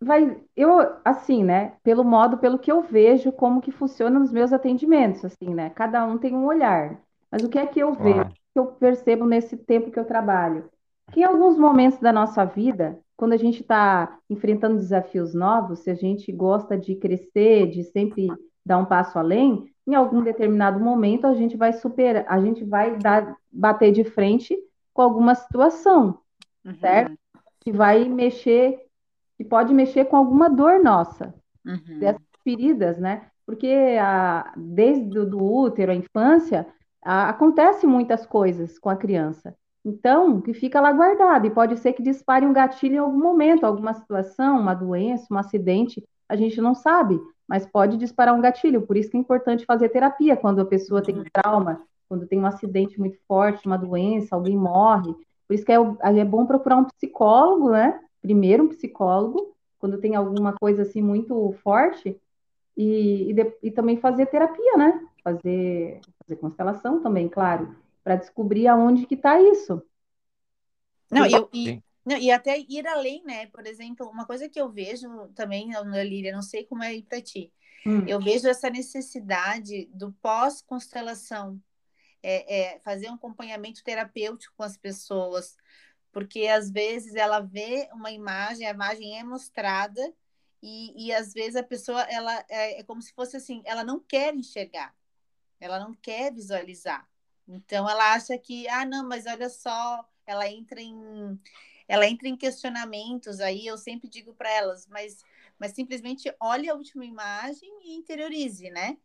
vai, 0.00 0.40
eu, 0.54 0.78
assim, 1.04 1.42
né, 1.42 1.76
pelo 1.82 2.04
modo, 2.04 2.38
pelo 2.38 2.58
que 2.58 2.70
eu 2.70 2.82
vejo, 2.82 3.32
como 3.32 3.60
que 3.60 3.72
funciona 3.72 4.18
nos 4.18 4.30
meus 4.30 4.52
atendimentos, 4.52 5.24
assim, 5.24 5.54
né, 5.54 5.70
cada 5.70 6.04
um 6.04 6.18
tem 6.18 6.34
um 6.34 6.46
olhar, 6.46 7.00
mas 7.36 7.44
o 7.44 7.50
que 7.50 7.58
é 7.58 7.66
que 7.66 7.80
eu 7.80 7.92
vejo, 7.92 8.22
o 8.22 8.28
que 8.28 8.58
eu 8.58 8.66
percebo 8.66 9.26
nesse 9.26 9.58
tempo 9.58 9.90
que 9.90 9.98
eu 9.98 10.06
trabalho? 10.06 10.70
Que 11.12 11.20
em 11.20 11.24
alguns 11.24 11.58
momentos 11.58 11.98
da 11.98 12.10
nossa 12.10 12.46
vida, 12.46 12.98
quando 13.14 13.34
a 13.34 13.36
gente 13.36 13.60
está 13.60 14.18
enfrentando 14.30 14.78
desafios 14.78 15.34
novos, 15.34 15.80
se 15.80 15.90
a 15.90 15.94
gente 15.94 16.32
gosta 16.32 16.78
de 16.78 16.94
crescer, 16.94 17.66
de 17.66 17.84
sempre 17.84 18.28
dar 18.64 18.78
um 18.78 18.86
passo 18.86 19.18
além, 19.18 19.70
em 19.86 19.94
algum 19.94 20.22
determinado 20.22 20.80
momento 20.80 21.26
a 21.26 21.34
gente 21.34 21.58
vai 21.58 21.74
superar, 21.74 22.24
a 22.26 22.40
gente 22.40 22.64
vai 22.64 22.96
dar, 22.96 23.36
bater 23.52 23.92
de 23.92 24.02
frente 24.02 24.56
com 24.94 25.02
alguma 25.02 25.34
situação, 25.34 26.18
uhum. 26.64 26.74
certo? 26.76 27.18
Que 27.60 27.70
vai 27.70 28.08
mexer, 28.08 28.80
que 29.36 29.44
pode 29.44 29.74
mexer 29.74 30.06
com 30.06 30.16
alguma 30.16 30.48
dor 30.48 30.82
nossa, 30.82 31.34
uhum. 31.66 31.98
dessas 31.98 32.22
feridas, 32.42 32.98
né? 32.98 33.26
Porque 33.44 33.68
a, 34.00 34.54
desde 34.56 35.18
o 35.18 35.28
do 35.28 35.44
útero, 35.44 35.92
a 35.92 35.94
infância, 35.94 36.66
acontece 37.06 37.86
muitas 37.86 38.26
coisas 38.26 38.78
com 38.78 38.90
a 38.90 38.96
criança. 38.96 39.54
Então, 39.84 40.40
que 40.40 40.52
fica 40.52 40.80
lá 40.80 40.92
guardado 40.92 41.46
e 41.46 41.50
pode 41.50 41.78
ser 41.78 41.92
que 41.92 42.02
dispare 42.02 42.44
um 42.44 42.52
gatilho 42.52 42.96
em 42.96 42.98
algum 42.98 43.20
momento, 43.20 43.64
alguma 43.64 43.94
situação, 43.94 44.58
uma 44.58 44.74
doença, 44.74 45.32
um 45.32 45.38
acidente, 45.38 46.04
a 46.28 46.34
gente 46.34 46.60
não 46.60 46.74
sabe, 46.74 47.20
mas 47.46 47.64
pode 47.64 47.96
disparar 47.96 48.34
um 48.34 48.40
gatilho. 48.40 48.82
Por 48.82 48.96
isso 48.96 49.10
que 49.10 49.16
é 49.16 49.20
importante 49.20 49.64
fazer 49.64 49.88
terapia 49.90 50.36
quando 50.36 50.60
a 50.60 50.64
pessoa 50.64 51.00
tem 51.00 51.16
um 51.16 51.24
trauma, 51.32 51.80
quando 52.08 52.26
tem 52.26 52.40
um 52.40 52.46
acidente 52.46 52.98
muito 52.98 53.16
forte, 53.28 53.66
uma 53.66 53.78
doença, 53.78 54.34
alguém 54.34 54.56
morre. 54.56 55.14
Por 55.46 55.54
isso 55.54 55.64
que 55.64 55.70
é, 55.70 55.76
é 55.76 56.24
bom 56.24 56.44
procurar 56.46 56.78
um 56.78 56.84
psicólogo, 56.84 57.70
né? 57.70 58.00
Primeiro 58.20 58.64
um 58.64 58.68
psicólogo, 58.68 59.54
quando 59.78 59.98
tem 59.98 60.16
alguma 60.16 60.52
coisa 60.52 60.82
assim 60.82 61.00
muito 61.00 61.54
forte, 61.62 62.20
e, 62.76 63.30
e, 63.30 63.32
de, 63.32 63.52
e 63.62 63.70
também 63.70 63.96
fazer 63.96 64.26
terapia, 64.26 64.76
né? 64.76 65.00
Fazer, 65.22 66.00
fazer 66.26 66.40
constelação 66.40 67.02
também, 67.02 67.28
claro 67.28 67.76
para 68.06 68.14
descobrir 68.14 68.68
aonde 68.68 69.04
que 69.04 69.16
está 69.16 69.42
isso. 69.42 69.82
Não, 71.10 71.26
eu, 71.26 71.50
e, 71.52 71.82
não, 72.04 72.16
e 72.16 72.30
até 72.30 72.56
ir 72.56 72.86
além, 72.86 73.20
né? 73.24 73.46
Por 73.46 73.66
exemplo, 73.66 74.08
uma 74.08 74.24
coisa 74.24 74.48
que 74.48 74.60
eu 74.60 74.70
vejo 74.70 75.08
também, 75.34 75.72
Líria, 76.04 76.32
não 76.32 76.40
sei 76.40 76.64
como 76.64 76.84
é 76.84 77.02
para 77.02 77.20
ti, 77.20 77.52
hum. 77.84 78.06
eu 78.06 78.20
vejo 78.20 78.46
essa 78.46 78.70
necessidade 78.70 79.86
do 79.92 80.12
pós-constelação, 80.22 81.60
é, 82.22 82.60
é, 82.74 82.78
fazer 82.78 83.10
um 83.10 83.14
acompanhamento 83.14 83.82
terapêutico 83.82 84.54
com 84.56 84.62
as 84.62 84.76
pessoas, 84.76 85.56
porque 86.12 86.46
às 86.46 86.70
vezes 86.70 87.16
ela 87.16 87.40
vê 87.40 87.88
uma 87.92 88.12
imagem, 88.12 88.68
a 88.68 88.70
imagem 88.70 89.18
é 89.18 89.24
mostrada, 89.24 90.14
e, 90.62 91.08
e 91.08 91.12
às 91.12 91.32
vezes 91.32 91.56
a 91.56 91.62
pessoa, 91.64 92.02
ela 92.02 92.44
é, 92.48 92.78
é 92.78 92.82
como 92.84 93.02
se 93.02 93.12
fosse 93.12 93.36
assim, 93.36 93.62
ela 93.64 93.82
não 93.82 93.98
quer 93.98 94.32
enxergar. 94.32 94.94
Ela 95.60 95.78
não 95.78 95.94
quer 95.94 96.32
visualizar. 96.32 97.08
Então 97.48 97.88
ela 97.88 98.14
acha 98.14 98.36
que, 98.38 98.68
ah, 98.68 98.84
não, 98.84 99.08
mas 99.08 99.26
olha 99.26 99.48
só, 99.48 100.04
ela 100.26 100.48
entra 100.48 100.80
em 100.80 101.38
ela 101.88 102.06
entra 102.06 102.26
em 102.28 102.36
questionamentos 102.36 103.38
aí, 103.40 103.64
eu 103.64 103.78
sempre 103.78 104.08
digo 104.08 104.34
para 104.34 104.50
elas, 104.50 104.86
mas 104.88 105.24
mas 105.58 105.72
simplesmente 105.72 106.34
olhe 106.40 106.68
a 106.68 106.74
última 106.74 107.04
imagem 107.04 107.70
e 107.84 107.96
interiorize, 107.96 108.70
né? 108.70 108.98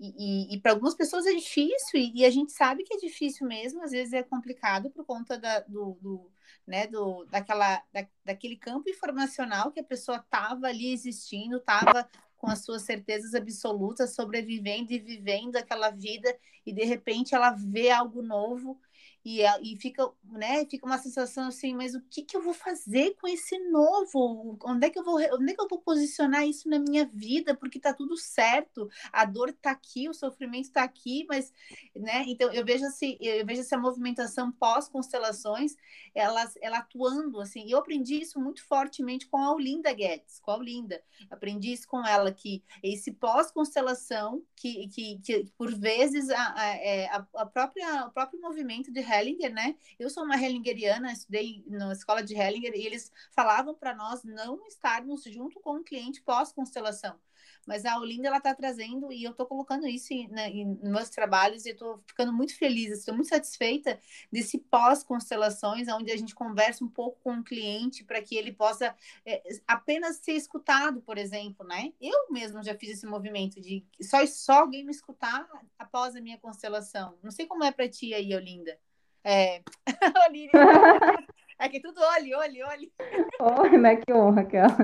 E, 0.00 0.50
e, 0.52 0.54
e 0.56 0.60
para 0.60 0.72
algumas 0.72 0.94
pessoas 0.96 1.26
é 1.26 1.32
difícil, 1.32 2.00
e, 2.00 2.12
e, 2.20 2.24
a 2.24 2.30
gente 2.30 2.50
sabe 2.50 2.82
que 2.82 2.94
é 2.94 2.96
difícil 2.96 3.46
mesmo, 3.46 3.82
às 3.82 3.92
vezes 3.92 4.12
é 4.12 4.22
complicado 4.22 4.90
por 4.90 5.04
conta 5.04 5.38
da, 5.38 5.60
do, 5.60 5.96
do, 6.00 6.32
né, 6.66 6.88
do, 6.88 7.24
daquela, 7.26 7.80
da, 7.92 8.04
daquele 8.24 8.56
campo 8.56 8.90
informacional 8.90 9.70
que 9.70 9.78
a 9.78 9.84
pessoa 9.84 10.18
estava 10.18 10.66
ali 10.66 10.92
existindo, 10.92 11.58
estava 11.58 12.08
com 12.42 12.50
as 12.50 12.64
suas 12.64 12.82
certezas 12.82 13.34
absolutas, 13.36 14.16
sobrevivendo 14.16 14.92
e 14.92 14.98
vivendo 14.98 15.54
aquela 15.54 15.90
vida, 15.90 16.36
e 16.66 16.72
de 16.72 16.84
repente 16.84 17.36
ela 17.36 17.52
vê 17.52 17.88
algo 17.88 18.20
novo 18.20 18.80
e, 19.24 19.42
e 19.62 19.76
fica, 19.76 20.10
né, 20.24 20.64
fica 20.66 20.84
uma 20.84 20.98
sensação 20.98 21.46
assim, 21.46 21.74
mas 21.74 21.94
o 21.94 22.00
que, 22.10 22.22
que 22.22 22.36
eu 22.36 22.42
vou 22.42 22.52
fazer 22.52 23.14
com 23.20 23.28
esse 23.28 23.56
novo? 23.70 24.58
Onde 24.64 24.86
é 24.86 24.90
que 24.90 24.98
eu 24.98 25.04
vou, 25.04 25.16
onde 25.34 25.52
é 25.52 25.54
que 25.54 25.60
eu 25.60 25.68
vou 25.68 25.80
posicionar 25.80 26.46
isso 26.46 26.68
na 26.68 26.78
minha 26.78 27.06
vida? 27.06 27.54
Porque 27.54 27.78
tá 27.78 27.94
tudo 27.94 28.16
certo, 28.16 28.90
a 29.12 29.24
dor 29.24 29.52
tá 29.52 29.70
aqui, 29.70 30.08
o 30.08 30.14
sofrimento 30.14 30.72
tá 30.72 30.82
aqui, 30.82 31.24
mas, 31.28 31.52
né, 31.94 32.24
então 32.26 32.52
eu 32.52 32.64
vejo 32.64 32.84
assim, 32.84 33.16
eu 33.20 33.46
vejo 33.46 33.60
essa 33.60 33.78
movimentação 33.78 34.50
pós-constelações, 34.50 35.76
ela, 36.14 36.50
ela 36.60 36.78
atuando, 36.78 37.40
assim, 37.40 37.64
e 37.66 37.70
eu 37.70 37.78
aprendi 37.78 38.20
isso 38.20 38.40
muito 38.40 38.64
fortemente 38.64 39.26
com 39.28 39.36
a 39.36 39.52
Olinda 39.52 39.92
Guedes, 39.92 40.40
com 40.40 40.50
a 40.50 40.56
Olinda, 40.56 41.00
aprendi 41.30 41.72
isso 41.72 41.86
com 41.86 42.04
ela, 42.04 42.32
que 42.32 42.62
esse 42.82 43.12
pós-constelação, 43.12 44.42
que, 44.56 44.88
que, 44.88 45.18
que, 45.20 45.44
por 45.56 45.72
vezes 45.72 46.28
a, 46.30 46.54
a, 46.56 46.68
é, 46.76 47.06
a, 47.34 47.46
própria, 47.46 48.06
o 48.06 48.10
próprio 48.10 48.40
movimento 48.40 48.92
de 48.92 49.00
Hellinger, 49.12 49.52
né? 49.52 49.76
Eu 49.98 50.10
sou 50.10 50.24
uma 50.24 50.36
Hellingeriana, 50.36 51.12
estudei 51.12 51.64
na 51.66 51.92
escola 51.92 52.22
de 52.22 52.34
Hellinger 52.34 52.74
e 52.74 52.86
eles 52.86 53.12
falavam 53.32 53.74
para 53.74 53.94
nós 53.94 54.24
não 54.24 54.66
estarmos 54.66 55.24
junto 55.24 55.60
com 55.60 55.76
o 55.76 55.84
cliente 55.84 56.22
pós-constelação. 56.22 57.18
Mas 57.66 57.84
a 57.84 57.98
Olinda 57.98 58.28
ela 58.28 58.38
está 58.38 58.54
trazendo 58.54 59.12
e 59.12 59.22
eu 59.22 59.30
estou 59.30 59.46
colocando 59.46 59.86
isso 59.86 60.12
em, 60.12 60.28
né, 60.28 60.48
em, 60.48 60.78
meus 60.82 61.08
trabalhos 61.10 61.64
e 61.64 61.70
estou 61.70 62.02
ficando 62.06 62.32
muito 62.32 62.56
feliz, 62.56 62.98
estou 62.98 63.14
muito 63.14 63.28
satisfeita 63.28 64.00
desse 64.30 64.58
pós-constelações, 64.58 65.86
onde 65.88 66.10
a 66.10 66.16
gente 66.16 66.34
conversa 66.34 66.84
um 66.84 66.88
pouco 66.88 67.20
com 67.22 67.38
o 67.38 67.44
cliente 67.44 68.04
para 68.04 68.20
que 68.20 68.36
ele 68.36 68.52
possa 68.52 68.94
é, 69.24 69.42
apenas 69.66 70.16
ser 70.16 70.32
escutado, 70.32 71.00
por 71.02 71.18
exemplo, 71.18 71.64
né? 71.66 71.92
Eu 72.00 72.30
mesmo 72.30 72.62
já 72.62 72.74
fiz 72.76 72.90
esse 72.90 73.06
movimento 73.06 73.60
de 73.60 73.84
só, 74.00 74.24
só 74.26 74.52
alguém 74.60 74.84
me 74.84 74.90
escutar 74.90 75.48
após 75.78 76.16
a 76.16 76.20
minha 76.20 76.38
constelação. 76.38 77.16
Não 77.22 77.30
sei 77.30 77.46
como 77.46 77.64
é 77.64 77.70
para 77.70 77.88
ti 77.88 78.12
aí, 78.12 78.34
Olinda. 78.34 78.76
É. 79.24 79.62
é 81.58 81.68
que 81.68 81.80
tudo 81.80 82.00
olhe, 82.00 82.34
olhe, 82.34 82.62
olhe. 82.62 82.92
Oh, 83.40 83.78
né? 83.78 83.96
Que 83.96 84.12
honra, 84.12 84.42
aquela. 84.42 84.76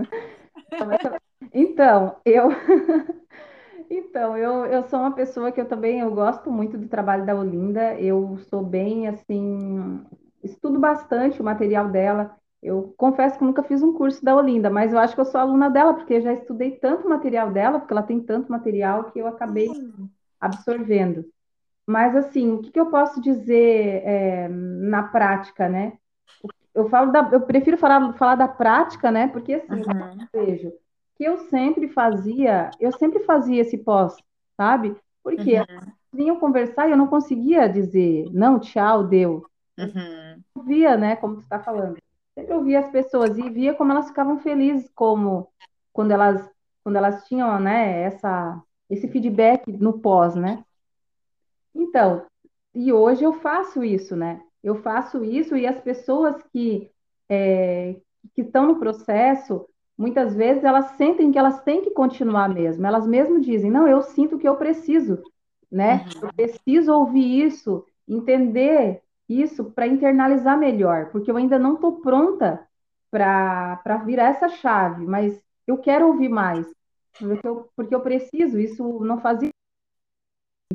Então, 1.55 2.16
eu. 2.27 2.48
Então, 3.88 4.37
eu, 4.37 4.66
eu 4.66 4.83
sou 4.85 4.98
uma 4.98 5.14
pessoa 5.14 5.51
que 5.51 5.59
eu 5.61 5.66
também 5.66 6.01
eu 6.01 6.11
gosto 6.11 6.51
muito 6.51 6.77
do 6.77 6.88
trabalho 6.88 7.24
da 7.24 7.35
Olinda. 7.35 7.94
Eu 7.94 8.37
sou 8.51 8.62
bem 8.62 9.09
assim, 9.09 10.05
estudo 10.42 10.79
bastante 10.79 11.40
o 11.40 11.44
material 11.44 11.88
dela. 11.88 12.37
Eu 12.62 12.92
confesso 12.98 13.38
que 13.38 13.44
nunca 13.44 13.62
fiz 13.62 13.83
um 13.83 13.94
curso 13.94 14.22
da 14.22 14.37
Olinda, 14.37 14.68
mas 14.68 14.92
eu 14.92 14.98
acho 14.98 15.14
que 15.14 15.20
eu 15.20 15.24
sou 15.24 15.40
aluna 15.40 15.70
dela, 15.70 15.94
porque 15.94 16.14
eu 16.14 16.20
já 16.20 16.33
estudei 16.33 16.72
tanto 16.72 17.09
material 17.09 17.51
dela, 17.53 17.79
porque 17.79 17.94
ela 17.94 18.03
tem 18.03 18.20
tanto 18.20 18.51
material 18.51 19.05
que 19.05 19.18
eu 19.18 19.27
acabei 19.27 19.68
absorvendo. 20.40 21.24
Mas, 21.88 22.14
assim, 22.14 22.53
o 22.53 22.59
que, 22.59 22.70
que 22.70 22.79
eu 22.79 22.90
posso 22.90 23.18
dizer 23.18 24.03
é, 24.05 24.46
na 24.46 25.05
prática, 25.05 25.70
né? 25.70 25.94
Eu, 26.74 26.87
falo 26.90 27.11
da, 27.11 27.27
eu 27.33 27.40
prefiro 27.40 27.79
falar, 27.79 28.12
falar 28.12 28.35
da 28.35 28.46
prática, 28.46 29.11
né? 29.11 29.29
Porque, 29.29 29.55
assim, 29.55 29.81
uhum. 29.81 30.27
eu 30.31 30.44
vejo 30.44 30.72
que 31.16 31.24
eu 31.24 31.38
sempre 31.48 31.88
fazia, 31.88 32.70
eu 32.79 32.92
sempre 32.92 33.20
fazia 33.20 33.62
esse 33.62 33.79
pós, 33.79 34.14
sabe? 34.55 34.94
Porque 35.22 35.59
uhum. 35.59 35.92
vinham 36.12 36.38
conversar 36.38 36.87
e 36.87 36.90
eu 36.90 36.96
não 36.98 37.07
conseguia 37.07 37.66
dizer, 37.66 38.29
não, 38.35 38.61
tchau, 38.61 39.05
deu. 39.05 39.46
Uhum. 39.79 40.42
Eu 40.57 40.62
via, 40.64 40.94
né, 40.94 41.16
como 41.16 41.37
tu 41.37 41.40
está 41.40 41.59
falando. 41.59 41.96
Sempre 42.35 42.53
ouvia 42.53 42.81
as 42.81 42.90
pessoas 42.90 43.38
e 43.38 43.48
via 43.48 43.72
como 43.72 43.92
elas 43.92 44.09
ficavam 44.09 44.38
felizes, 44.40 44.90
como 44.94 45.48
quando 45.90 46.11
elas, 46.11 46.46
quando 46.85 46.96
elas 46.96 47.27
tinham, 47.27 47.59
né, 47.59 48.03
essa, 48.03 48.62
esse 48.90 49.09
feedback 49.09 49.72
no 49.72 50.01
pós, 50.01 50.35
né? 50.35 50.62
Então, 51.74 52.24
e 52.74 52.92
hoje 52.92 53.24
eu 53.24 53.33
faço 53.35 53.83
isso, 53.83 54.14
né? 54.14 54.40
Eu 54.62 54.76
faço 54.83 55.24
isso 55.24 55.57
e 55.57 55.66
as 55.66 55.81
pessoas 55.81 56.42
que, 56.52 56.90
é, 57.28 57.96
que 58.35 58.42
estão 58.42 58.66
no 58.66 58.78
processo, 58.78 59.66
muitas 59.96 60.35
vezes 60.35 60.64
elas 60.64 60.92
sentem 60.96 61.33
que 61.33 61.38
elas 61.38 61.62
têm 61.62 61.83
que 61.83 61.90
continuar 61.90 62.48
mesmo. 62.48 62.87
Elas 62.87 63.07
mesmo 63.07 63.40
dizem, 63.40 63.70
não, 63.70 63.87
eu 63.87 64.02
sinto 64.02 64.38
que 64.38 64.48
eu 64.48 64.57
preciso, 64.57 65.22
né? 65.70 66.04
Uhum. 66.14 66.28
Eu 66.28 66.35
preciso 66.35 66.92
ouvir 66.92 67.46
isso, 67.46 67.85
entender 68.07 69.02
isso 69.28 69.64
para 69.64 69.87
internalizar 69.87 70.59
melhor, 70.59 71.11
porque 71.11 71.31
eu 71.31 71.37
ainda 71.37 71.59
não 71.59 71.74
estou 71.74 72.00
pronta 72.00 72.66
para 73.11 74.02
virar 74.04 74.31
essa 74.31 74.48
chave, 74.48 75.07
mas 75.07 75.40
eu 75.66 75.78
quero 75.78 76.07
ouvir 76.07 76.28
mais, 76.28 76.66
porque 77.18 77.46
eu, 77.46 77.68
porque 77.76 77.94
eu 77.94 78.00
preciso, 78.00 78.59
isso 78.59 79.00
não 79.00 79.20
fazia 79.20 79.50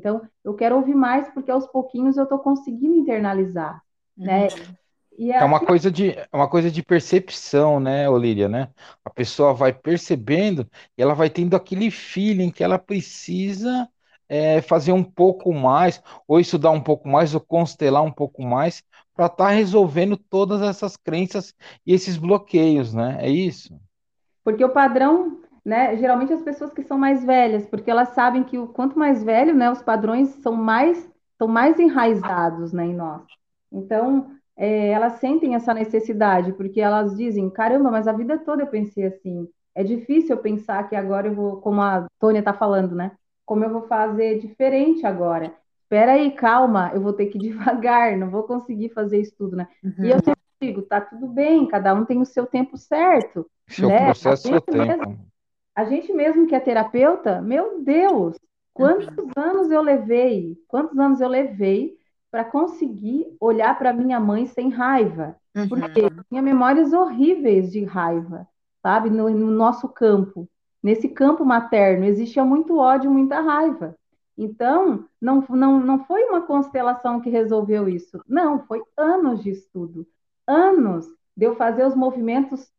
então, 0.04 0.22
eu 0.44 0.54
quero 0.54 0.76
ouvir 0.76 0.94
mais 0.94 1.30
porque 1.30 1.50
aos 1.50 1.66
pouquinhos 1.66 2.18
eu 2.18 2.24
estou 2.24 2.38
conseguindo 2.38 2.98
internalizar, 2.98 3.82
né? 4.18 4.48
Uhum. 4.48 4.76
E 5.18 5.32
é, 5.32 5.38
é 5.38 5.44
uma 5.46 5.62
coisa 5.62 5.89
de 5.89 6.10
é 6.10 6.28
uma 6.34 6.50
coisa 6.50 6.70
de 6.70 6.84
percepção, 6.84 7.80
né, 7.80 8.10
Olíria, 8.10 8.50
né? 8.50 8.68
A 9.06 9.10
pessoa 9.10 9.54
vai 9.54 9.72
percebendo 9.72 10.68
e 10.98 11.02
ela 11.02 11.13
vai 11.13 11.30
tendo 11.30 11.56
aquele 11.56 11.89
feeling 11.89 12.52
que 12.52 12.66
ela 12.66 12.78
precisa 12.78 13.88
é, 14.28 14.62
fazer 14.62 14.92
um 14.92 15.04
pouco 15.04 15.54
mais, 15.54 16.04
ou 16.28 16.38
estudar 16.38 16.72
um 16.72 16.82
pouco 16.82 17.08
mais, 17.08 17.34
ou 17.34 17.39
constelar 17.39 18.04
um 18.04 18.12
pouco 18.12 18.44
mais, 18.44 18.84
para 19.16 19.28
estar 19.28 19.46
tá 19.46 19.50
resolvendo 19.52 20.18
todas 20.18 20.62
essas 20.62 20.98
crenças 20.98 21.54
e 21.86 21.94
esses 21.94 22.18
bloqueios, 22.18 22.94
né? 22.94 23.20
É 23.22 23.30
isso? 23.30 23.80
Porque 24.44 24.66
o 24.66 24.70
padrão 24.70 25.42
né? 25.65 25.95
Geralmente 25.97 26.34
as 26.34 26.41
pessoas 26.41 26.73
que 26.73 26.84
são 26.84 26.97
mais 26.97 27.23
velhas, 27.23 27.65
porque 27.65 27.89
elas 27.89 28.10
sabem 28.10 28.43
que 28.43 28.58
o 28.58 28.67
quanto 28.67 28.97
mais 28.97 29.23
velho, 29.23 29.56
né, 29.56 29.71
os 29.71 29.82
padrões 29.82 30.30
são 30.41 30.54
mais 30.54 31.12
são 31.38 31.47
mais 31.47 31.80
enraizados, 31.80 32.71
né, 32.71 32.86
em 32.86 32.93
nós. 32.93 33.23
Então, 33.71 34.32
é, 34.56 34.89
elas 34.89 35.13
sentem 35.13 35.56
essa 35.56 35.73
necessidade, 35.73 36.54
porque 36.54 36.80
elas 36.80 37.17
dizem, 37.17 37.49
caramba, 37.49 37.89
mas 37.89 38.08
a 38.08 38.13
vida 38.13 38.38
toda 38.38 38.62
eu 38.62 38.67
pensei 38.67 39.06
assim. 39.06 39.47
É 39.76 39.84
difícil 39.84 40.36
eu 40.36 40.41
pensar 40.41 40.88
que 40.88 40.95
agora 40.95 41.28
eu 41.28 41.34
vou, 41.34 41.58
como 41.58 41.82
a 41.82 42.06
Tônia 42.19 42.39
está 42.39 42.54
falando, 42.54 42.95
né? 42.95 43.12
Como 43.45 43.63
eu 43.63 43.71
vou 43.71 43.82
fazer 43.88 44.39
diferente 44.39 45.06
agora? 45.06 45.54
Espera 45.82 46.13
aí, 46.13 46.32
calma, 46.32 46.91
eu 46.93 47.02
vou 47.02 47.13
ter 47.13 47.26
que 47.26 47.38
ir 47.38 47.41
devagar, 47.49 48.15
não 48.15 48.30
vou 48.30 48.43
conseguir 48.43 48.89
fazer 48.89 49.19
isso 49.19 49.34
tudo, 49.38 49.56
né? 49.56 49.67
Uhum. 49.84 50.06
E 50.06 50.12
eu 50.12 50.19
sempre 50.19 50.41
digo, 50.62 50.84
tá 50.84 51.02
tudo 51.02 51.28
bem, 51.28 51.67
cada 51.67 51.93
um 51.93 52.06
tem 52.06 52.21
o 52.21 52.26
seu 52.26 52.45
tempo 52.45 52.78
certo. 52.78 53.49
Seu 53.67 53.89
né? 53.89 54.06
processo, 54.06 54.47
seu 54.47 54.62
tempo. 54.62 54.86
Mesmo, 54.86 55.33
a 55.76 55.84
gente 55.86 56.14
mesmo 56.14 56.48
que 56.48 56.56
é 56.56 56.60
terapeuta, 56.60 57.42
meu 57.42 57.82
Deus, 57.84 58.38
quantos 58.74 59.08
uhum. 59.18 59.30
anos 59.36 59.72
eu 59.72 59.82
levei, 59.82 60.58
quantos 60.68 60.98
anos 60.98 61.20
eu 61.20 61.28
levei 61.28 61.98
para 62.30 62.44
conseguir 62.44 63.36
olhar 63.40 63.78
para 63.78 63.94
minha 63.94 64.20
mãe 64.20 64.46
sem 64.46 64.70
raiva? 64.70 65.36
Uhum. 65.56 65.70
Porque 65.70 66.10
tinha 66.30 66.42
memórias 66.42 66.94
horríveis 66.94 67.72
de 67.72 67.84
raiva, 67.84 68.48
sabe? 68.82 69.10
No, 69.10 69.30
no, 69.30 69.52
nosso 69.52 69.88
campo, 69.88 70.48
nesse 70.82 71.10
campo 71.10 71.44
materno, 71.46 72.06
existia 72.06 72.44
muito 72.44 72.78
ódio, 72.78 73.10
muita 73.10 73.40
raiva. 73.40 73.96
Então, 74.38 75.06
não, 75.22 75.44
não, 75.50 75.80
não 75.80 76.06
foi 76.06 76.24
uma 76.24 76.42
constelação 76.42 77.22
que 77.22 77.30
resolveu 77.30 77.88
isso. 77.88 78.20
Não, 78.28 78.66
foi 78.66 78.82
anos 78.98 79.44
de 79.44 79.52
estudo. 79.52 80.08
Anos 80.48 81.08
de 81.38 81.46
eu 81.46 81.56
fazer 81.56 81.86
os 81.86 81.96
movimentos 81.96 82.72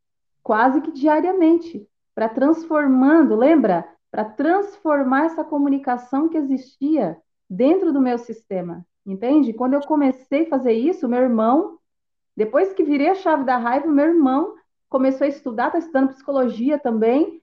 quase 0.43 0.81
que 0.81 0.93
diariamente 0.93 1.89
para 2.15 2.29
transformando, 2.29 3.35
lembra? 3.35 3.87
Para 4.11 4.25
transformar 4.25 5.27
essa 5.27 5.45
comunicação 5.45 6.29
que 6.29 6.39
existia 6.39 7.17
dentro 7.51 7.93
do 7.93 8.01
meu 8.01 8.17
sistema, 8.19 8.85
entende? 9.05 9.53
Quando 9.53 9.75
eu 9.75 9.81
comecei 9.81 10.47
a 10.47 10.49
fazer 10.49 10.73
isso, 10.73 11.09
meu 11.09 11.21
irmão, 11.21 11.79
depois 12.37 12.73
que 12.73 12.85
virei 12.85 13.09
a 13.11 13.15
chave 13.15 13.45
da 13.45 13.57
raiva, 13.57 13.87
meu 13.87 14.07
irmão 14.07 14.55
começou 14.89 15.25
a 15.25 15.29
estudar, 15.29 15.67
está 15.67 15.79
estudando 15.79 16.11
psicologia 16.11 16.79
também, 16.79 17.43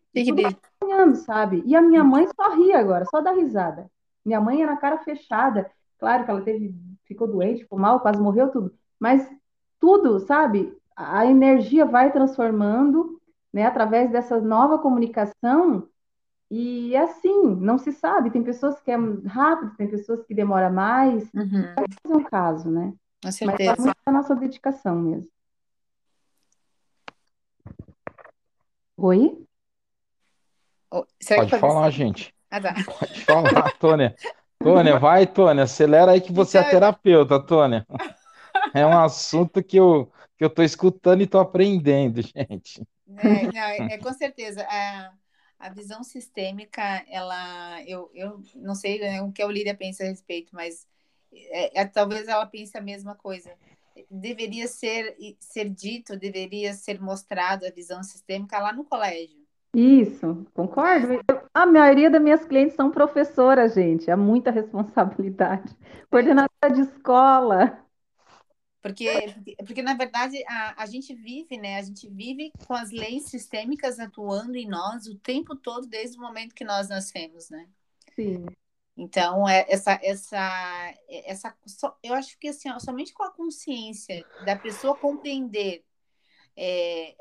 acompanhando, 0.82 1.16
sabe? 1.16 1.64
E 1.66 1.76
a 1.76 1.82
minha 1.82 2.04
mãe 2.04 2.28
só 2.36 2.56
ria 2.56 2.80
agora, 2.80 3.06
só 3.06 3.22
dá 3.22 3.32
risada. 3.32 3.90
Minha 4.24 4.40
mãe 4.40 4.62
era 4.62 4.78
cara 4.78 5.00
fechada, 5.00 5.70
claro 6.00 6.24
que 6.24 6.32
ela 6.32 6.42
teve, 6.42 6.74
ficou 7.06 7.28
doente, 7.28 7.64
ficou 7.64 7.78
mal, 7.78 8.00
quase 8.00 8.22
morreu 8.22 8.50
tudo, 8.50 8.74
mas 9.00 9.30
tudo, 9.80 10.20
sabe? 10.20 10.74
A 10.96 11.26
energia 11.26 11.86
vai 11.86 12.12
transformando 12.12 13.21
né, 13.54 13.66
através 13.66 14.12
dessa 14.12 14.40
nova 14.40 14.80
comunicação, 14.80 15.88
E 16.54 16.96
assim, 16.98 17.56
não 17.56 17.78
se 17.78 17.94
sabe. 17.94 18.30
Tem 18.30 18.44
pessoas 18.44 18.80
que 18.82 18.92
é 18.92 18.98
rápido, 19.26 19.76
tem 19.78 19.88
pessoas 19.90 20.22
que 20.26 20.34
demora 20.36 20.70
mais. 20.70 21.24
Uhum. 21.34 21.64
É 21.64 22.08
um 22.18 22.24
caso, 22.26 22.70
né? 22.70 22.94
Com 23.22 23.28
Mas 23.28 23.36
certeza. 23.36 23.72
é 23.72 23.82
muito 23.82 23.98
da 24.06 24.12
nossa 24.12 24.36
dedicação 24.36 24.96
mesmo. 24.98 25.30
Oi? 28.98 29.46
Oh, 30.92 31.06
Pode 31.36 31.52
falar, 31.58 31.90
você? 31.90 31.98
gente. 31.98 32.36
Ah, 32.50 32.60
tá. 32.62 32.74
Pode 33.00 33.26
falar, 33.26 33.72
Tônia. 33.80 34.16
Tônia, 34.60 35.00
vai, 35.00 35.26
Tônia. 35.26 35.64
Acelera 35.64 36.12
aí 36.12 36.22
que 36.22 36.34
você 36.34 36.58
é 36.58 36.62
a 36.62 36.64
Então, 36.64 36.72
terapeuta, 36.80 37.40
Tônia. 37.40 37.86
É 38.74 38.86
um 38.86 39.00
assunto 39.00 39.64
que 39.64 39.78
eu, 39.78 40.12
que 40.38 40.44
eu 40.44 40.50
tô 40.50 40.62
escutando 40.64 41.22
e 41.22 41.28
tô 41.28 41.40
aprendendo, 41.40 42.22
gente. 42.36 42.86
É, 43.18 43.48
não, 43.52 43.62
é, 43.62 43.86
é 43.94 43.98
com 43.98 44.14
certeza. 44.14 44.66
A, 44.70 45.14
a 45.60 45.70
visão 45.70 46.04
sistêmica, 46.04 46.82
ela, 47.08 47.82
eu, 47.84 48.10
eu 48.14 48.42
não 48.56 48.76
sei 48.76 49.00
né, 49.00 49.22
o 49.22 49.32
que 49.32 49.42
a 49.42 49.48
Olíria 49.48 49.76
pensa 49.76 50.04
a 50.04 50.08
respeito, 50.08 50.54
mas 50.56 50.88
é, 51.32 51.82
é, 51.82 51.86
talvez 51.86 52.28
ela 52.28 52.46
pense 52.46 52.78
a 52.78 52.82
mesma 52.82 53.16
coisa. 53.16 53.52
Deveria 54.10 54.68
ser, 54.68 55.16
ser 55.40 55.70
dito, 55.70 56.18
deveria 56.18 56.74
ser 56.74 57.00
mostrado 57.00 57.66
a 57.66 57.72
visão 57.72 58.04
sistêmica 58.04 58.60
lá 58.60 58.74
no 58.74 58.86
colégio. 58.86 59.42
Isso, 59.74 60.46
concordo. 60.54 61.14
Eu- 61.14 61.42
a 61.54 61.66
maioria 61.66 62.10
das 62.10 62.22
minhas 62.22 62.46
clientes 62.46 62.76
são 62.76 62.92
professoras, 62.92 63.74
gente. 63.74 64.10
É 64.10 64.16
muita 64.16 64.52
responsabilidade. 64.52 65.76
Coordenadora 66.10 66.74
de 66.74 66.82
escola. 66.82 67.78
Porque, 68.82 69.06
porque, 69.66 69.82
na 69.82 69.94
verdade, 69.94 70.44
a, 70.48 70.84
a 70.84 70.86
gente 70.88 71.14
vive, 71.14 71.58
né? 71.58 71.78
A 71.78 71.84
gente 71.84 72.10
vive 72.10 72.52
com 72.66 72.74
as 72.74 72.92
leis 72.92 73.26
sistêmicas 73.26 74.00
atuando 74.00 74.58
em 74.58 74.68
nós 74.68 75.06
o 75.08 75.16
tempo 75.16 75.56
todo, 75.56 75.86
desde 75.88 76.18
o 76.18 76.22
momento 76.22 76.56
que 76.56 76.64
nós 76.64 76.90
nascemos, 76.90 77.50
né? 77.50 77.70
Sim. 78.16 78.46
Então, 78.98 79.48
é, 79.48 79.66
essa, 79.70 80.00
essa, 80.04 80.94
essa, 81.08 81.58
só- 81.66 81.98
eu 82.04 82.14
acho 82.14 82.38
que 82.38 82.50
assim, 82.50 82.70
ó, 82.70 82.80
somente 82.80 83.14
com 83.14 83.24
a 83.24 83.32
consciência 83.32 84.26
da 84.46 84.56
pessoa 84.56 84.96
compreender 84.96 85.84
é, 86.56 87.16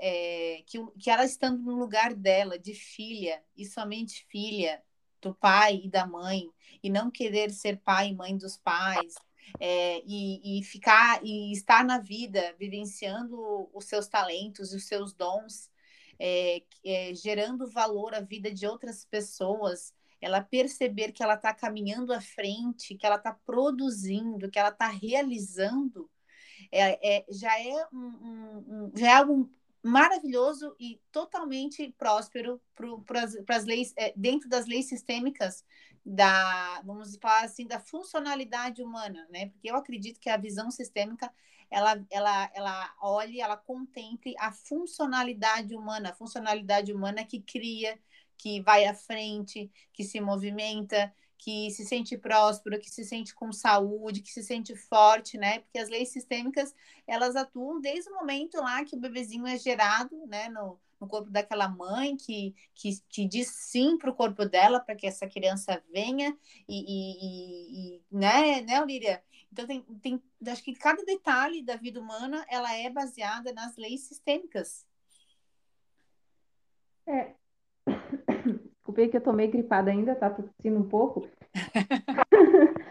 é, 0.59 0.63
que, 0.63 0.79
que 0.99 1.11
ela 1.11 1.25
estando 1.25 1.63
no 1.63 1.79
lugar 1.79 2.15
dela, 2.15 2.59
de 2.59 2.75
filha, 2.75 3.43
e 3.57 3.65
somente 3.65 4.27
filha 4.29 4.83
do 5.23 5.35
pai 5.35 5.83
e 5.85 5.89
da 5.89 6.07
mãe, 6.07 6.51
e 6.83 6.91
não 6.91 7.11
querer 7.11 7.51
ser 7.51 7.79
pai 7.79 8.09
e 8.09 8.15
mãe 8.15 8.37
dos 8.37 8.57
pais, 8.57 9.15
é, 9.59 10.03
e, 10.07 10.61
e 10.61 10.63
ficar 10.63 11.21
e 11.25 11.53
estar 11.53 11.85
na 11.85 11.99
vida 11.99 12.55
vivenciando 12.59 13.69
os 13.75 13.87
seus 13.87 14.07
talentos 14.09 14.73
e 14.73 14.77
os 14.77 14.87
seus 14.87 15.13
dons, 15.13 15.71
é, 16.19 16.63
é, 16.85 17.15
gerando 17.15 17.67
valor 17.71 18.15
à 18.15 18.21
vida 18.21 18.53
de 18.53 18.67
outras 18.67 19.05
pessoas, 19.05 19.95
ela 20.21 20.43
perceber 20.43 21.13
que 21.13 21.23
ela 21.23 21.35
está 21.35 21.55
caminhando 21.55 22.13
à 22.13 22.21
frente, 22.21 22.95
que 22.95 23.07
ela 23.07 23.17
está 23.17 23.33
produzindo, 23.33 24.51
que 24.51 24.59
ela 24.59 24.69
está 24.69 24.89
realizando, 24.89 26.11
é, 26.71 27.19
é, 27.19 27.27
já 27.31 27.59
é 27.59 27.87
um, 27.93 27.99
um- 27.99 28.65
um- 28.87 28.93
já 28.97 29.09
é 29.09 29.15
algo 29.15 29.51
maravilhoso 29.83 30.75
e 30.79 31.01
totalmente 31.11 31.95
próspero 31.97 32.61
para 33.07 33.57
as 33.57 33.65
leis 33.65 33.93
é, 33.97 34.13
dentro 34.17 34.49
das 34.49 34.67
leis 34.67 34.89
sistêmicas 34.89 35.65
da 36.05 36.81
vamos 36.83 37.17
falar 37.17 37.45
assim 37.45 37.67
da 37.67 37.79
funcionalidade 37.79 38.83
humana, 38.83 39.27
né? 39.31 39.49
Porque 39.49 39.71
eu 39.71 39.77
acredito 39.77 40.21
que 40.21 40.29
a 40.29 40.37
visão 40.37 40.71
sistêmica 40.71 41.33
ela 41.71 42.03
ela 42.11 42.51
ela 42.55 42.95
olhe, 43.01 43.41
ela 43.41 43.57
contemple 43.57 44.35
a 44.39 44.53
funcionalidade 44.53 45.75
humana, 45.75 46.11
a 46.11 46.15
funcionalidade 46.15 46.93
humana 46.93 47.25
que 47.25 47.41
cria, 47.41 47.99
que 48.37 48.61
vai 48.63 48.87
à 48.87 48.95
frente, 48.95 49.71
que 49.93 50.05
se 50.05 50.21
movimenta, 50.21 51.13
que 51.41 51.71
se 51.71 51.87
sente 51.87 52.19
próspero, 52.19 52.79
que 52.79 52.91
se 52.91 53.03
sente 53.03 53.35
com 53.35 53.51
saúde, 53.51 54.21
que 54.21 54.31
se 54.31 54.43
sente 54.43 54.77
forte, 54.77 55.39
né? 55.39 55.61
Porque 55.61 55.79
as 55.79 55.89
leis 55.89 56.11
sistêmicas, 56.11 56.75
elas 57.07 57.35
atuam 57.35 57.81
desde 57.81 58.11
o 58.11 58.15
momento 58.15 58.59
lá 58.59 58.85
que 58.85 58.95
o 58.95 59.01
bebezinho 59.01 59.47
é 59.47 59.57
gerado, 59.57 60.27
né, 60.27 60.51
no, 60.51 60.79
no 61.01 61.09
corpo 61.09 61.31
daquela 61.31 61.67
mãe, 61.67 62.15
que, 62.15 62.55
que, 62.75 62.91
que 63.09 63.27
diz 63.27 63.49
sim 63.49 63.97
para 63.97 64.11
o 64.11 64.15
corpo 64.15 64.45
dela, 64.45 64.81
para 64.81 64.95
que 64.95 65.07
essa 65.07 65.27
criança 65.27 65.83
venha, 65.91 66.37
e, 66.69 66.85
e, 66.87 67.97
e- 67.97 68.03
né, 68.13 68.61
né, 68.61 68.83
Olíria? 68.83 69.25
Então, 69.51 69.67
tem, 69.67 69.81
tem, 70.03 70.23
acho 70.47 70.63
que 70.63 70.75
cada 70.75 71.03
detalhe 71.05 71.63
da 71.63 71.75
vida 71.75 71.99
humana, 71.99 72.45
ela 72.51 72.73
é 72.77 72.91
baseada 72.91 73.51
nas 73.55 73.77
leis 73.79 74.03
sistêmicas. 74.03 74.87
É. 77.07 77.35
Que 79.09 79.17
eu 79.17 79.21
tô 79.21 79.33
meio 79.33 79.51
gripada 79.51 79.91
ainda, 79.91 80.15
tá 80.15 80.31
tossindo 80.31 80.79
um 80.79 80.89
pouco. 80.89 81.27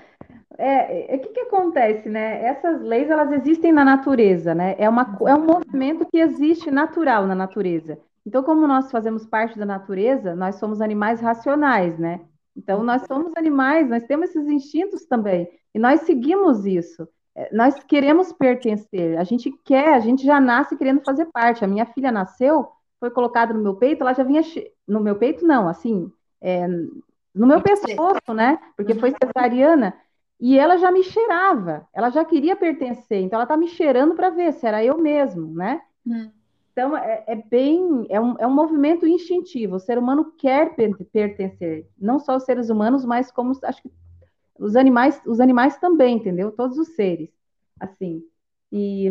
É, 0.62 1.14
é, 1.14 1.16
o 1.16 1.22
que 1.22 1.30
que 1.30 1.40
acontece, 1.40 2.10
né? 2.10 2.44
Essas 2.44 2.82
leis, 2.82 3.10
elas 3.10 3.32
existem 3.32 3.72
na 3.72 3.86
natureza, 3.86 4.54
né? 4.54 4.76
É 4.78 4.90
uma, 4.90 5.18
é 5.26 5.34
um 5.34 5.46
movimento 5.46 6.06
que 6.06 6.18
existe 6.18 6.70
natural 6.70 7.26
na 7.26 7.34
natureza. 7.34 7.98
Então, 8.26 8.44
como 8.44 8.68
nós 8.68 8.92
fazemos 8.92 9.26
parte 9.26 9.58
da 9.58 9.66
natureza, 9.66 10.36
nós 10.36 10.56
somos 10.56 10.82
animais 10.82 11.22
racionais, 11.22 11.98
né? 11.98 12.20
Então, 12.58 12.84
nós 12.84 13.04
somos 13.08 13.32
animais, 13.38 13.90
nós 13.90 14.04
temos 14.04 14.32
esses 14.32 14.48
instintos 14.50 15.06
também, 15.06 15.50
e 15.74 15.80
nós 15.80 16.02
seguimos 16.02 16.66
isso. 16.66 17.08
É, 17.36 17.56
Nós 17.56 17.82
queremos 17.84 18.34
pertencer, 18.34 19.18
a 19.18 19.24
gente 19.24 19.52
quer, 19.64 19.94
a 19.94 20.00
gente 20.00 20.26
já 20.26 20.42
nasce 20.42 20.76
querendo 20.78 21.02
fazer 21.06 21.26
parte. 21.28 21.64
A 21.64 21.68
minha 21.68 21.86
filha 21.86 22.12
nasceu, 22.12 22.68
foi 23.00 23.12
colocada 23.12 23.54
no 23.54 23.62
meu 23.64 23.76
peito, 23.76 24.02
ela 24.04 24.14
já 24.14 24.24
vinha, 24.24 24.44
che- 24.44 24.74
no 24.88 25.00
meu 25.00 25.16
peito 25.18 25.46
não, 25.46 25.68
assim, 25.70 26.12
é, 26.42 26.68
no 26.68 27.48
meu 27.48 27.62
pescoço, 27.62 28.34
né? 28.34 28.60
Porque 28.76 28.96
foi 28.96 29.12
cesariana. 29.12 29.98
E 30.40 30.58
ela 30.58 30.78
já 30.78 30.92
me 30.92 31.04
cheirava, 31.04 31.88
ela 31.94 32.10
já 32.10 32.24
queria 32.26 32.56
pertencer, 32.56 33.20
então 33.22 33.38
ela 33.40 33.48
tá 33.48 33.58
me 33.58 33.68
cheirando 33.68 34.16
para 34.16 34.30
ver 34.30 34.54
se 34.54 34.66
era 34.66 34.84
eu 34.84 34.98
mesmo, 34.98 35.54
né? 35.54 35.82
Hum. 36.06 36.34
Então 36.72 36.96
é, 36.96 37.24
é 37.28 37.36
bem, 37.36 38.06
é 38.10 38.20
um, 38.22 38.36
é 38.40 38.48
um 38.48 38.54
movimento 38.54 39.06
instintivo. 39.08 39.76
O 39.76 39.80
ser 39.80 39.98
humano 39.98 40.32
quer 40.38 40.76
per- 40.76 40.96
pertencer, 41.12 41.88
não 41.98 42.20
só 42.20 42.38
os 42.38 42.44
seres 42.44 42.70
humanos, 42.70 43.04
mas 43.06 43.32
como 43.32 43.52
os- 43.52 43.64
acho 43.64 43.82
que 43.82 43.92
os 44.60 44.76
animais, 44.76 45.22
os 45.28 45.40
animais 45.40 45.78
também, 45.80 46.18
entendeu? 46.18 46.52
Todos 46.52 46.78
os 46.80 46.90
seres, 46.96 47.30
assim. 47.80 48.24
E 48.72 49.10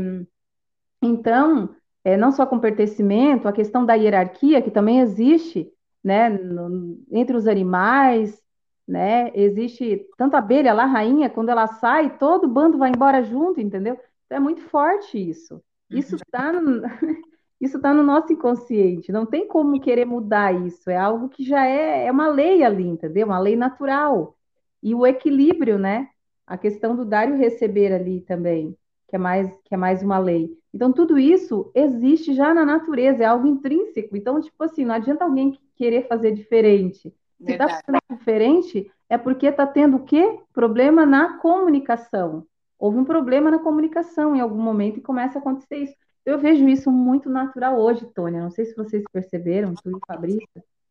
então, 1.03 1.74
é, 2.12 2.16
não 2.16 2.33
só 2.33 2.47
com 2.47 2.59
pertencimento, 2.59 3.49
a 3.49 3.53
questão 3.53 3.85
da 3.85 3.94
hierarquia, 3.94 4.62
que 4.62 4.71
também 4.71 5.01
existe, 5.01 5.71
né, 6.03 6.29
no- 6.29 6.99
entre 7.11 7.37
os 7.37 7.47
animais, 7.47 8.40
né, 8.87 9.31
existe 9.35 10.07
tanto 10.16 10.35
a 10.37 10.38
abelha 10.38 10.73
lá, 10.73 10.85
a 10.85 10.87
rainha, 10.87 11.29
quando 11.31 11.51
ela 11.51 11.66
sai, 11.66 12.16
todo 12.18 12.44
o 12.44 12.49
bando 12.49 12.79
vai 12.79 12.90
embora 12.90 13.23
junto, 13.23 13.61
entendeu? 13.61 13.94
Então 14.27 14.37
é 14.38 14.40
muito 14.40 14.62
forte 14.62 15.18
isso. 15.18 15.62
Isso 15.92 16.16
está 16.16 16.53
no, 16.53 16.83
isso 17.61 17.81
tá 17.81 17.92
no 17.94 18.03
nosso 18.03 18.33
inconsciente, 18.33 19.12
não 19.12 19.27
tem 19.27 19.47
como 19.49 19.81
querer 19.81 20.05
mudar 20.07 20.53
isso, 20.66 20.90
é 20.90 20.97
algo 20.97 21.29
que 21.29 21.44
já 21.44 21.66
é, 21.66 22.07
é 22.07 22.12
uma 22.12 22.29
lei 22.29 22.62
ali, 22.62 22.87
entendeu? 22.87 23.27
Uma 23.27 23.38
lei 23.38 23.57
natural. 23.57 24.37
E 24.83 24.94
o 24.94 25.07
equilíbrio, 25.07 25.79
né? 25.79 26.09
A 26.47 26.57
questão 26.57 26.94
do 26.97 27.05
dar 27.05 27.29
e 27.29 27.33
o 27.33 27.37
receber 27.37 27.92
ali 27.92 28.21
também 28.23 28.77
que 29.09 29.16
é 29.16 29.18
mais 29.18 29.51
que 29.64 29.75
é 29.75 29.77
mais 29.77 30.03
uma 30.03 30.18
lei. 30.18 30.57
Então 30.73 30.92
tudo 30.92 31.18
isso 31.18 31.71
existe 31.75 32.35
já 32.35 32.55
na 32.55 32.64
natureza, 32.64 33.25
é 33.25 33.27
algo 33.27 33.47
intrínseco. 33.47 34.16
Então 34.16 34.40
tipo 34.40 34.62
assim, 34.62 34.85
não 34.85 34.94
adianta 34.94 35.25
alguém 35.25 35.59
querer 35.77 36.07
fazer 36.07 36.33
diferente. 36.33 37.12
Se 37.40 37.53
está 37.53 37.68
fazendo 37.68 38.18
diferente 38.18 38.90
é 39.09 39.16
porque 39.16 39.47
está 39.47 39.66
tendo 39.66 39.97
o 39.97 40.05
quê? 40.05 40.38
Problema 40.53 41.07
na 41.07 41.38
comunicação. 41.38 42.47
Houve 42.79 42.99
um 42.99 43.05
problema 43.05 43.51
na 43.51 43.59
comunicação 43.59 44.37
em 44.37 44.40
algum 44.40 44.61
momento 44.61 44.99
e 44.99 45.03
começa 45.03 45.38
a 45.38 45.40
acontecer 45.40 45.77
isso. 45.79 45.94
Eu 46.25 46.38
vejo 46.38 46.68
isso 46.68 46.90
muito 46.92 47.31
natural 47.31 47.79
hoje, 47.81 48.07
Tônia. 48.14 48.42
Não 48.42 48.51
sei 48.51 48.66
se 48.66 48.77
vocês 48.77 49.03
perceberam, 49.11 49.75
tu 49.75 49.90
e 49.90 50.01
Fabrício, 50.07 50.47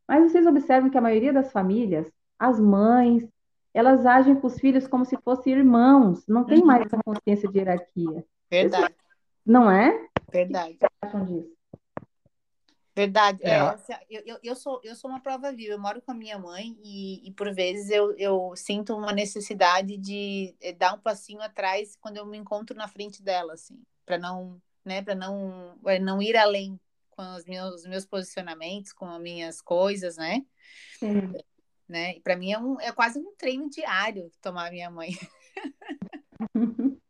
mas 0.07 0.31
vocês 0.31 0.47
observam 0.47 0.89
que 0.89 0.97
a 0.97 1.01
maioria 1.01 1.31
das 1.31 1.51
famílias, 1.51 2.11
as 2.39 2.59
mães, 2.59 3.27
elas 3.73 4.05
agem 4.05 4.35
com 4.35 4.47
os 4.47 4.59
filhos 4.59 4.87
como 4.87 5.05
se 5.05 5.17
fossem 5.17 5.53
irmãos. 5.53 6.25
Não 6.27 6.43
tem 6.43 6.63
mais 6.63 6.85
essa 6.85 6.97
consciência 7.03 7.49
de 7.49 7.59
hierarquia. 7.59 8.25
Verdade, 8.49 8.95
Não 9.45 9.69
é? 9.69 10.07
verdade. 10.31 10.73
O 10.73 10.77
que 10.77 10.79
vocês 10.79 10.91
acham 11.01 11.25
disso? 11.25 11.57
Verdade, 12.95 13.43
é, 13.43 13.49
É. 13.49 13.59
assim, 13.59 13.93
eu, 14.09 14.23
eu, 14.25 14.39
eu 14.41 14.55
sou, 14.55 14.81
eu 14.83 14.95
sou 14.95 15.11
uma 15.11 15.21
prova 15.21 15.51
viva, 15.51 15.73
eu 15.73 15.79
moro 15.79 16.01
com 16.01 16.11
a 16.11 16.15
minha 16.15 16.39
mãe 16.39 16.75
e, 16.83 17.27
e 17.27 17.31
por 17.31 17.53
vezes 17.53 17.91
eu, 17.91 18.11
eu 18.17 18.53
sinto 18.55 18.95
uma 18.95 19.13
necessidade 19.13 19.95
de 19.97 20.55
eh, 20.59 20.73
dar 20.73 20.95
um 20.95 20.99
passinho 20.99 21.39
atrás 21.39 21.95
quando 22.01 22.17
eu 22.17 22.25
me 22.25 22.39
encontro 22.39 22.75
na 22.75 22.87
frente 22.87 23.21
dela, 23.21 23.53
assim, 23.53 23.79
para 24.03 24.17
não, 24.17 24.59
né, 24.83 25.03
para 25.03 25.13
não, 25.13 25.77
eh, 25.85 25.99
não 25.99 26.19
ir 26.19 26.35
além 26.35 26.79
com 27.11 27.21
os 27.35 27.45
meus, 27.45 27.81
os 27.81 27.85
meus 27.85 28.03
posicionamentos, 28.03 28.91
com 28.93 29.05
as 29.05 29.21
minhas 29.21 29.61
coisas, 29.61 30.17
né, 30.17 30.43
Sim. 30.97 31.33
Né, 31.87 32.15
e 32.15 32.19
para 32.19 32.35
mim 32.35 32.51
é, 32.51 32.59
um, 32.59 32.79
é 32.81 32.91
quase 32.91 33.19
um 33.19 33.33
treino 33.37 33.69
diário 33.69 34.29
tomar 34.41 34.67
a 34.67 34.71
minha 34.71 34.89
mãe. 34.89 35.09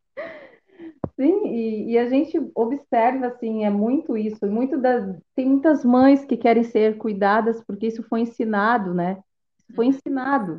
Sim, 1.19 1.47
e, 1.47 1.93
e, 1.93 1.97
a 1.97 2.07
gente 2.07 2.39
observa 2.53 3.27
assim, 3.27 3.65
é 3.65 3.71
muito 3.71 4.15
isso, 4.15 4.45
muito 4.45 4.77
da, 4.77 5.15
tem 5.35 5.47
muitas 5.47 5.83
mães 5.83 6.23
que 6.23 6.37
querem 6.37 6.63
ser 6.63 6.97
cuidadas 6.97 7.59
porque 7.65 7.87
isso 7.87 8.03
foi 8.03 8.21
ensinado, 8.21 8.93
né? 8.93 9.17
Foi 9.75 9.85
uhum. 9.85 9.91
ensinado. 9.91 10.57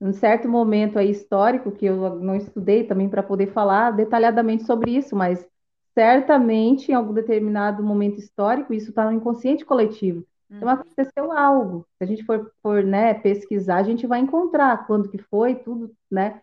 Um 0.00 0.14
certo 0.14 0.48
momento 0.48 0.98
aí 0.98 1.10
histórico 1.10 1.70
que 1.70 1.84
eu 1.84 2.18
não 2.18 2.34
estudei 2.34 2.84
também 2.84 3.08
para 3.08 3.22
poder 3.22 3.52
falar 3.52 3.90
detalhadamente 3.90 4.64
sobre 4.64 4.96
isso, 4.96 5.14
mas 5.14 5.46
certamente 5.94 6.90
em 6.90 6.94
algum 6.94 7.12
determinado 7.12 7.82
momento 7.82 8.18
histórico 8.18 8.72
isso 8.72 8.90
está 8.90 9.04
no 9.04 9.12
inconsciente 9.12 9.64
coletivo. 9.64 10.26
Então 10.56 10.68
aconteceu 10.68 11.32
algo. 11.32 11.86
Se 11.98 12.04
a 12.04 12.06
gente 12.06 12.24
for, 12.24 12.52
for 12.62 12.84
né, 12.84 13.14
pesquisar, 13.14 13.76
a 13.76 13.82
gente 13.82 14.06
vai 14.06 14.20
encontrar 14.20 14.86
quando 14.86 15.08
que 15.08 15.18
foi, 15.18 15.54
tudo, 15.54 15.94
né? 16.10 16.40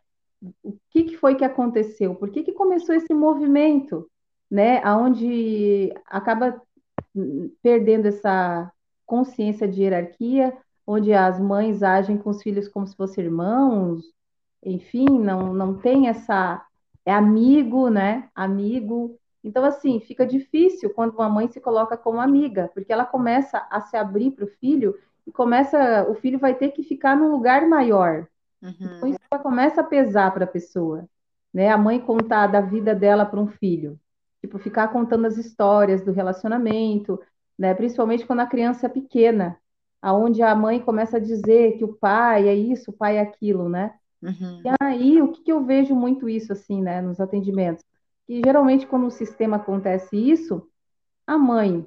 o 0.63 0.77
que, 0.89 1.03
que 1.03 1.17
foi 1.17 1.35
que 1.35 1.43
aconteceu? 1.43 2.15
Por 2.15 2.29
que, 2.29 2.43
que 2.43 2.53
começou 2.53 2.95
esse 2.95 3.13
movimento, 3.13 4.09
né? 4.49 4.81
Onde 4.85 5.93
acaba 6.05 6.61
perdendo 7.61 8.07
essa 8.07 8.71
consciência 9.05 9.67
de 9.67 9.83
hierarquia, 9.83 10.57
onde 10.85 11.13
as 11.13 11.39
mães 11.39 11.83
agem 11.83 12.17
com 12.17 12.29
os 12.29 12.41
filhos 12.41 12.67
como 12.67 12.87
se 12.87 12.95
fossem 12.95 13.25
irmãos, 13.25 14.03
enfim, 14.63 15.07
não, 15.09 15.53
não 15.53 15.75
tem 15.75 16.07
essa. 16.07 16.65
É 17.05 17.13
amigo, 17.13 17.89
né? 17.89 18.29
Amigo. 18.35 19.17
Então, 19.43 19.63
assim, 19.63 19.99
fica 20.01 20.25
difícil 20.25 20.89
quando 20.93 21.13
uma 21.13 21.29
mãe 21.29 21.47
se 21.47 21.61
coloca 21.61 21.97
como 21.97 22.19
amiga, 22.19 22.69
porque 22.73 22.91
ela 22.91 23.05
começa 23.05 23.65
a 23.69 23.81
se 23.81 23.95
abrir 23.95 24.31
para 24.31 24.45
o 24.45 24.49
filho 24.59 24.95
e 25.25 25.31
começa. 25.31 26.05
O 26.09 26.15
filho 26.15 26.37
vai 26.39 26.55
ter 26.55 26.69
que 26.71 26.83
ficar 26.83 27.15
num 27.15 27.31
lugar 27.31 27.67
maior, 27.67 28.27
Uhum. 28.61 28.73
Então, 28.79 29.07
isso 29.07 29.19
já 29.31 29.39
começa 29.39 29.81
a 29.81 29.83
pesar 29.83 30.31
para 30.33 30.45
a 30.45 30.47
pessoa. 30.47 31.07
Né? 31.53 31.69
A 31.69 31.77
mãe 31.77 31.99
contar 31.99 32.47
da 32.47 32.61
vida 32.61 32.93
dela 32.93 33.25
para 33.25 33.39
um 33.39 33.47
filho. 33.47 33.99
Tipo, 34.41 34.57
ficar 34.57 34.87
contando 34.89 35.25
as 35.25 35.37
histórias 35.37 36.03
do 36.03 36.11
relacionamento, 36.11 37.19
né? 37.57 37.73
principalmente 37.73 38.25
quando 38.25 38.41
a 38.41 38.47
criança 38.47 38.85
é 38.85 38.89
pequena, 38.89 39.57
aonde 40.01 40.41
a 40.41 40.55
mãe 40.55 40.79
começa 40.79 41.17
a 41.17 41.19
dizer 41.19 41.77
que 41.77 41.83
o 41.83 41.93
pai 41.93 42.47
é 42.47 42.53
isso, 42.53 42.91
o 42.91 42.93
pai 42.93 43.17
é 43.17 43.21
aquilo, 43.21 43.67
né? 43.67 43.93
Uhum. 44.21 44.61
E 44.65 44.69
aí, 44.81 45.21
o 45.21 45.29
que, 45.31 45.43
que 45.43 45.51
eu 45.51 45.63
vejo 45.63 45.93
muito 45.95 46.29
isso, 46.29 46.53
assim, 46.53 46.81
né, 46.81 47.01
nos 47.01 47.19
atendimentos? 47.19 47.83
Que 48.29 48.43
geralmente, 48.45 48.85
quando 48.85 49.05
no 49.05 49.09
sistema 49.09 49.57
acontece 49.57 50.15
isso, 50.15 50.69
a 51.25 51.35
mãe 51.35 51.83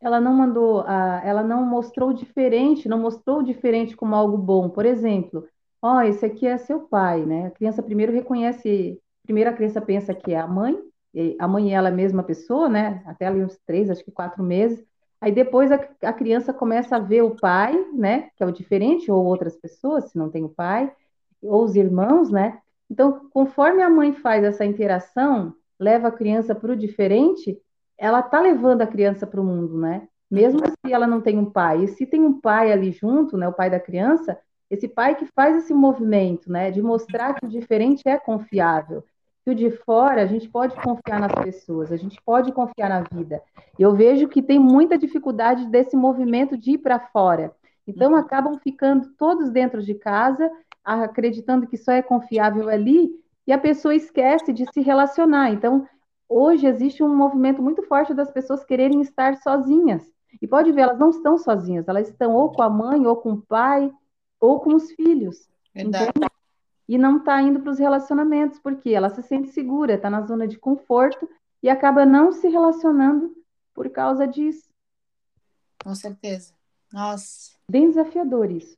ela 0.00 0.20
não 0.20 0.34
mandou, 0.34 0.80
a, 0.80 1.22
ela 1.24 1.44
não 1.44 1.64
mostrou 1.64 2.12
diferente, 2.12 2.88
não 2.88 2.98
mostrou 2.98 3.40
diferente 3.40 3.96
como 3.96 4.16
algo 4.16 4.36
bom. 4.36 4.68
Por 4.68 4.84
exemplo, 4.84 5.46
ó, 5.80 5.98
oh, 5.98 6.00
esse 6.00 6.26
aqui 6.26 6.44
é 6.44 6.58
seu 6.58 6.88
pai, 6.88 7.24
né? 7.24 7.46
A 7.46 7.50
criança 7.52 7.84
primeiro 7.84 8.10
reconhece, 8.10 9.00
primeiro 9.22 9.50
a 9.50 9.52
criança 9.52 9.80
pensa 9.80 10.12
que 10.12 10.32
é 10.32 10.40
a 10.40 10.48
mãe, 10.48 10.76
a 11.38 11.46
mãe 11.46 11.68
e 11.68 11.72
ela 11.72 11.88
é 11.88 11.92
a 11.92 11.94
mesma 11.94 12.24
pessoa, 12.24 12.68
né? 12.68 13.00
Até 13.06 13.28
ali 13.28 13.44
uns 13.44 13.56
três, 13.64 13.90
acho 13.90 14.04
que 14.04 14.10
quatro 14.10 14.42
meses. 14.42 14.84
Aí 15.20 15.30
depois 15.30 15.70
a, 15.70 15.78
a 16.02 16.12
criança 16.12 16.52
começa 16.52 16.96
a 16.96 16.98
ver 16.98 17.22
o 17.22 17.36
pai, 17.36 17.80
né? 17.92 18.28
Que 18.34 18.42
é 18.42 18.46
o 18.46 18.50
diferente, 18.50 19.08
ou 19.08 19.24
outras 19.24 19.56
pessoas, 19.56 20.10
se 20.10 20.18
não 20.18 20.28
tem 20.28 20.42
o 20.42 20.48
pai, 20.48 20.92
ou 21.40 21.62
os 21.62 21.76
irmãos, 21.76 22.28
né? 22.28 22.58
Então, 22.90 23.28
conforme 23.30 23.82
a 23.82 23.88
mãe 23.88 24.12
faz 24.12 24.42
essa 24.42 24.64
interação, 24.64 25.54
leva 25.78 26.08
a 26.08 26.12
criança 26.12 26.54
para 26.54 26.72
o 26.72 26.76
diferente, 26.76 27.56
ela 27.96 28.20
tá 28.22 28.40
levando 28.40 28.82
a 28.82 28.86
criança 28.86 29.26
para 29.26 29.40
o 29.40 29.44
mundo, 29.44 29.78
né? 29.78 30.08
Mesmo 30.30 30.60
se 30.66 30.92
ela 30.92 31.06
não 31.06 31.20
tem 31.20 31.38
um 31.38 31.44
pai. 31.44 31.84
E 31.84 31.88
se 31.88 32.06
tem 32.06 32.20
um 32.22 32.40
pai 32.40 32.72
ali 32.72 32.90
junto, 32.90 33.36
né, 33.36 33.48
o 33.48 33.52
pai 33.52 33.70
da 33.70 33.78
criança, 33.78 34.38
esse 34.70 34.88
pai 34.88 35.14
que 35.16 35.26
faz 35.26 35.56
esse 35.56 35.74
movimento, 35.74 36.50
né, 36.50 36.70
de 36.70 36.80
mostrar 36.80 37.34
que 37.34 37.46
o 37.46 37.48
diferente 37.48 38.08
é 38.08 38.18
confiável. 38.18 39.04
Que 39.44 39.50
o 39.50 39.54
de 39.54 39.70
fora, 39.70 40.22
a 40.22 40.26
gente 40.26 40.48
pode 40.48 40.74
confiar 40.76 41.20
nas 41.20 41.32
pessoas, 41.32 41.90
a 41.90 41.96
gente 41.96 42.20
pode 42.22 42.52
confiar 42.52 42.88
na 42.88 43.02
vida. 43.02 43.42
Eu 43.78 43.94
vejo 43.94 44.28
que 44.28 44.42
tem 44.42 44.58
muita 44.58 44.98
dificuldade 44.98 45.66
desse 45.66 45.96
movimento 45.96 46.56
de 46.56 46.72
ir 46.72 46.78
para 46.78 47.00
fora. 47.00 47.52
Então, 47.86 48.14
acabam 48.14 48.56
ficando 48.62 49.08
todos 49.18 49.50
dentro 49.50 49.82
de 49.82 49.94
casa, 49.94 50.48
acreditando 50.94 51.66
que 51.66 51.76
só 51.76 51.92
é 51.92 52.02
confiável 52.02 52.68
ali, 52.68 53.10
e 53.46 53.52
a 53.52 53.58
pessoa 53.58 53.94
esquece 53.94 54.52
de 54.52 54.64
se 54.72 54.80
relacionar. 54.80 55.50
Então, 55.50 55.86
hoje 56.28 56.66
existe 56.66 57.02
um 57.02 57.14
movimento 57.14 57.62
muito 57.62 57.82
forte 57.82 58.14
das 58.14 58.30
pessoas 58.30 58.64
quererem 58.64 59.00
estar 59.00 59.36
sozinhas. 59.36 60.10
E 60.40 60.46
pode 60.46 60.70
ver, 60.72 60.82
elas 60.82 60.98
não 60.98 61.10
estão 61.10 61.36
sozinhas, 61.36 61.88
elas 61.88 62.08
estão 62.08 62.34
ou 62.34 62.52
com 62.52 62.62
a 62.62 62.70
mãe, 62.70 63.06
ou 63.06 63.16
com 63.16 63.32
o 63.32 63.42
pai, 63.42 63.92
ou 64.38 64.60
com 64.60 64.74
os 64.74 64.90
filhos. 64.92 65.48
E 66.88 66.98
não 66.98 67.18
está 67.18 67.40
indo 67.40 67.60
para 67.60 67.70
os 67.70 67.78
relacionamentos, 67.78 68.58
porque 68.58 68.90
ela 68.90 69.10
se 69.10 69.22
sente 69.22 69.48
segura, 69.48 69.94
está 69.94 70.08
na 70.10 70.22
zona 70.22 70.46
de 70.46 70.58
conforto 70.58 71.28
e 71.62 71.68
acaba 71.68 72.06
não 72.06 72.32
se 72.32 72.48
relacionando 72.48 73.34
por 73.74 73.88
causa 73.90 74.26
disso. 74.26 74.68
Com 75.82 75.94
certeza. 75.94 76.52
Nossa. 76.92 77.52
Bem 77.68 77.88
desafiador 77.88 78.50
isso. 78.50 78.76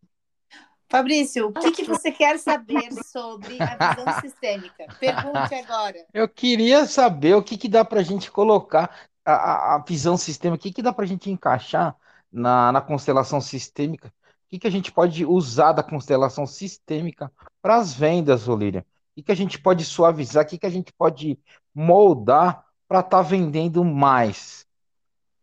Fabrício, 0.93 1.49
o 1.49 1.53
que, 1.55 1.71
que 1.71 1.85
você 1.89 2.13
quer 2.13 2.39
saber 2.39 2.93
sobre 3.03 3.57
a 3.63 3.95
visão 3.95 4.21
sistêmica? 4.21 4.87
Pergunte 5.01 5.55
agora. 5.55 5.97
Eu 6.13 6.29
queria 6.29 6.85
saber 6.85 7.35
o 7.35 7.43
que, 7.43 7.57
que 7.57 7.67
dá 7.67 7.83
para 7.83 8.01
a 8.01 8.03
gente 8.03 8.31
colocar 8.31 8.95
a, 9.25 9.77
a, 9.77 9.79
visão 9.79 10.19
sistêmica, 10.19 10.61
o 10.61 10.63
que, 10.63 10.71
que 10.71 10.83
dá 10.83 10.93
para 10.93 11.07
a 11.07 11.09
gente 11.09 11.31
encaixar 11.31 11.97
na, 12.31 12.71
na 12.73 12.83
constelação 12.83 13.41
sistêmica? 13.41 14.09
O 14.09 14.51
que, 14.51 14.59
que 14.59 14.67
a 14.67 14.71
gente 14.71 14.93
pode 14.93 15.25
usar 15.25 15.73
da 15.73 15.83
constelação 15.83 16.47
sistêmica 16.47 17.33
para 17.63 17.77
as 17.77 17.95
vendas, 17.95 18.47
Olíria? 18.47 18.85
O 19.13 19.15
que, 19.15 19.23
que 19.23 19.33
a 19.33 19.37
gente 19.37 19.59
pode 19.59 19.87
suavizar? 19.87 20.45
O 20.45 20.47
que, 20.47 20.59
que 20.59 20.67
a 20.67 20.71
gente 20.71 20.93
pode 20.93 21.39
moldar 21.75 22.67
para 22.87 23.01
estar 23.01 23.17
tá 23.17 23.23
vendendo 23.23 23.83
mais? 23.83 24.67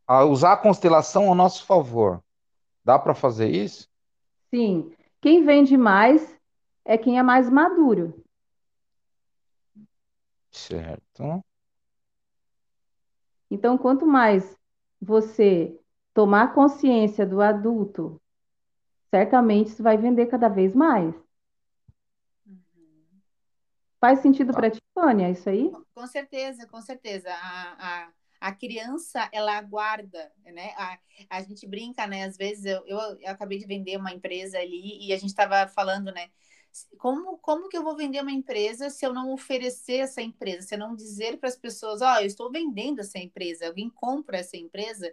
A 0.05 0.23
usar 0.25 0.53
a 0.53 0.57
constelação 0.57 1.27
ao 1.27 1.33
nosso 1.33 1.65
favor. 1.65 2.23
Dá 2.85 2.99
para 2.99 3.15
fazer 3.15 3.49
isso? 3.49 3.87
Sim. 4.53 4.91
Quem 5.21 5.43
vende 5.43 5.75
mais 5.75 6.39
é 6.85 6.97
quem 6.97 7.19
é 7.19 7.23
mais 7.23 7.49
maduro. 7.49 8.23
Certo. 10.51 11.43
Então, 13.51 13.77
quanto 13.77 14.05
mais 14.05 14.57
você 15.01 15.77
tomar 16.13 16.53
consciência 16.53 17.25
do 17.25 17.41
adulto, 17.41 18.21
certamente 19.09 19.67
isso 19.67 19.83
vai 19.83 19.97
vender 19.97 20.27
cada 20.27 20.47
vez 20.47 20.75
mais. 20.75 21.15
Uhum. 22.45 23.21
Faz 23.99 24.19
sentido 24.19 24.53
para 24.53 24.69
ti, 24.69 24.79
Tônia, 24.93 25.29
isso 25.29 25.49
aí? 25.49 25.71
Com 25.93 26.07
certeza, 26.07 26.67
com 26.67 26.81
certeza. 26.81 27.29
A, 27.31 28.03
a, 28.05 28.09
a 28.39 28.53
criança 28.53 29.29
ela 29.31 29.57
aguarda, 29.57 30.31
né? 30.45 30.73
A, 30.77 30.99
a 31.29 31.41
gente 31.41 31.67
brinca, 31.67 32.07
né? 32.07 32.23
Às 32.23 32.37
vezes 32.37 32.65
eu, 32.65 32.85
eu, 32.87 32.97
eu 32.97 33.31
acabei 33.31 33.57
de 33.57 33.65
vender 33.65 33.97
uma 33.97 34.13
empresa 34.13 34.57
ali 34.57 35.05
e 35.05 35.13
a 35.13 35.17
gente 35.17 35.29
estava 35.29 35.67
falando, 35.67 36.11
né? 36.11 36.29
Como, 36.97 37.37
como 37.39 37.67
que 37.67 37.77
eu 37.77 37.83
vou 37.83 37.95
vender 37.95 38.21
uma 38.21 38.31
empresa 38.31 38.89
se 38.89 39.05
eu 39.05 39.11
não 39.13 39.33
oferecer 39.33 39.97
essa 39.97 40.21
empresa, 40.21 40.67
se 40.67 40.75
eu 40.75 40.79
não 40.79 40.95
dizer 40.95 41.37
para 41.37 41.49
as 41.49 41.55
pessoas, 41.55 42.01
ó, 42.01 42.15
oh, 42.15 42.19
eu 42.19 42.27
estou 42.27 42.51
vendendo 42.51 42.99
essa 42.99 43.17
empresa, 43.17 43.67
alguém 43.67 43.89
compra 43.89 44.37
essa 44.37 44.55
empresa, 44.55 45.11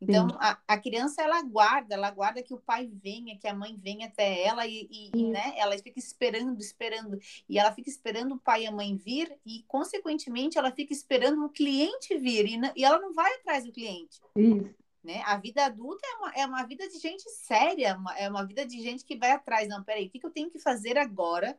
então, 0.00 0.28
a, 0.38 0.58
a, 0.68 0.78
criança, 0.78 1.22
ela 1.22 1.38
aguarda, 1.38 1.94
ela 1.94 2.08
aguarda 2.08 2.42
que 2.42 2.52
o 2.52 2.60
pai 2.60 2.90
venha, 3.02 3.38
que 3.38 3.48
a 3.48 3.54
mãe 3.54 3.78
venha 3.82 4.08
até 4.08 4.42
ela 4.42 4.66
e, 4.66 4.86
e, 4.90 5.10
e, 5.14 5.30
né, 5.30 5.54
ela 5.56 5.76
fica 5.78 5.98
esperando, 5.98 6.60
esperando. 6.60 7.18
E 7.48 7.58
ela 7.58 7.72
fica 7.72 7.88
esperando 7.88 8.34
o 8.34 8.38
pai 8.38 8.64
e 8.64 8.66
a 8.66 8.72
mãe 8.72 8.94
vir 8.94 9.34
e, 9.44 9.64
consequentemente, 9.66 10.58
ela 10.58 10.70
fica 10.70 10.92
esperando 10.92 11.44
o 11.44 11.48
cliente 11.48 12.16
vir 12.18 12.46
e, 12.46 12.60
e 12.76 12.84
ela 12.84 12.98
não 12.98 13.14
vai 13.14 13.32
atrás 13.36 13.64
do 13.64 13.72
cliente. 13.72 14.20
Isso. 14.36 14.74
Né? 15.02 15.22
A 15.24 15.36
vida 15.36 15.64
adulta 15.64 16.04
é 16.04 16.16
uma, 16.16 16.32
é 16.32 16.46
uma 16.46 16.62
vida 16.64 16.88
de 16.88 16.98
gente 16.98 17.22
séria, 17.30 17.96
uma, 17.96 18.18
é 18.18 18.28
uma 18.28 18.44
vida 18.44 18.66
de 18.66 18.82
gente 18.82 19.04
que 19.04 19.16
vai 19.16 19.30
atrás. 19.30 19.68
Não, 19.68 19.82
peraí, 19.82 20.06
o 20.06 20.10
que, 20.10 20.18
que 20.18 20.26
eu 20.26 20.32
tenho 20.32 20.50
que 20.50 20.58
fazer 20.58 20.98
agora 20.98 21.56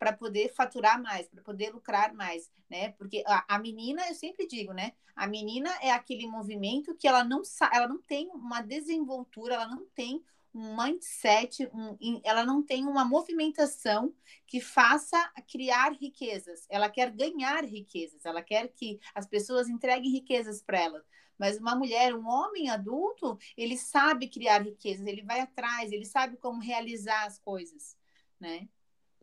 para 0.00 0.14
poder 0.14 0.48
faturar 0.54 1.00
mais, 1.00 1.28
para 1.28 1.42
poder 1.42 1.74
lucrar 1.74 2.14
mais, 2.14 2.50
né? 2.70 2.92
Porque 2.92 3.22
a, 3.26 3.56
a, 3.56 3.58
menina, 3.58 4.08
eu 4.08 4.14
sempre 4.14 4.46
digo, 4.46 4.72
né? 4.72 4.94
A 5.14 5.26
menina 5.26 5.68
é 5.82 5.90
aquele 5.90 6.26
movimento 6.26 6.96
que 6.96 7.06
ela 7.06 7.22
não 7.22 7.42
ela 7.70 7.86
não 7.86 8.00
tem 8.00 8.30
uma 8.30 8.62
desenvoltura, 8.62 9.56
ela 9.56 9.68
não 9.68 9.84
tem 9.94 10.24
um 10.54 10.74
mindset, 10.74 11.68
um, 11.74 12.20
ela 12.24 12.46
não 12.46 12.62
tem 12.62 12.86
uma 12.86 13.04
movimentação 13.04 14.14
que 14.46 14.58
faça 14.58 15.18
criar 15.52 15.92
riquezas. 15.92 16.66
Ela 16.70 16.88
quer 16.88 17.10
ganhar 17.10 17.62
riquezas, 17.62 18.24
ela 18.24 18.42
quer 18.42 18.68
que 18.68 18.98
as 19.14 19.26
pessoas 19.26 19.68
entreguem 19.68 20.10
riquezas 20.10 20.62
para 20.62 20.80
ela. 20.80 21.04
Mas 21.38 21.58
uma 21.58 21.76
mulher, 21.76 22.14
um 22.14 22.26
homem 22.26 22.70
adulto, 22.70 23.38
ele 23.54 23.76
sabe 23.76 24.28
criar 24.28 24.62
riquezas, 24.62 25.06
ele 25.06 25.22
vai 25.22 25.40
atrás, 25.40 25.92
ele 25.92 26.06
sabe 26.06 26.38
como 26.38 26.58
realizar 26.58 27.26
as 27.26 27.38
coisas, 27.38 27.98
né? 28.40 28.66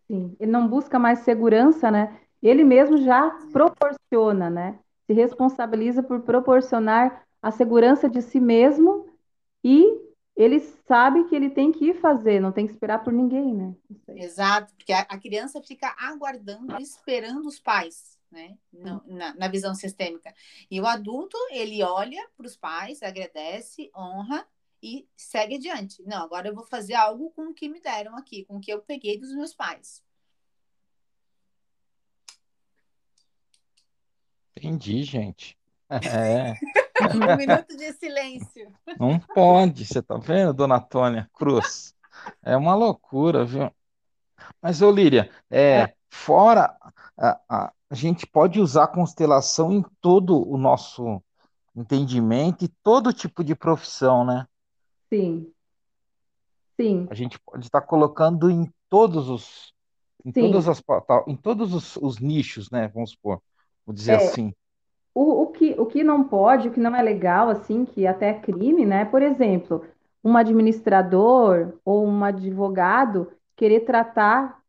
Sim, 0.08 0.36
ele 0.40 0.52
não 0.52 0.68
busca 0.68 0.98
mais 0.98 1.20
segurança, 1.20 1.92
né? 1.92 2.20
Ele 2.42 2.64
mesmo 2.64 2.98
já 2.98 3.30
proporciona, 3.52 4.50
né? 4.50 4.80
Se 5.06 5.14
responsabiliza 5.14 6.02
por 6.02 6.22
proporcionar 6.22 7.26
a 7.42 7.52
segurança 7.52 8.10
de 8.10 8.22
si 8.22 8.40
mesmo 8.40 9.08
e 9.64 9.86
ele 10.36 10.60
sabe 10.60 11.26
que 11.26 11.36
ele 11.36 11.50
tem 11.50 11.72
que 11.72 11.90
ir 11.90 11.94
fazer, 11.96 12.40
não 12.40 12.52
tem 12.52 12.66
que 12.66 12.72
esperar 12.72 13.04
por 13.04 13.12
ninguém, 13.12 13.54
né? 13.54 13.76
Exato, 14.10 14.74
porque 14.76 14.94
a, 14.94 15.18
criança 15.18 15.62
fica 15.62 15.94
aguardando, 15.98 16.80
esperando 16.80 17.48
os 17.48 17.60
pais. 17.60 18.18
né? 18.32 18.56
Na, 18.72 19.34
na 19.34 19.48
visão 19.48 19.74
sistêmica. 19.74 20.34
E 20.70 20.80
o 20.80 20.86
adulto, 20.86 21.38
ele 21.50 21.84
olha 21.84 22.24
para 22.38 22.46
os 22.46 22.56
pais, 22.56 23.02
agradece, 23.02 23.90
honra 23.96 24.46
e 24.82 25.08
segue 25.16 25.56
adiante. 25.56 26.04
Não, 26.04 26.24
agora 26.24 26.48
eu 26.48 26.56
vou 26.56 26.66
fazer 26.66 26.94
algo 26.94 27.32
com 27.32 27.50
o 27.50 27.54
que 27.54 27.68
me 27.70 27.80
deram 27.80 28.16
aqui, 28.18 28.46
com 28.46 28.58
o 28.58 28.60
que 28.60 28.72
eu 28.72 28.82
peguei 28.82 29.20
dos 29.20 29.34
meus 29.34 29.54
pais. 29.54 30.04
Entendi, 34.56 35.04
gente. 35.04 35.58
É. 35.90 36.54
um 37.16 37.38
minuto 37.38 37.78
de 37.78 37.94
silêncio. 37.94 38.74
Não 39.00 39.20
pode, 39.20 39.86
você 39.86 40.02
tá 40.02 40.18
vendo, 40.18 40.54
dona 40.54 40.82
Tônia 40.82 41.30
Cruz? 41.34 41.96
É 42.44 42.58
uma 42.58 42.76
loucura, 42.76 43.46
viu? 43.46 43.72
Mas, 44.62 44.82
Olíria, 44.82 45.32
é, 45.50 45.62
é. 45.62 45.94
fora 46.10 46.76
a, 47.18 47.40
a, 47.48 47.74
a 47.90 47.96
gente 47.96 48.28
pode 48.28 48.60
usar 48.60 48.84
a 48.84 48.88
constelação 48.88 49.72
em 49.72 49.84
todo 50.02 50.46
o 50.50 50.58
nosso 50.58 51.22
entendimento 51.76 52.66
e 52.66 52.68
todo 52.84 53.14
tipo 53.14 53.44
de 53.44 53.56
profissão, 53.56 54.26
né? 54.26 54.46
Sim. 55.10 55.52
Sim. 56.76 57.08
A 57.10 57.16
gente 57.16 57.40
pode 57.40 57.66
estar 57.66 57.82
colocando 57.82 58.50
em 58.50 58.72
todos 58.90 59.30
os 59.30 59.74
em 60.26 60.32
Sim. 60.32 60.42
todas 60.42 60.68
as 60.68 60.84
em 61.28 61.36
todos 61.36 61.74
os, 61.74 61.96
os 61.98 62.20
nichos, 62.20 62.70
né? 62.70 62.88
Vamos 62.90 63.12
supor, 63.12 63.42
vou 63.86 63.94
dizer 63.94 64.14
é, 64.14 64.16
assim. 64.16 64.54
O, 65.16 65.44
o, 65.44 65.48
que, 65.48 65.74
o 65.80 65.86
que 65.86 66.04
não 66.04 66.24
pode, 66.24 66.68
o 66.68 66.72
que 66.72 66.80
não 66.80 66.96
é 66.96 67.02
legal, 67.02 67.50
assim, 67.50 67.86
que 67.86 68.06
até 68.06 68.30
é 68.30 68.40
crime, 68.40 68.86
né? 68.86 69.06
Por 69.06 69.22
exemplo, 69.22 69.86
um 70.24 70.36
administrador 70.36 71.74
ou 71.84 72.06
um 72.06 72.24
advogado 72.24 73.32
querer 73.56 73.82
tratar, 73.82 74.62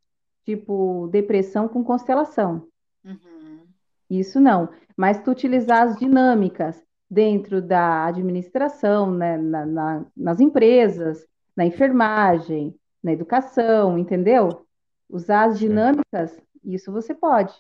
tipo, 0.45 1.09
depressão 1.11 1.69
com 1.69 1.85
constelação. 1.85 2.67
Uhum. 3.05 3.67
Isso 4.09 4.41
não. 4.41 4.69
Mas 4.97 5.21
tu 5.21 5.31
utilizar 5.31 5.83
as 5.83 5.97
dinâmicas 5.97 6.83
dentro 7.11 7.63
da 7.63 8.05
administração, 8.07 9.11
né, 9.11 9.37
na, 9.37 9.65
na, 9.65 10.07
nas 10.17 10.41
empresas, 10.41 11.27
na 11.57 11.65
enfermagem, 11.65 12.79
na 13.03 13.13
educação, 13.13 13.99
entendeu? 13.99 14.67
Usar 15.09 15.45
as 15.45 15.59
dinâmicas, 15.59 16.39
isso 16.63 16.93
você 16.93 17.15
pode. 17.15 17.55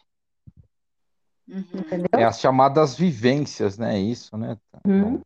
Uhum. 1.48 1.64
Entendeu? 1.74 2.08
É 2.12 2.24
as 2.24 2.38
chamadas 2.38 2.94
vivências, 2.94 3.78
né? 3.78 3.98
Isso, 3.98 4.36
né? 4.36 4.58
Uhum. 4.86 5.22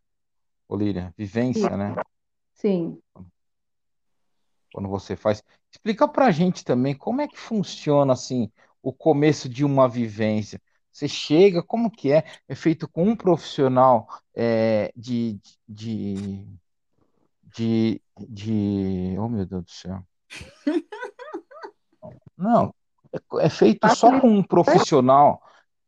Olíria, 0.69 1.13
vivência, 1.19 1.69
Sim. 1.69 1.77
né? 1.77 1.95
Sim. 2.55 2.99
Quando 4.73 4.89
você 4.89 5.17
faz. 5.17 5.43
Explica 5.71 6.07
pra 6.07 6.31
gente 6.31 6.65
também 6.65 6.95
como 6.95 7.21
é 7.21 7.29
que 7.29 7.39
funciona 7.39 8.13
assim 8.13 8.51
o 8.81 8.93
começo 8.93 9.49
de 9.49 9.65
uma 9.65 9.89
vivência. 9.89 10.61
Você 10.93 11.09
chega, 11.09 11.63
como 11.63 11.91
que 11.91 12.13
é? 12.13 12.25
É 12.47 12.55
feito 12.55 12.87
com 12.87 13.05
um 13.05 13.17
profissional 13.17 14.07
é, 14.35 14.93
de, 14.95 15.41
de, 15.67 16.47
de, 17.43 18.03
de. 18.29 19.17
Oh, 19.19 19.29
meu 19.29 19.47
Deus 19.47 19.65
do 19.65 19.71
céu. 19.71 20.05
Não, 22.37 22.75
é, 23.13 23.47
é 23.47 23.49
feito 23.49 23.89
só 23.95 24.21
com 24.21 24.29
um 24.29 24.43
profissional, 24.43 25.43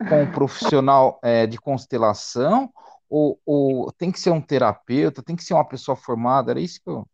com 0.08 0.22
um 0.22 0.32
profissional 0.32 1.20
é, 1.22 1.46
de 1.46 1.58
constelação, 1.58 2.72
ou, 3.08 3.38
ou 3.44 3.92
tem 3.92 4.10
que 4.10 4.18
ser 4.18 4.30
um 4.30 4.40
terapeuta, 4.40 5.22
tem 5.22 5.36
que 5.36 5.44
ser 5.44 5.52
uma 5.52 5.68
pessoa 5.68 5.96
formada? 5.96 6.50
Era 6.50 6.60
isso 6.60 6.80
que 6.82 6.88
eu, 6.88 7.06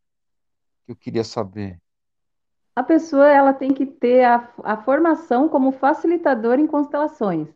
que 0.86 0.92
eu 0.92 0.96
queria 0.96 1.24
saber 1.24 1.80
a 2.74 2.82
pessoa 2.82 3.28
ela 3.28 3.52
tem 3.52 3.74
que 3.74 3.84
ter 3.84 4.24
a, 4.24 4.48
a 4.64 4.78
formação 4.78 5.50
como 5.50 5.70
facilitador 5.70 6.58
em 6.58 6.66
constelações. 6.66 7.46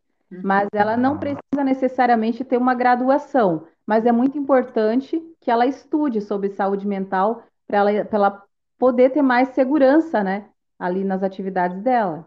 Mas 0.42 0.68
ela 0.72 0.96
não 0.96 1.18
precisa 1.18 1.64
necessariamente 1.64 2.44
ter 2.44 2.56
uma 2.56 2.74
graduação, 2.74 3.66
mas 3.86 4.06
é 4.06 4.12
muito 4.12 4.38
importante 4.38 5.22
que 5.40 5.50
ela 5.50 5.66
estude 5.66 6.20
sobre 6.20 6.50
saúde 6.50 6.86
mental 6.86 7.42
para 7.66 7.78
ela, 7.78 7.90
ela 7.90 8.42
poder 8.78 9.10
ter 9.10 9.22
mais 9.22 9.50
segurança, 9.50 10.22
né, 10.22 10.48
ali 10.78 11.04
nas 11.04 11.22
atividades 11.22 11.82
dela. 11.82 12.26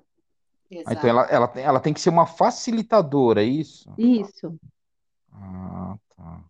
Exato. 0.69 0.93
Então 0.93 1.09
ela, 1.09 1.23
ela, 1.23 1.47
tem, 1.47 1.63
ela 1.63 1.79
tem 1.79 1.93
que 1.93 2.01
ser 2.01 2.09
uma 2.09 2.25
facilitadora, 2.25 3.41
é 3.41 3.45
isso? 3.45 3.91
Isso. 3.97 4.55
Ah, 5.33 5.95
tá. 6.15 6.43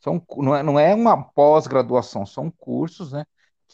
São, 0.00 0.22
não, 0.38 0.54
é, 0.54 0.62
não 0.62 0.78
é 0.78 0.94
uma 0.94 1.22
pós-graduação, 1.22 2.26
são 2.26 2.50
cursos, 2.50 3.12
né? 3.12 3.24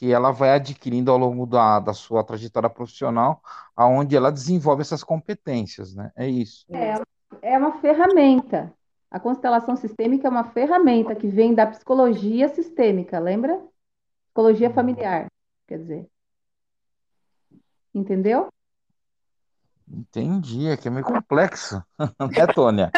Que 0.01 0.11
ela 0.11 0.31
vai 0.31 0.55
adquirindo 0.55 1.11
ao 1.11 1.19
longo 1.19 1.45
da, 1.45 1.79
da 1.79 1.93
sua 1.93 2.25
trajetória 2.25 2.71
profissional, 2.71 3.43
aonde 3.77 4.17
ela 4.17 4.33
desenvolve 4.33 4.81
essas 4.81 5.05
competências, 5.05 5.95
né? 5.95 6.11
É 6.17 6.27
isso. 6.27 6.65
É, 6.71 6.95
é 7.43 7.59
uma 7.59 7.83
ferramenta. 7.83 8.73
A 9.11 9.21
constelação 9.21 9.77
sistêmica 9.77 10.27
é 10.27 10.31
uma 10.31 10.45
ferramenta 10.53 11.15
que 11.15 11.29
vem 11.29 11.55
da 11.55 11.67
psicologia 11.67 12.49
sistêmica, 12.49 13.19
lembra? 13.19 13.63
Psicologia 14.29 14.71
familiar, 14.71 15.27
quer 15.69 15.77
dizer. 15.77 16.09
Entendeu? 17.95 18.49
Entendi, 19.87 20.69
é 20.69 20.79
que 20.79 20.89
é 20.89 20.91
meio 20.91 21.05
complexo, 21.05 21.85
né, 21.99 22.47
Tônia? 22.55 22.91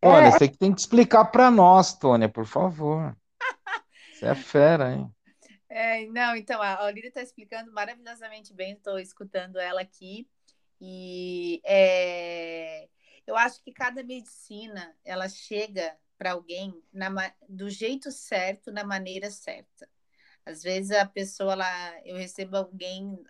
Tônia, 0.00 0.28
é. 0.28 0.30
você 0.30 0.46
que 0.46 0.56
tem 0.56 0.72
que 0.72 0.78
explicar 0.78 1.24
para 1.24 1.50
nós, 1.50 1.94
Tônia, 1.94 2.28
por 2.28 2.46
favor. 2.46 3.12
Você 4.14 4.26
é 4.26 4.34
fera, 4.36 4.94
hein? 4.94 5.15
É, 5.76 6.06
não, 6.06 6.34
então, 6.34 6.62
a 6.62 6.86
Olivia 6.86 7.08
está 7.08 7.20
explicando 7.20 7.70
maravilhosamente 7.70 8.50
bem, 8.54 8.72
estou 8.72 8.98
escutando 8.98 9.58
ela 9.58 9.82
aqui. 9.82 10.26
E 10.80 11.60
é, 11.64 12.88
eu 13.26 13.36
acho 13.36 13.62
que 13.62 13.70
cada 13.72 14.02
medicina, 14.02 14.96
ela 15.04 15.28
chega 15.28 15.94
para 16.16 16.32
alguém 16.32 16.82
na, 16.90 17.10
do 17.46 17.68
jeito 17.68 18.10
certo, 18.10 18.72
na 18.72 18.84
maneira 18.84 19.30
certa. 19.30 19.86
Às 20.46 20.62
vezes 20.62 20.92
a 20.92 21.04
pessoa 21.04 21.54
lá, 21.54 22.06
eu 22.06 22.16
recebo 22.16 22.56
alguém 22.56 23.22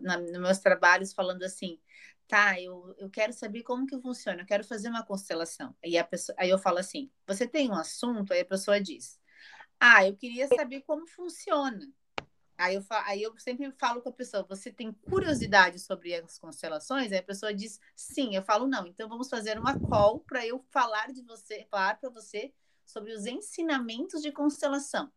na, 0.00 0.16
nos 0.16 0.40
meus 0.40 0.58
trabalhos 0.60 1.12
falando 1.12 1.42
assim, 1.42 1.78
tá, 2.26 2.58
eu, 2.58 2.94
eu 2.96 3.10
quero 3.10 3.34
saber 3.34 3.64
como 3.64 3.86
que 3.86 4.00
funciona, 4.00 4.40
eu 4.40 4.46
quero 4.46 4.64
fazer 4.64 4.88
uma 4.88 5.04
constelação. 5.04 5.76
Aí, 5.84 5.98
a 5.98 6.04
pessoa, 6.04 6.34
aí 6.38 6.48
eu 6.48 6.58
falo 6.58 6.78
assim, 6.78 7.10
você 7.26 7.46
tem 7.46 7.68
um 7.68 7.74
assunto? 7.74 8.32
Aí 8.32 8.40
a 8.40 8.46
pessoa 8.46 8.80
diz, 8.80 9.20
ah, 9.84 10.06
eu 10.06 10.14
queria 10.14 10.46
saber 10.46 10.82
como 10.82 11.08
funciona. 11.08 11.92
Aí 12.56 12.76
eu, 12.76 12.84
aí 13.04 13.20
eu 13.20 13.36
sempre 13.36 13.68
falo 13.72 14.00
com 14.00 14.10
a 14.10 14.12
pessoa: 14.12 14.44
você 14.44 14.70
tem 14.70 14.92
curiosidade 14.92 15.80
sobre 15.80 16.14
as 16.14 16.38
constelações? 16.38 17.10
Aí 17.10 17.18
a 17.18 17.22
pessoa 17.22 17.52
diz 17.52 17.80
sim. 17.96 18.36
Eu 18.36 18.44
falo: 18.44 18.68
não, 18.68 18.86
então 18.86 19.08
vamos 19.08 19.28
fazer 19.28 19.58
uma 19.58 19.76
call 19.80 20.20
para 20.20 20.46
eu 20.46 20.64
falar 20.70 21.12
de 21.12 21.20
você, 21.22 21.66
falar 21.68 21.98
para 21.98 22.10
você 22.10 22.54
sobre 22.86 23.12
os 23.12 23.26
ensinamentos 23.26 24.22
de 24.22 24.30
constelação. 24.30 25.10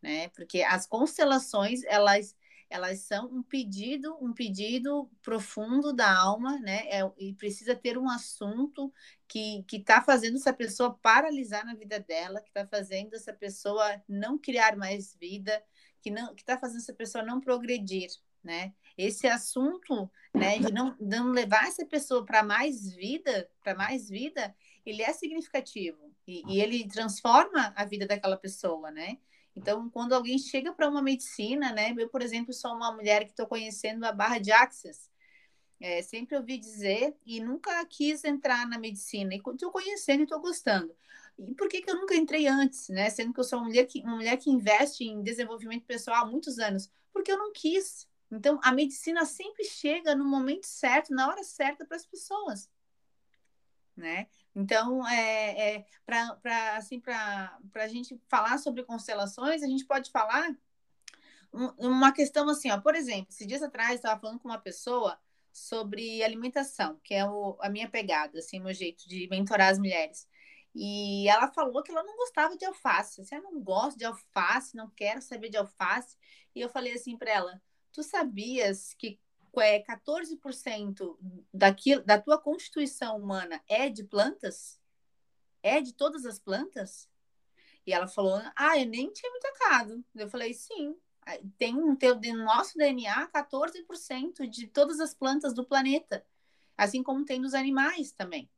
Né? 0.00 0.30
Porque 0.30 0.62
as 0.62 0.86
constelações, 0.86 1.84
elas 1.84 2.34
elas 2.70 3.00
são 3.00 3.26
um 3.26 3.42
pedido, 3.42 4.16
um 4.20 4.32
pedido 4.32 5.10
profundo 5.20 5.92
da 5.92 6.16
alma, 6.16 6.58
né? 6.60 6.86
É, 6.88 7.00
e 7.18 7.34
precisa 7.34 7.74
ter 7.74 7.98
um 7.98 8.08
assunto 8.08 8.92
que 9.26 9.64
está 9.72 10.00
fazendo 10.00 10.36
essa 10.36 10.52
pessoa 10.52 10.96
paralisar 11.02 11.66
na 11.66 11.74
vida 11.74 11.98
dela, 11.98 12.40
que 12.40 12.48
está 12.48 12.64
fazendo 12.66 13.14
essa 13.14 13.32
pessoa 13.32 14.00
não 14.08 14.38
criar 14.38 14.76
mais 14.76 15.16
vida, 15.16 15.62
que 16.00 16.10
não 16.10 16.32
que 16.34 16.42
está 16.42 16.56
fazendo 16.56 16.78
essa 16.78 16.94
pessoa 16.94 17.24
não 17.24 17.40
progredir, 17.40 18.08
né? 18.42 18.72
Esse 18.96 19.26
assunto, 19.26 20.10
né, 20.34 20.58
de 20.58 20.72
não, 20.72 20.96
não 21.00 21.30
levar 21.30 21.66
essa 21.66 21.84
pessoa 21.84 22.24
para 22.24 22.42
mais 22.42 22.92
vida, 22.94 23.50
para 23.62 23.74
mais 23.74 24.08
vida, 24.08 24.54
ele 24.86 25.02
é 25.02 25.12
significativo 25.12 26.14
e, 26.26 26.42
e 26.46 26.60
ele 26.60 26.86
transforma 26.86 27.72
a 27.74 27.84
vida 27.84 28.06
daquela 28.06 28.36
pessoa, 28.36 28.90
né? 28.90 29.18
Então, 29.56 29.90
quando 29.90 30.14
alguém 30.14 30.38
chega 30.38 30.72
para 30.72 30.88
uma 30.88 31.02
medicina, 31.02 31.72
né? 31.72 31.94
Eu, 31.96 32.08
por 32.08 32.22
exemplo, 32.22 32.52
sou 32.52 32.72
uma 32.74 32.92
mulher 32.92 33.24
que 33.24 33.30
estou 33.30 33.46
conhecendo 33.46 34.04
a 34.04 34.12
barra 34.12 34.38
de 34.38 34.52
Axis. 34.52 35.10
É, 35.80 36.02
sempre 36.02 36.36
ouvi 36.36 36.58
dizer 36.58 37.16
e 37.24 37.40
nunca 37.40 37.84
quis 37.86 38.24
entrar 38.24 38.66
na 38.66 38.78
medicina. 38.78 39.34
E 39.34 39.38
estou 39.38 39.70
conhecendo 39.70 40.20
e 40.20 40.22
estou 40.24 40.40
gostando. 40.40 40.94
E 41.38 41.54
por 41.54 41.68
que, 41.68 41.80
que 41.82 41.90
eu 41.90 41.96
nunca 41.96 42.14
entrei 42.14 42.46
antes, 42.46 42.88
né? 42.88 43.08
Sendo 43.10 43.32
que 43.32 43.40
eu 43.40 43.44
sou 43.44 43.58
uma 43.58 43.66
mulher, 43.66 43.86
que, 43.86 44.00
uma 44.02 44.16
mulher 44.16 44.36
que 44.36 44.50
investe 44.50 45.04
em 45.04 45.22
desenvolvimento 45.22 45.84
pessoal 45.84 46.24
há 46.24 46.26
muitos 46.26 46.58
anos. 46.58 46.90
Porque 47.12 47.32
eu 47.32 47.38
não 47.38 47.52
quis. 47.52 48.08
Então, 48.30 48.60
a 48.62 48.72
medicina 48.72 49.24
sempre 49.24 49.64
chega 49.64 50.14
no 50.14 50.24
momento 50.24 50.64
certo, 50.64 51.12
na 51.12 51.28
hora 51.28 51.42
certa 51.42 51.84
para 51.84 51.96
as 51.96 52.06
pessoas. 52.06 52.68
Né? 53.96 54.28
Então, 54.54 55.06
é, 55.06 55.76
é 55.76 55.86
para 56.04 56.76
assim, 56.76 57.00
a 57.06 57.88
gente 57.88 58.20
falar 58.28 58.58
sobre 58.58 58.82
constelações, 58.82 59.62
a 59.62 59.66
gente 59.66 59.84
pode 59.84 60.10
falar 60.10 60.54
uma 61.52 62.12
questão 62.12 62.48
assim, 62.48 62.70
ó, 62.70 62.80
por 62.80 62.94
exemplo, 62.94 63.26
esses 63.30 63.46
dias 63.46 63.62
atrás 63.62 63.90
eu 63.90 63.96
estava 63.96 64.20
falando 64.20 64.38
com 64.38 64.48
uma 64.48 64.58
pessoa 64.58 65.18
sobre 65.52 66.22
alimentação, 66.22 66.98
que 67.02 67.14
é 67.14 67.24
o, 67.24 67.56
a 67.60 67.68
minha 67.68 67.88
pegada, 67.88 68.38
assim, 68.38 68.60
meu 68.60 68.72
jeito 68.72 69.08
de 69.08 69.28
mentorar 69.28 69.70
as 69.70 69.78
mulheres. 69.78 70.28
E 70.74 71.28
ela 71.28 71.48
falou 71.48 71.82
que 71.82 71.90
ela 71.90 72.04
não 72.04 72.16
gostava 72.16 72.56
de 72.56 72.64
alface. 72.64 73.20
Assim, 73.20 73.34
eu 73.34 73.42
não 73.42 73.60
gosto 73.60 73.98
de 73.98 74.04
alface, 74.04 74.76
não 74.76 74.88
quero 74.90 75.20
saber 75.20 75.48
de 75.48 75.56
alface. 75.56 76.16
E 76.54 76.60
eu 76.60 76.68
falei 76.68 76.92
assim 76.92 77.16
para 77.16 77.30
ela: 77.30 77.62
Tu 77.92 78.02
sabias 78.04 78.94
que 78.94 79.18
é 79.58 79.82
14% 79.82 81.18
daquilo, 81.52 82.04
da 82.04 82.20
tua 82.20 82.36
constituição 82.36 83.16
humana 83.16 83.62
é 83.66 83.88
de 83.88 84.04
plantas? 84.04 84.78
É 85.62 85.80
de 85.80 85.94
todas 85.94 86.26
as 86.26 86.38
plantas? 86.38 87.08
E 87.86 87.92
ela 87.92 88.06
falou: 88.06 88.40
Ah, 88.54 88.78
eu 88.78 88.86
nem 88.86 89.10
tinha 89.10 89.32
me 89.32 89.40
tocado. 89.40 90.04
Eu 90.14 90.28
falei: 90.28 90.52
Sim, 90.52 90.94
tem 91.58 91.74
no, 91.74 91.96
teu, 91.96 92.14
no 92.14 92.44
nosso 92.44 92.76
DNA 92.76 93.28
14% 93.28 94.46
de 94.46 94.66
todas 94.66 95.00
as 95.00 95.14
plantas 95.14 95.54
do 95.54 95.64
planeta, 95.64 96.24
assim 96.76 97.02
como 97.02 97.24
tem 97.24 97.40
dos 97.40 97.54
animais 97.54 98.12
também. 98.12 98.50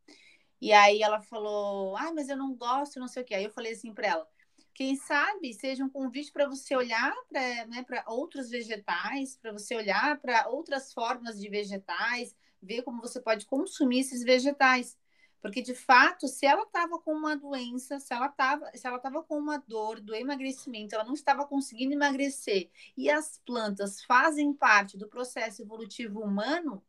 E 0.61 0.72
aí 0.72 1.03
ela 1.03 1.20
falou: 1.20 1.97
Ah, 1.97 2.12
mas 2.12 2.28
eu 2.28 2.36
não 2.36 2.55
gosto, 2.55 3.01
não 3.01 3.09
sei 3.09 3.22
o 3.22 3.26
que. 3.26 3.34
Aí 3.34 3.45
eu 3.45 3.51
falei 3.51 3.72
assim 3.72 3.93
para 3.93 4.09
ela: 4.09 4.28
quem 4.75 4.97
sabe 4.97 5.53
seja 5.53 5.85
um 5.85 5.89
convite 5.89 6.33
para 6.33 6.49
você 6.49 6.75
olhar 6.75 7.14
para 7.29 7.66
né, 7.66 7.85
outros 8.07 8.51
vegetais, 8.51 9.37
para 9.37 9.53
você 9.53 9.75
olhar 9.75 10.18
para 10.20 10.49
outras 10.49 10.93
formas 10.93 11.39
de 11.39 11.49
vegetais, 11.49 12.35
ver 12.62 12.83
como 12.83 13.01
você 13.01 13.20
pode 13.20 13.47
consumir 13.47 14.01
esses 14.01 14.23
vegetais. 14.23 14.97
Porque, 15.43 15.61
de 15.61 15.75
fato, 15.75 16.29
se 16.29 16.47
ela 16.47 16.62
estava 16.62 17.01
com 17.01 17.12
uma 17.12 17.37
doença, 17.37 17.99
se 17.99 18.14
ela 18.14 18.33
estava 18.73 19.23
com 19.25 19.37
uma 19.37 19.59
dor 19.59 20.01
do 20.01 20.14
emagrecimento, 20.14 20.95
ela 20.95 21.05
não 21.05 21.14
estava 21.14 21.45
conseguindo 21.45 21.93
emagrecer, 21.93 22.70
e 22.97 23.11
as 23.11 23.41
plantas 23.45 24.05
fazem 24.05 24.55
parte 24.55 24.97
do 24.97 25.09
processo 25.09 25.61
evolutivo 25.61 26.20
humano, 26.20 26.81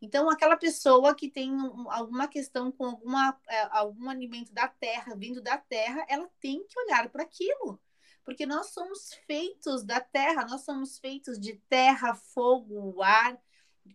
então, 0.00 0.30
aquela 0.30 0.56
pessoa 0.56 1.14
que 1.14 1.30
tem 1.30 1.52
um, 1.52 1.90
alguma 1.90 2.26
questão 2.26 2.72
com 2.72 2.86
alguma, 2.86 3.38
é, 3.48 3.62
algum 3.70 4.08
alimento 4.08 4.52
da 4.52 4.66
terra, 4.66 5.14
vindo 5.14 5.42
da 5.42 5.58
terra, 5.58 6.06
ela 6.08 6.28
tem 6.40 6.64
que 6.66 6.80
olhar 6.80 7.10
para 7.10 7.22
aquilo. 7.22 7.78
Porque 8.24 8.46
nós 8.46 8.68
somos 8.68 9.12
feitos 9.26 9.84
da 9.84 10.00
terra, 10.00 10.46
nós 10.46 10.62
somos 10.62 10.98
feitos 10.98 11.38
de 11.38 11.54
terra, 11.68 12.14
fogo, 12.14 13.02
ar, 13.02 13.38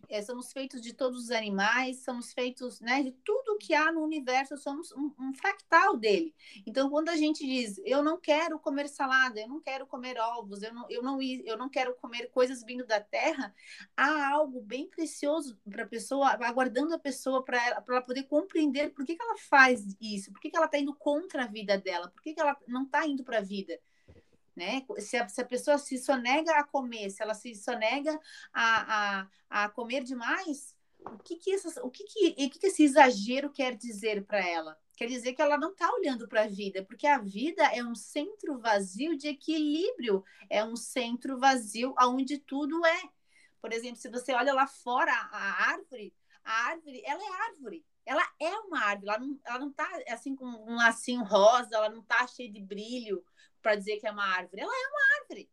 é, 0.08 0.22
somos 0.22 0.52
feitos 0.52 0.80
de 0.80 0.92
todos 0.92 1.24
os 1.24 1.30
animais, 1.30 2.04
somos 2.04 2.32
feitos 2.32 2.80
né, 2.80 3.02
de 3.02 3.12
tudo 3.12 3.58
que 3.58 3.74
há 3.74 3.90
no 3.90 4.02
universo, 4.02 4.56
somos 4.56 4.92
um, 4.92 5.12
um, 5.18 5.34
fractal 5.34 5.96
dele. 5.96 6.34
Então, 6.66 6.90
quando 6.90 7.08
a 7.08 7.16
gente 7.16 7.44
diz, 7.44 7.80
eu 7.84 8.02
não 8.02 8.18
quero 8.18 8.58
comer 8.58 8.88
salada, 8.88 9.40
eu 9.40 9.48
não 9.48 9.60
quero 9.60 9.86
comer 9.86 10.18
ovos, 10.18 10.62
eu 10.62 10.72
não, 10.72 10.86
eu 10.90 11.02
não, 11.02 11.20
eu 11.22 11.56
não 11.56 11.68
quero 11.68 11.94
comer 11.96 12.30
coisas 12.30 12.62
vindo 12.64 12.86
da 12.86 13.00
terra, 13.00 13.54
há 13.96 14.28
algo 14.30 14.60
bem 14.60 14.88
precioso 14.88 15.58
para 15.68 15.84
a 15.84 15.88
pessoa, 15.88 16.28
aguardando 16.28 16.94
a 16.94 16.98
pessoa 16.98 17.44
para 17.44 17.64
ela, 17.64 17.84
ela 17.88 18.02
poder 18.02 18.24
compreender 18.24 18.90
por 18.90 19.04
que, 19.04 19.16
que 19.16 19.22
ela 19.22 19.36
faz 19.38 19.96
isso, 20.00 20.32
por 20.32 20.40
que, 20.40 20.50
que 20.50 20.56
ela 20.56 20.66
está 20.66 20.78
indo 20.78 20.94
contra 20.94 21.44
a 21.44 21.46
vida 21.46 21.78
dela, 21.78 22.08
por 22.08 22.22
que, 22.22 22.34
que 22.34 22.40
ela 22.40 22.56
não 22.66 22.84
está 22.84 23.06
indo 23.06 23.24
para 23.24 23.38
a 23.38 23.42
vida 23.42 23.78
né? 24.56 24.84
Se 24.98 25.16
a, 25.16 25.28
se 25.28 25.40
a 25.40 25.44
pessoa 25.44 25.78
se 25.78 25.98
sonega 25.98 26.52
a 26.52 26.64
comer, 26.64 27.10
se 27.10 27.22
ela 27.22 27.34
se 27.34 27.54
sonega 27.54 28.18
a, 28.52 29.20
a, 29.50 29.64
a 29.64 29.68
comer 29.68 30.02
demais, 30.02 30.74
o 30.98 31.18
que 31.18 31.36
que, 31.36 31.54
o 31.82 31.90
que, 31.90 32.04
que, 32.04 32.32
que, 32.32 32.58
que 32.58 32.66
esse 32.66 32.82
exagero 32.82 33.50
quer 33.50 33.76
dizer 33.76 34.24
para 34.24 34.44
ela? 34.44 34.76
Quer 34.96 35.06
dizer 35.06 35.34
que 35.34 35.42
ela 35.42 35.58
não 35.58 35.72
está 35.72 35.92
olhando 35.92 36.26
para 36.26 36.44
a 36.44 36.48
vida, 36.48 36.82
porque 36.82 37.06
a 37.06 37.18
vida 37.18 37.62
é 37.64 37.84
um 37.84 37.94
centro 37.94 38.58
vazio 38.58 39.16
de 39.16 39.28
equilíbrio, 39.28 40.24
é 40.48 40.64
um 40.64 40.74
centro 40.74 41.38
vazio 41.38 41.94
onde 42.00 42.38
tudo 42.38 42.84
é. 42.84 43.02
Por 43.60 43.72
exemplo, 43.72 43.96
se 43.96 44.08
você 44.08 44.32
olha 44.32 44.54
lá 44.54 44.66
fora 44.66 45.12
a 45.12 45.70
árvore, 45.70 46.14
a 46.42 46.68
árvore, 46.68 47.02
ela 47.04 47.22
é 47.22 47.48
árvore, 47.48 47.84
ela 48.06 48.22
é 48.40 48.56
uma 48.60 48.80
árvore, 48.80 49.08
ela 49.10 49.18
não, 49.18 49.40
ela 49.44 49.58
não 49.58 49.72
tá 49.72 49.88
assim 50.08 50.34
com 50.34 50.46
um 50.46 50.76
lacinho 50.76 51.24
rosa, 51.24 51.68
ela 51.72 51.90
não 51.90 52.02
tá 52.02 52.26
cheia 52.26 52.50
de 52.50 52.60
brilho, 52.60 53.22
para 53.66 53.74
dizer 53.74 53.96
que 53.96 54.06
é 54.06 54.12
uma 54.12 54.24
árvore. 54.24 54.62
Ela 54.62 54.72
é 54.72 54.86
uma 54.86 55.20
árvore. 55.20 55.50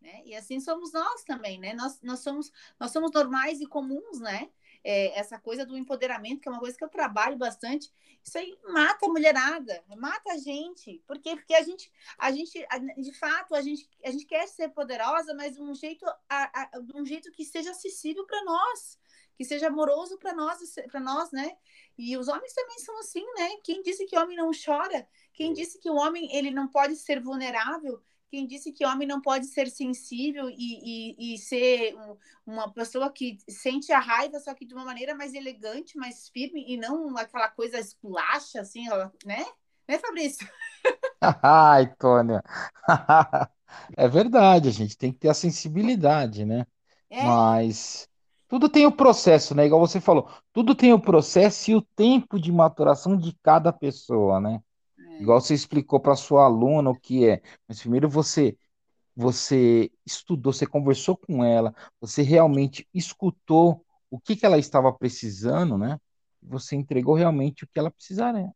Né? 0.00 0.22
E 0.24 0.36
assim 0.36 0.60
somos 0.60 0.92
nós 0.92 1.24
também, 1.24 1.58
né? 1.58 1.74
Nós, 1.74 2.00
nós, 2.00 2.20
somos, 2.20 2.52
nós 2.78 2.92
somos 2.92 3.10
normais 3.10 3.60
e 3.60 3.66
comuns, 3.66 4.20
né? 4.20 4.48
É, 4.84 5.18
essa 5.18 5.36
coisa 5.36 5.66
do 5.66 5.76
empoderamento, 5.76 6.40
que 6.40 6.48
é 6.48 6.52
uma 6.52 6.60
coisa 6.60 6.78
que 6.78 6.84
eu 6.84 6.88
trabalho 6.88 7.36
bastante, 7.36 7.92
isso 8.22 8.38
aí 8.38 8.56
mata 8.72 9.04
a 9.04 9.08
mulherada, 9.08 9.84
mata 9.96 10.32
a 10.32 10.38
gente. 10.38 11.02
Por 11.08 11.18
quê? 11.18 11.34
Porque 11.34 11.52
a 11.52 11.62
gente, 11.62 11.90
a 12.16 12.30
gente, 12.30 12.64
de 12.96 13.12
fato, 13.18 13.52
a 13.56 13.60
gente, 13.60 13.90
a 14.04 14.12
gente 14.12 14.26
quer 14.26 14.46
ser 14.46 14.68
poderosa, 14.68 15.34
mas 15.34 15.56
de 15.56 15.60
um 15.60 15.74
jeito, 15.74 16.06
a, 16.28 16.62
a, 16.62 16.78
de 16.78 16.96
um 16.96 17.04
jeito 17.04 17.32
que 17.32 17.44
seja 17.44 17.72
acessível 17.72 18.24
para 18.26 18.44
nós, 18.44 18.96
que 19.40 19.44
seja 19.46 19.68
amoroso 19.68 20.18
para 20.18 20.34
nós, 20.34 20.58
para 20.92 21.00
nós, 21.00 21.32
né? 21.32 21.56
E 21.96 22.14
os 22.14 22.28
homens 22.28 22.52
também 22.52 22.78
são 22.78 22.98
assim, 22.98 23.24
né? 23.38 23.48
Quem 23.64 23.80
disse 23.80 24.04
que 24.04 24.18
homem 24.18 24.36
não 24.36 24.50
chora? 24.52 25.08
Quem 25.32 25.54
disse 25.54 25.78
que 25.78 25.88
o 25.88 25.94
homem 25.94 26.28
ele 26.36 26.50
não 26.50 26.68
pode 26.68 26.94
ser 26.94 27.22
vulnerável? 27.22 28.02
Quem 28.28 28.46
disse 28.46 28.70
que 28.70 28.84
o 28.84 28.88
homem 28.90 29.08
não 29.08 29.18
pode 29.18 29.46
ser 29.46 29.70
sensível 29.70 30.50
e, 30.50 31.14
e, 31.16 31.34
e 31.34 31.38
ser 31.38 31.94
um, 31.96 32.18
uma 32.44 32.70
pessoa 32.70 33.10
que 33.10 33.38
sente 33.48 33.90
a 33.92 33.98
raiva, 33.98 34.38
só 34.40 34.52
que 34.52 34.66
de 34.66 34.74
uma 34.74 34.84
maneira 34.84 35.14
mais 35.14 35.32
elegante, 35.32 35.96
mais 35.96 36.28
firme, 36.28 36.62
e 36.68 36.76
não 36.76 37.16
aquela 37.16 37.48
coisa 37.48 37.80
esculacha, 37.80 38.60
assim, 38.60 38.84
né? 39.24 39.46
Né, 39.88 39.98
Fabrício? 39.98 40.46
Ai, 41.42 41.86
Tônia. 41.94 42.42
É 43.96 44.08
verdade, 44.08 44.68
a 44.68 44.72
gente 44.72 44.98
tem 44.98 45.12
que 45.12 45.20
ter 45.20 45.28
a 45.28 45.34
sensibilidade, 45.34 46.44
né? 46.44 46.66
É. 47.08 47.22
Mas 47.24 48.09
tudo 48.50 48.68
tem 48.68 48.84
o 48.84 48.90
processo, 48.90 49.54
né? 49.54 49.64
Igual 49.64 49.80
você 49.80 50.00
falou, 50.00 50.28
tudo 50.52 50.74
tem 50.74 50.92
o 50.92 51.00
processo 51.00 51.70
e 51.70 51.76
o 51.76 51.80
tempo 51.80 52.38
de 52.38 52.50
maturação 52.50 53.16
de 53.16 53.32
cada 53.44 53.72
pessoa, 53.72 54.40
né? 54.40 54.60
Igual 55.20 55.40
você 55.40 55.54
explicou 55.54 56.00
para 56.00 56.16
sua 56.16 56.46
aluna 56.46 56.90
o 56.90 56.98
que 56.98 57.28
é. 57.28 57.40
Mas 57.68 57.80
primeiro 57.80 58.08
você 58.08 58.58
você 59.14 59.90
estudou, 60.04 60.52
você 60.52 60.66
conversou 60.66 61.16
com 61.16 61.44
ela, 61.44 61.74
você 62.00 62.22
realmente 62.22 62.88
escutou 62.92 63.84
o 64.10 64.18
que, 64.18 64.34
que 64.34 64.46
ela 64.46 64.58
estava 64.58 64.92
precisando, 64.92 65.78
né? 65.78 66.00
Você 66.42 66.74
entregou 66.74 67.14
realmente 67.14 67.62
o 67.62 67.68
que 67.68 67.78
ela 67.78 67.90
precisaria, 67.90 68.42
né? 68.42 68.52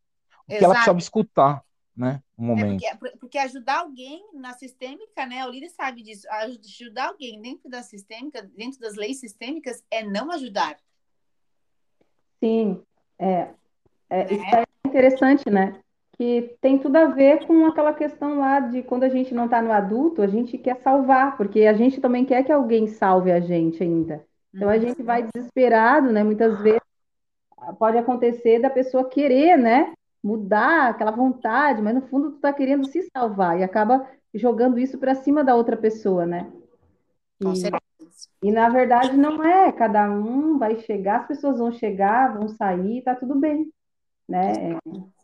o 0.48 0.52
Exato. 0.52 0.58
que 0.58 0.64
ela 0.64 0.74
precisava 0.74 0.98
escutar, 0.98 1.62
né? 1.96 2.22
No 2.36 2.46
momento. 2.46 2.84
É 2.84 2.94
porque, 2.94 3.16
porque, 3.18 3.38
ajudar 3.38 3.80
alguém 3.80 4.24
na 4.34 4.52
sistêmica, 4.52 5.26
né? 5.26 5.46
O 5.46 5.50
líder 5.50 5.70
sabe 5.70 6.02
disso. 6.02 6.26
Ajudar 6.30 7.08
alguém 7.08 7.40
dentro 7.40 7.70
da 7.70 7.82
sistêmica, 7.82 8.42
dentro 8.56 8.80
das 8.80 8.94
leis 8.94 9.20
sistêmicas, 9.20 9.82
é 9.90 10.02
não 10.02 10.30
ajudar. 10.32 10.76
Sim, 12.42 12.82
é, 13.18 13.48
é, 14.10 14.24
né? 14.24 14.26
isso 14.30 14.56
é 14.56 14.64
interessante, 14.88 15.48
né? 15.48 15.80
que 16.16 16.56
tem 16.60 16.78
tudo 16.78 16.96
a 16.96 17.06
ver 17.06 17.44
com 17.46 17.66
aquela 17.66 17.92
questão 17.92 18.38
lá 18.38 18.60
de 18.60 18.82
quando 18.82 19.02
a 19.02 19.08
gente 19.08 19.34
não 19.34 19.46
está 19.46 19.60
no 19.60 19.72
adulto, 19.72 20.22
a 20.22 20.26
gente 20.26 20.56
quer 20.56 20.76
salvar, 20.76 21.36
porque 21.36 21.62
a 21.66 21.72
gente 21.72 22.00
também 22.00 22.24
quer 22.24 22.44
que 22.44 22.52
alguém 22.52 22.86
salve 22.86 23.32
a 23.32 23.40
gente 23.40 23.82
ainda. 23.82 24.24
Então 24.54 24.68
a 24.68 24.78
gente 24.78 25.02
vai 25.02 25.24
desesperado, 25.24 26.12
né? 26.12 26.22
Muitas 26.22 26.60
vezes 26.62 26.80
pode 27.78 27.98
acontecer 27.98 28.60
da 28.60 28.70
pessoa 28.70 29.08
querer, 29.08 29.56
né? 29.56 29.92
Mudar 30.24 30.88
aquela 30.88 31.10
vontade, 31.10 31.82
mas 31.82 31.94
no 31.94 32.02
fundo 32.02 32.30
tu 32.30 32.36
está 32.36 32.50
querendo 32.50 32.86
se 32.86 33.02
salvar 33.14 33.60
e 33.60 33.62
acaba 33.62 34.08
jogando 34.32 34.78
isso 34.78 34.96
para 34.96 35.14
cima 35.14 35.44
da 35.44 35.54
outra 35.54 35.76
pessoa, 35.76 36.24
né? 36.24 36.50
E, 38.42 38.48
e 38.48 38.52
na 38.52 38.70
verdade 38.70 39.16
não 39.16 39.44
é, 39.44 39.70
cada 39.70 40.10
um 40.10 40.58
vai 40.58 40.76
chegar, 40.80 41.20
as 41.20 41.26
pessoas 41.26 41.58
vão 41.58 41.70
chegar, 41.70 42.38
vão 42.38 42.48
sair, 42.48 43.02
tá 43.02 43.14
tudo 43.14 43.34
bem, 43.34 43.70
né? 44.26 44.78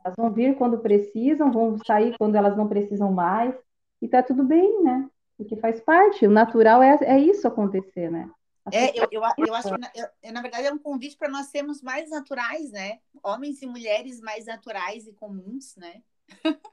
Elas 0.05 0.17
vão 0.17 0.31
vir 0.31 0.57
quando 0.57 0.79
precisam, 0.79 1.51
vão 1.51 1.79
sair 1.79 2.15
quando 2.19 2.35
elas 2.35 2.57
não 2.57 2.69
precisam 2.69 3.11
mais, 3.11 3.55
e 4.03 4.09
tá 4.09 4.23
tudo 4.23 4.45
bem, 4.45 4.83
né? 4.83 5.09
Porque 5.37 5.57
faz 5.57 5.81
parte, 5.81 6.27
o 6.27 6.31
natural 6.31 6.83
é, 6.83 6.99
é 7.03 7.19
isso 7.19 7.49
acontecer, 7.49 8.11
né? 8.11 8.31
É, 8.73 8.99
eu, 8.99 9.09
eu, 9.11 9.23
eu 9.39 9.55
acho 9.55 9.69
que, 9.69 10.01
eu, 10.23 10.33
na 10.33 10.43
verdade, 10.43 10.67
é 10.67 10.73
um 10.73 10.79
convite 10.79 11.17
para 11.17 11.29
nós 11.29 11.47
sermos 11.47 11.83
mais 11.83 12.11
naturais, 12.11 12.71
né? 12.71 13.01
Homens 13.23 13.63
e 13.63 13.67
mulheres 13.67 14.21
mais 14.21 14.47
naturais 14.47 15.07
e 15.07 15.13
comuns, 15.13 15.75
né? 15.77 16.03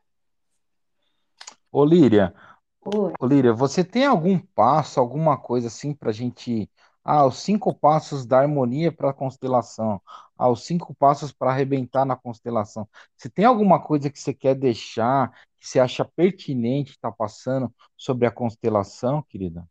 Ô, 1.71 1.83
Líria, 1.85 2.33
Ô, 2.81 3.25
Líria, 3.25 3.53
você 3.53 3.83
tem 3.83 4.05
algum 4.05 4.39
passo, 4.39 4.99
alguma 4.99 5.37
coisa 5.37 5.67
assim 5.67 5.93
para 5.93 6.09
a 6.09 6.13
gente 6.13 6.69
ah, 7.03 7.25
os 7.25 7.37
cinco 7.37 7.73
passos 7.73 8.25
da 8.25 8.39
harmonia 8.39 8.91
para 8.91 9.09
a 9.11 9.13
constelação. 9.13 10.01
Ah, 10.37 10.49
os 10.49 10.65
cinco 10.65 10.93
passos 10.93 11.31
para 11.31 11.51
arrebentar 11.51 12.05
na 12.05 12.17
constelação. 12.17 12.87
Se 13.15 13.29
tem 13.29 13.45
alguma 13.45 13.81
coisa 13.81 14.09
que 14.09 14.19
você 14.19 14.33
quer 14.33 14.55
deixar, 14.55 15.31
que 15.57 15.67
você 15.67 15.79
acha 15.79 16.03
pertinente 16.03 16.91
estar 16.91 17.11
tá 17.11 17.15
passando 17.17 17.73
sobre 17.95 18.27
a 18.27 18.31
constelação, 18.31 19.21
querida? 19.23 19.65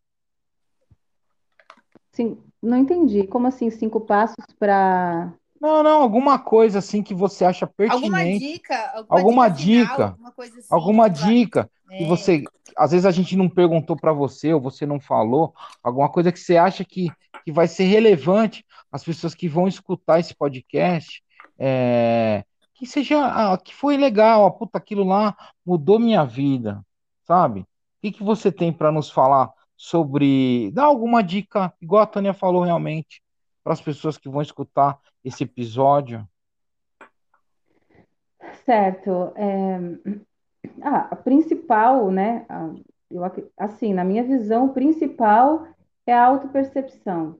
Sim, 2.16 2.38
não 2.62 2.78
entendi. 2.78 3.26
Como 3.26 3.46
assim, 3.46 3.68
cinco 3.70 4.00
passos 4.00 4.44
para. 4.58 5.32
Não, 5.60 5.82
não, 5.82 6.02
alguma 6.02 6.38
coisa 6.38 6.78
assim 6.78 7.02
que 7.02 7.14
você 7.14 7.44
acha 7.44 7.66
pertinente. 7.66 8.04
Alguma 8.04 8.24
dica? 8.24 8.92
Alguma, 8.94 9.18
alguma 9.18 9.48
dica? 9.48 9.94
Final, 9.94 10.08
alguma, 10.10 10.28
assim, 10.38 10.66
alguma 10.70 11.08
dica 11.08 11.70
é. 11.90 11.98
que 11.98 12.04
você, 12.04 12.44
às 12.76 12.90
vezes 12.90 13.06
a 13.06 13.10
gente 13.10 13.36
não 13.36 13.48
perguntou 13.48 13.96
para 13.96 14.12
você 14.12 14.52
ou 14.52 14.60
você 14.60 14.84
não 14.84 15.00
falou, 15.00 15.54
alguma 15.82 16.08
coisa 16.10 16.32
que 16.32 16.38
você 16.38 16.56
acha 16.56 16.84
que 16.84 17.10
que 17.46 17.52
vai 17.52 17.68
ser 17.68 17.84
relevante 17.84 18.66
às 18.90 19.04
pessoas 19.04 19.32
que 19.32 19.48
vão 19.48 19.68
escutar 19.68 20.18
esse 20.18 20.34
podcast, 20.34 21.22
é, 21.56 22.44
que 22.74 22.84
seja, 22.84 23.24
ah, 23.24 23.56
que 23.56 23.72
foi 23.72 23.96
legal, 23.96 24.44
ah, 24.44 24.50
puta, 24.50 24.78
aquilo 24.78 25.04
lá 25.04 25.36
mudou 25.64 26.00
minha 26.00 26.24
vida, 26.24 26.84
sabe? 27.24 27.60
O 27.60 27.66
que, 28.02 28.10
que 28.10 28.24
você 28.24 28.50
tem 28.50 28.72
para 28.72 28.90
nos 28.90 29.08
falar 29.08 29.52
sobre. 29.76 30.70
Dá 30.72 30.84
alguma 30.84 31.22
dica, 31.22 31.72
igual 31.80 32.02
a 32.02 32.06
Tânia 32.06 32.32
falou 32.32 32.62
realmente, 32.62 33.22
para 33.62 33.72
as 33.72 33.80
pessoas 33.80 34.16
que 34.16 34.28
vão 34.28 34.40
escutar 34.40 34.98
esse 35.24 35.44
episódio? 35.44 36.26
Certo. 38.64 39.32
É... 39.36 39.78
Ah, 40.82 41.08
a 41.10 41.16
principal, 41.16 42.10
né? 42.10 42.46
Eu, 43.10 43.22
assim, 43.56 43.94
na 43.94 44.04
minha 44.04 44.24
visão, 44.24 44.66
o 44.66 44.72
principal 44.72 45.66
é 46.06 46.12
a 46.12 46.24
autopercepção 46.24 47.36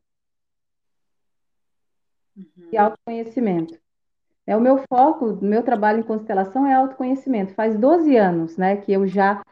uhum. 2.37 2.69
e 2.73 2.77
autoconhecimento. 2.77 3.79
É 4.47 4.57
o 4.57 4.61
meu 4.61 4.79
foco, 4.89 5.27
o 5.27 5.45
meu 5.45 5.63
trabalho 5.63 6.01
em 6.01 6.05
constelação 6.05 6.67
é 6.67 6.75
autoconhecimento. 6.75 7.55
Faz 7.55 7.77
12 7.77 8.17
anos, 8.17 8.57
né, 8.57 8.77
que 8.77 8.93
eu 8.93 9.07
já 9.07 9.43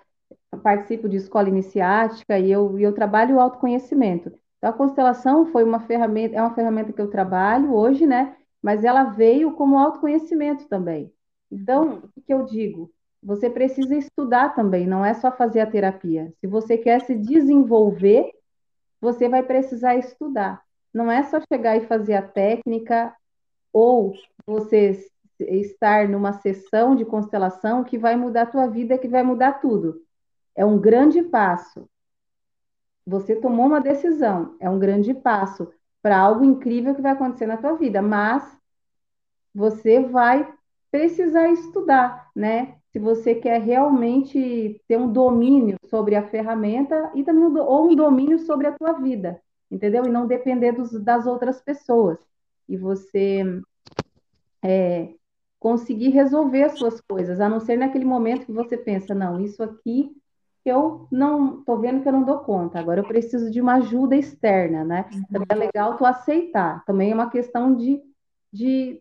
participo 0.58 1.08
de 1.08 1.16
escola 1.16 1.48
iniciática 1.48 2.38
e 2.38 2.50
eu, 2.50 2.78
eu 2.78 2.92
trabalho 2.92 3.36
o 3.36 3.40
autoconhecimento. 3.40 4.32
Então, 4.58 4.70
a 4.70 4.72
constelação 4.72 5.46
foi 5.46 5.64
uma 5.64 5.80
ferramenta, 5.80 6.36
é 6.36 6.40
uma 6.40 6.54
ferramenta 6.54 6.92
que 6.92 7.00
eu 7.00 7.10
trabalho 7.10 7.74
hoje, 7.74 8.06
né, 8.06 8.36
mas 8.62 8.84
ela 8.84 9.04
veio 9.04 9.52
como 9.52 9.78
autoconhecimento 9.78 10.66
também. 10.68 11.12
Então, 11.50 12.02
o 12.16 12.20
que 12.20 12.32
eu 12.32 12.44
digo? 12.44 12.90
Você 13.22 13.48
precisa 13.48 13.94
estudar 13.94 14.54
também, 14.54 14.86
não 14.86 15.04
é 15.04 15.14
só 15.14 15.30
fazer 15.30 15.60
a 15.60 15.66
terapia. 15.66 16.32
Se 16.40 16.46
você 16.46 16.76
quer 16.76 17.00
se 17.02 17.14
desenvolver, 17.14 18.30
você 19.00 19.28
vai 19.28 19.42
precisar 19.42 19.96
estudar. 19.96 20.62
Não 20.92 21.10
é 21.10 21.22
só 21.24 21.40
chegar 21.52 21.76
e 21.76 21.86
fazer 21.86 22.14
a 22.14 22.22
técnica 22.22 23.14
ou 23.72 24.14
você 24.46 24.98
estar 25.40 26.08
numa 26.08 26.32
sessão 26.32 26.94
de 26.94 27.04
constelação 27.04 27.82
que 27.82 27.98
vai 27.98 28.16
mudar 28.16 28.42
a 28.42 28.46
tua 28.46 28.66
vida, 28.66 28.98
que 28.98 29.08
vai 29.08 29.22
mudar 29.22 29.54
tudo. 29.54 30.03
É 30.54 30.64
um 30.64 30.78
grande 30.78 31.22
passo. 31.22 31.88
Você 33.06 33.36
tomou 33.36 33.66
uma 33.66 33.80
decisão, 33.80 34.56
é 34.58 34.68
um 34.68 34.78
grande 34.78 35.12
passo 35.12 35.70
para 36.00 36.18
algo 36.18 36.44
incrível 36.44 36.94
que 36.94 37.02
vai 37.02 37.12
acontecer 37.12 37.46
na 37.46 37.56
tua 37.56 37.74
vida, 37.74 38.00
mas 38.00 38.44
você 39.54 40.00
vai 40.00 40.52
precisar 40.90 41.48
estudar, 41.48 42.30
né? 42.34 42.76
Se 42.92 42.98
você 42.98 43.34
quer 43.34 43.60
realmente 43.60 44.80
ter 44.86 44.96
um 44.96 45.10
domínio 45.10 45.76
sobre 45.86 46.14
a 46.14 46.28
ferramenta 46.28 47.10
e 47.14 47.24
também 47.24 47.44
ou 47.44 47.90
um 47.90 47.96
domínio 47.96 48.38
sobre 48.38 48.68
a 48.68 48.72
tua 48.72 48.92
vida, 48.92 49.40
entendeu? 49.70 50.04
E 50.06 50.10
não 50.10 50.26
depender 50.26 50.72
dos, 50.72 50.92
das 51.02 51.26
outras 51.26 51.60
pessoas. 51.60 52.18
E 52.68 52.76
você 52.76 53.42
é, 54.62 55.14
conseguir 55.58 56.10
resolver 56.10 56.62
as 56.62 56.78
suas 56.78 57.00
coisas, 57.00 57.40
a 57.40 57.48
não 57.48 57.60
ser 57.60 57.76
naquele 57.76 58.04
momento 58.04 58.46
que 58.46 58.52
você 58.52 58.76
pensa, 58.76 59.14
não, 59.14 59.40
isso 59.40 59.62
aqui 59.62 60.14
eu 60.70 61.06
não 61.10 61.60
estou 61.60 61.78
vendo 61.78 62.02
que 62.02 62.08
eu 62.08 62.12
não 62.12 62.24
dou 62.24 62.38
conta. 62.38 62.78
Agora 62.78 63.00
eu 63.00 63.04
preciso 63.04 63.50
de 63.50 63.60
uma 63.60 63.74
ajuda 63.74 64.16
externa, 64.16 64.84
né? 64.84 65.06
Uhum. 65.12 65.22
Então 65.30 65.42
é 65.48 65.54
legal 65.54 65.96
tu 65.96 66.04
aceitar. 66.04 66.84
Também 66.84 67.10
é 67.10 67.14
uma 67.14 67.30
questão 67.30 67.74
de, 67.74 68.02
de 68.52 69.00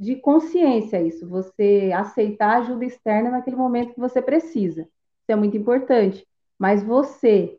de 0.00 0.16
consciência 0.16 1.02
isso, 1.02 1.28
você 1.28 1.92
aceitar 1.94 2.62
ajuda 2.62 2.86
externa 2.86 3.30
naquele 3.30 3.56
momento 3.56 3.92
que 3.92 4.00
você 4.00 4.22
precisa. 4.22 4.80
Isso 4.80 5.28
é 5.28 5.36
muito 5.36 5.58
importante. 5.58 6.26
Mas 6.58 6.82
você 6.82 7.58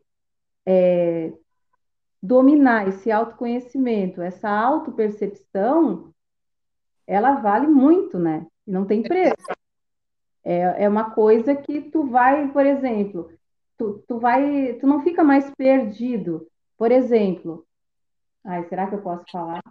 é, 0.66 1.32
dominar 2.20 2.88
esse 2.88 3.12
autoconhecimento, 3.12 4.20
essa 4.20 4.50
autopercepção, 4.50 6.12
ela 7.06 7.36
vale 7.36 7.68
muito, 7.68 8.18
né? 8.18 8.44
Não 8.66 8.84
tem 8.84 9.04
preço. 9.04 9.36
É, 10.44 10.84
é 10.84 10.88
uma 10.88 11.10
coisa 11.10 11.54
que 11.54 11.80
tu 11.80 12.06
vai, 12.06 12.48
por 12.48 12.66
exemplo, 12.66 13.30
tu, 13.78 14.02
tu 14.06 14.18
vai, 14.18 14.74
tu 14.74 14.86
não 14.86 15.02
fica 15.02 15.22
mais 15.22 15.50
perdido. 15.56 16.46
Por 16.76 16.90
exemplo, 16.90 17.64
ai, 18.44 18.64
será 18.68 18.86
que 18.86 18.94
eu 18.94 19.02
posso 19.02 19.24
falar? 19.30 19.62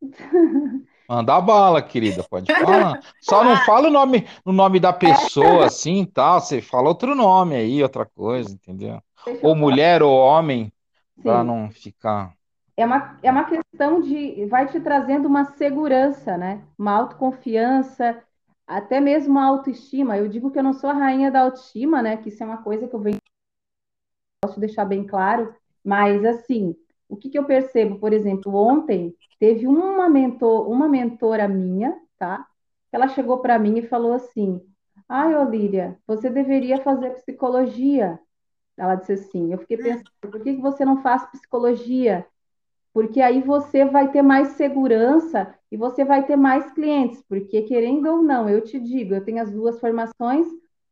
Manda 1.08 1.40
bala, 1.40 1.82
querida, 1.82 2.22
pode 2.22 2.46
falar. 2.54 3.00
Só 3.20 3.42
não 3.42 3.56
fala 3.58 3.88
o 3.88 3.90
nome, 3.90 4.28
o 4.44 4.52
nome 4.52 4.78
da 4.78 4.92
pessoa 4.92 5.66
assim, 5.66 6.04
tal. 6.04 6.34
Tá? 6.34 6.40
Você 6.40 6.62
fala 6.62 6.88
outro 6.88 7.16
nome 7.16 7.56
aí, 7.56 7.82
outra 7.82 8.06
coisa, 8.06 8.52
entendeu? 8.52 9.02
Ou 9.42 9.56
mulher 9.56 10.04
ou 10.04 10.16
homem, 10.16 10.72
para 11.20 11.42
não 11.42 11.68
ficar. 11.68 12.32
É 12.76 12.86
uma, 12.86 13.18
é 13.22 13.30
uma 13.30 13.44
questão 13.44 14.00
de. 14.00 14.46
Vai 14.46 14.68
te 14.68 14.78
trazendo 14.78 15.26
uma 15.26 15.44
segurança, 15.44 16.38
né? 16.38 16.62
Uma 16.78 16.92
autoconfiança, 16.92 18.22
até 18.70 19.00
mesmo 19.00 19.32
uma 19.32 19.46
autoestima. 19.46 20.16
Eu 20.16 20.28
digo 20.28 20.50
que 20.50 20.58
eu 20.58 20.62
não 20.62 20.72
sou 20.72 20.88
a 20.88 20.94
rainha 20.94 21.28
da 21.28 21.40
autoestima, 21.40 22.00
né? 22.00 22.16
Que 22.16 22.28
isso 22.28 22.40
é 22.42 22.46
uma 22.46 22.62
coisa 22.62 22.86
que 22.86 22.94
eu 22.94 23.00
venho. 23.00 23.18
Posso 24.40 24.60
deixar 24.60 24.84
bem 24.84 25.04
claro, 25.04 25.52
mas 25.84 26.24
assim, 26.24 26.74
o 27.08 27.16
que, 27.16 27.28
que 27.28 27.38
eu 27.38 27.44
percebo? 27.44 27.98
Por 27.98 28.12
exemplo, 28.12 28.54
ontem 28.54 29.14
teve 29.40 29.66
uma, 29.66 30.08
mentor, 30.08 30.70
uma 30.70 30.88
mentora 30.88 31.48
minha, 31.48 32.00
tá? 32.16 32.46
Ela 32.92 33.08
chegou 33.08 33.40
para 33.40 33.58
mim 33.58 33.78
e 33.78 33.88
falou 33.88 34.12
assim: 34.12 34.60
Ai, 35.08 35.34
Olíria, 35.34 35.98
você 36.06 36.30
deveria 36.30 36.80
fazer 36.80 37.10
psicologia. 37.14 38.20
Ela 38.76 38.94
disse 38.94 39.12
assim. 39.12 39.52
Eu 39.52 39.58
fiquei 39.58 39.76
pensando, 39.78 40.10
por 40.20 40.40
que, 40.40 40.54
que 40.54 40.62
você 40.62 40.84
não 40.84 41.02
faz 41.02 41.28
psicologia? 41.30 42.24
Porque 42.92 43.20
aí 43.20 43.42
você 43.42 43.84
vai 43.84 44.10
ter 44.12 44.22
mais 44.22 44.48
segurança 44.50 45.54
e 45.70 45.76
você 45.76 46.04
vai 46.04 46.26
ter 46.26 46.36
mais 46.36 46.70
clientes, 46.72 47.22
porque 47.28 47.62
querendo 47.62 48.06
ou 48.06 48.22
não, 48.22 48.48
eu 48.48 48.60
te 48.60 48.78
digo, 48.78 49.14
eu 49.14 49.24
tenho 49.24 49.40
as 49.40 49.50
duas 49.50 49.78
formações, 49.78 50.46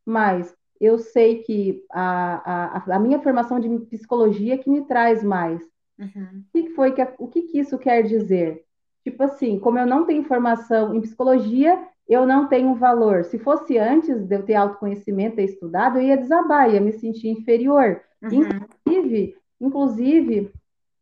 mas 0.05 0.55
eu 0.79 0.97
sei 0.97 1.43
que 1.43 1.83
a, 1.91 2.77
a, 2.77 2.95
a 2.95 2.99
minha 2.99 3.19
formação 3.19 3.59
de 3.59 3.67
psicologia 3.85 4.53
é 4.53 4.57
que 4.57 4.69
me 4.69 4.85
traz 4.85 5.23
mais. 5.23 5.61
Uhum. 5.99 6.43
O 6.47 6.51
que 6.51 6.69
foi 6.69 6.93
que 6.93 7.05
o 7.17 7.27
que, 7.27 7.41
que 7.41 7.59
isso 7.59 7.77
quer 7.77 8.03
dizer? 8.03 8.63
Tipo 9.03 9.23
assim, 9.23 9.59
como 9.59 9.77
eu 9.77 9.85
não 9.85 10.05
tenho 10.05 10.23
formação 10.23 10.95
em 10.95 11.01
psicologia, 11.01 11.85
eu 12.07 12.25
não 12.25 12.47
tenho 12.47 12.73
valor. 12.75 13.25
Se 13.25 13.37
fosse 13.37 13.77
antes 13.77 14.25
de 14.25 14.35
eu 14.35 14.43
ter 14.43 14.55
autoconhecimento, 14.55 15.35
ter 15.35 15.43
estudado, 15.43 15.97
eu 15.97 16.03
ia 16.03 16.17
desabar, 16.17 16.73
ia 16.73 16.79
me 16.79 16.93
sentir 16.93 17.27
inferior. 17.27 18.01
Uhum. 18.21 18.41
Inclusive, 18.87 19.35
inclusive, 19.59 20.51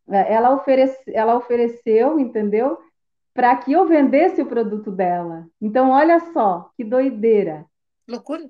é, 0.09 0.33
ela, 0.33 0.53
oferece, 0.53 0.99
ela 1.13 1.37
ofereceu, 1.37 2.19
entendeu? 2.19 2.79
Para 3.37 3.55
que 3.55 3.71
eu 3.71 3.87
vendesse 3.87 4.41
o 4.41 4.47
produto 4.47 4.89
dela. 4.89 5.47
Então, 5.61 5.91
olha 5.91 6.19
só, 6.33 6.71
que 6.75 6.83
doideira. 6.83 7.67
Loucura. 8.09 8.49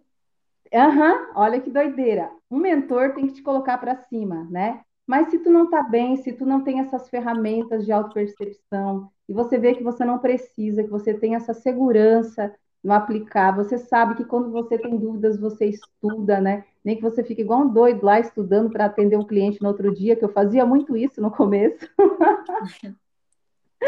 Aham, 0.73 1.11
uhum, 1.11 1.27
olha 1.35 1.59
que 1.59 1.69
doideira. 1.69 2.31
Um 2.49 2.57
mentor 2.57 3.13
tem 3.13 3.27
que 3.27 3.33
te 3.33 3.41
colocar 3.41 3.77
para 3.79 3.97
cima, 3.97 4.47
né? 4.49 4.79
Mas 5.05 5.27
se 5.29 5.39
tu 5.39 5.49
não 5.49 5.65
está 5.65 5.83
bem, 5.83 6.15
se 6.15 6.31
tu 6.31 6.45
não 6.45 6.63
tem 6.63 6.79
essas 6.79 7.09
ferramentas 7.09 7.83
de 7.83 7.91
autopercepção, 7.91 9.11
e 9.27 9.33
você 9.33 9.57
vê 9.57 9.75
que 9.75 9.83
você 9.83 10.05
não 10.05 10.19
precisa, 10.19 10.81
que 10.81 10.89
você 10.89 11.13
tem 11.13 11.35
essa 11.35 11.53
segurança 11.53 12.55
no 12.81 12.93
aplicar, 12.93 13.53
você 13.53 13.77
sabe 13.77 14.15
que 14.15 14.23
quando 14.23 14.49
você 14.51 14.77
tem 14.77 14.97
dúvidas, 14.97 15.38
você 15.38 15.65
estuda, 15.65 16.39
né? 16.39 16.63
Nem 16.81 16.95
que 16.95 17.01
você 17.01 17.25
fique 17.25 17.41
igual 17.41 17.63
um 17.63 17.73
doido 17.73 18.05
lá 18.05 18.21
estudando 18.21 18.69
para 18.69 18.85
atender 18.85 19.17
um 19.17 19.27
cliente 19.27 19.61
no 19.61 19.67
outro 19.67 19.93
dia, 19.93 20.15
que 20.15 20.23
eu 20.23 20.31
fazia 20.31 20.65
muito 20.65 20.95
isso 20.95 21.19
no 21.19 21.29
começo. 21.29 21.85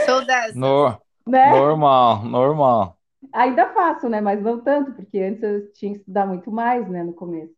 Sou 0.05 0.25
dessa. 0.25 0.57
No, 0.57 0.97
né? 1.27 1.51
Normal, 1.51 2.23
normal. 2.25 2.97
Ainda 3.33 3.73
faço, 3.73 4.09
né? 4.09 4.21
Mas 4.21 4.41
não 4.41 4.59
tanto, 4.59 4.93
porque 4.93 5.19
antes 5.19 5.43
eu 5.43 5.71
tinha 5.73 5.93
que 5.93 5.99
estudar 5.99 6.25
muito 6.25 6.51
mais, 6.51 6.87
né, 6.89 7.03
no 7.03 7.13
começo. 7.13 7.53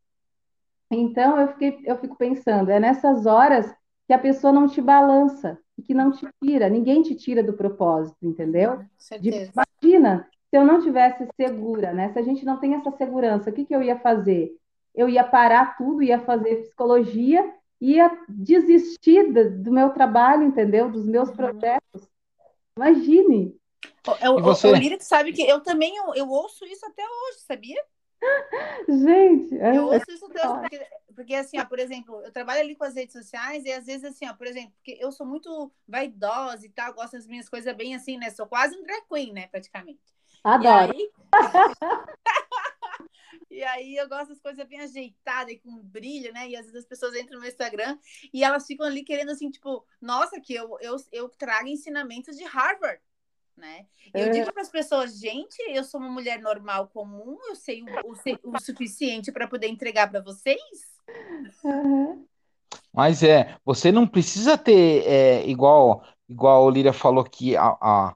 Então, 0.90 1.40
eu, 1.40 1.48
fiquei, 1.50 1.80
eu 1.86 1.98
fico 1.98 2.18
pensando, 2.18 2.70
é 2.70 2.80
nessas 2.80 3.26
horas 3.26 3.74
que 4.08 4.14
a 4.14 4.20
pessoa 4.20 4.52
não 4.52 4.68
te 4.68 4.82
balança, 4.82 5.58
que 5.86 5.94
não 5.94 6.12
te 6.12 6.28
tira, 6.44 6.70
ninguém 6.70 7.02
te 7.02 7.16
tira 7.16 7.42
do 7.42 7.54
propósito, 7.54 8.18
entendeu? 8.22 8.84
De, 9.20 9.50
imagina, 9.82 10.28
se 10.50 10.58
eu 10.58 10.66
não 10.66 10.82
tivesse 10.82 11.26
segura, 11.40 11.94
né? 11.94 12.12
Se 12.12 12.20
a 12.20 12.22
gente 12.22 12.44
não 12.44 12.58
tem 12.58 12.76
essa 12.76 12.92
segurança, 12.92 13.50
o 13.50 13.54
que, 13.54 13.66
que 13.66 13.74
eu 13.74 13.82
ia 13.82 13.98
fazer? 14.00 14.52
Eu 14.94 15.08
ia 15.08 15.24
parar 15.24 15.78
tudo, 15.78 16.04
ia 16.04 16.20
fazer 16.20 16.58
psicologia, 16.58 17.54
ia 17.80 18.12
desistir 18.28 19.32
do, 19.32 19.64
do 19.64 19.72
meu 19.72 19.92
trabalho, 19.92 20.44
entendeu? 20.44 20.92
Dos 20.92 21.06
meus 21.06 21.30
uhum. 21.30 21.36
projetos. 21.36 22.11
Imagine. 22.78 23.56
Eu, 24.22 24.40
e 24.40 24.42
você? 24.42 24.68
O, 24.68 25.02
sabe 25.02 25.34
que 25.34 25.42
eu 25.42 25.62
também 25.62 25.96
eu, 25.96 26.14
eu 26.16 26.30
ouço 26.30 26.66
isso 26.66 26.86
até 26.86 27.04
hoje, 27.04 27.40
sabia? 27.40 27.84
Gente, 28.88 29.58
é... 29.58 29.78
eu 29.78 29.86
ouço 29.86 30.12
isso 30.12 30.28
Deus, 30.28 30.60
porque, 30.60 30.88
porque 31.16 31.36
assim, 31.36 31.60
ó, 31.60 31.66
por 31.66 31.80
exemplo, 31.80 32.22
eu 32.24 32.32
trabalho 32.32 32.62
ali 32.62 32.76
com 32.76 32.84
as 32.84 32.96
redes 32.96 33.14
sociais 33.14 33.66
e 33.66 33.72
às 33.72 33.86
vezes 33.86 34.04
assim, 34.04 34.28
ó, 34.28 34.34
por 34.34 34.48
exemplo, 34.48 34.74
porque 34.76 34.98
eu 35.02 35.12
sou 35.12 35.26
muito 35.26 35.72
vaidosa 35.88 36.66
e 36.66 36.70
tal, 36.70 36.94
gosto 36.94 37.14
das 37.14 37.28
minhas 37.28 37.50
coisas 37.50 37.76
bem 37.76 37.96
assim, 37.96 38.18
né? 38.18 38.30
Sou 38.30 38.46
quase 38.46 38.76
um 38.78 38.84
drag 38.84 39.04
queen, 39.10 39.34
né, 39.34 39.48
praticamente. 39.48 40.00
Adoro. 40.44 40.94
E 40.96 40.98
aí, 40.98 41.12
e 43.52 43.64
aí 43.64 43.96
eu 43.96 44.08
gosto 44.10 44.30
das 44.30 44.40
coisas 44.40 44.66
bem 44.68 44.80
ajeitadas 44.80 45.54
e 45.54 45.60
com 45.60 45.78
brilho, 45.84 46.34
né? 46.34 46.50
E 46.50 46.56
às 46.56 46.66
vezes 46.66 46.80
as 46.82 46.86
pessoas 46.86 47.16
entram 47.16 47.36
no 47.36 47.42
meu 47.42 47.50
Instagram 47.50 47.98
e 48.34 48.44
elas 48.44 48.66
ficam 48.66 48.86
ali 48.86 49.04
querendo 49.04 49.32
assim, 49.32 49.52
tipo, 49.52 49.86
nossa, 50.02 50.40
que 50.40 50.54
eu, 50.54 50.78
eu, 50.82 50.96
eu 51.12 51.30
trago 51.30 51.68
ensinamentos 51.68 52.38
de 52.38 52.44
Harvard 52.46 53.02
né? 53.62 53.86
Eu 54.14 54.28
é. 54.28 54.30
digo 54.30 54.52
para 54.52 54.64
as 54.64 54.70
pessoas, 54.70 55.20
gente, 55.20 55.62
eu 55.70 55.84
sou 55.84 56.00
uma 56.00 56.10
mulher 56.10 56.42
normal, 56.42 56.88
comum, 56.88 57.38
eu 57.48 57.56
sei 57.56 57.84
o, 57.84 57.86
o, 57.86 58.56
o 58.56 58.60
suficiente 58.60 59.32
para 59.32 59.48
poder 59.48 59.68
entregar 59.68 60.10
para 60.10 60.20
vocês. 60.20 60.60
Uhum. 61.64 62.26
Mas 62.92 63.24
é, 63.24 63.56
você 63.64 63.92
não 63.92 64.08
precisa 64.08 64.58
ter, 64.58 65.06
é, 65.06 65.48
igual, 65.48 66.04
igual 66.28 66.68
a 66.68 66.72
Líria 66.72 66.94
falou 66.94 67.24
que 67.24 67.56
a, 67.56 67.78
a, 67.80 68.16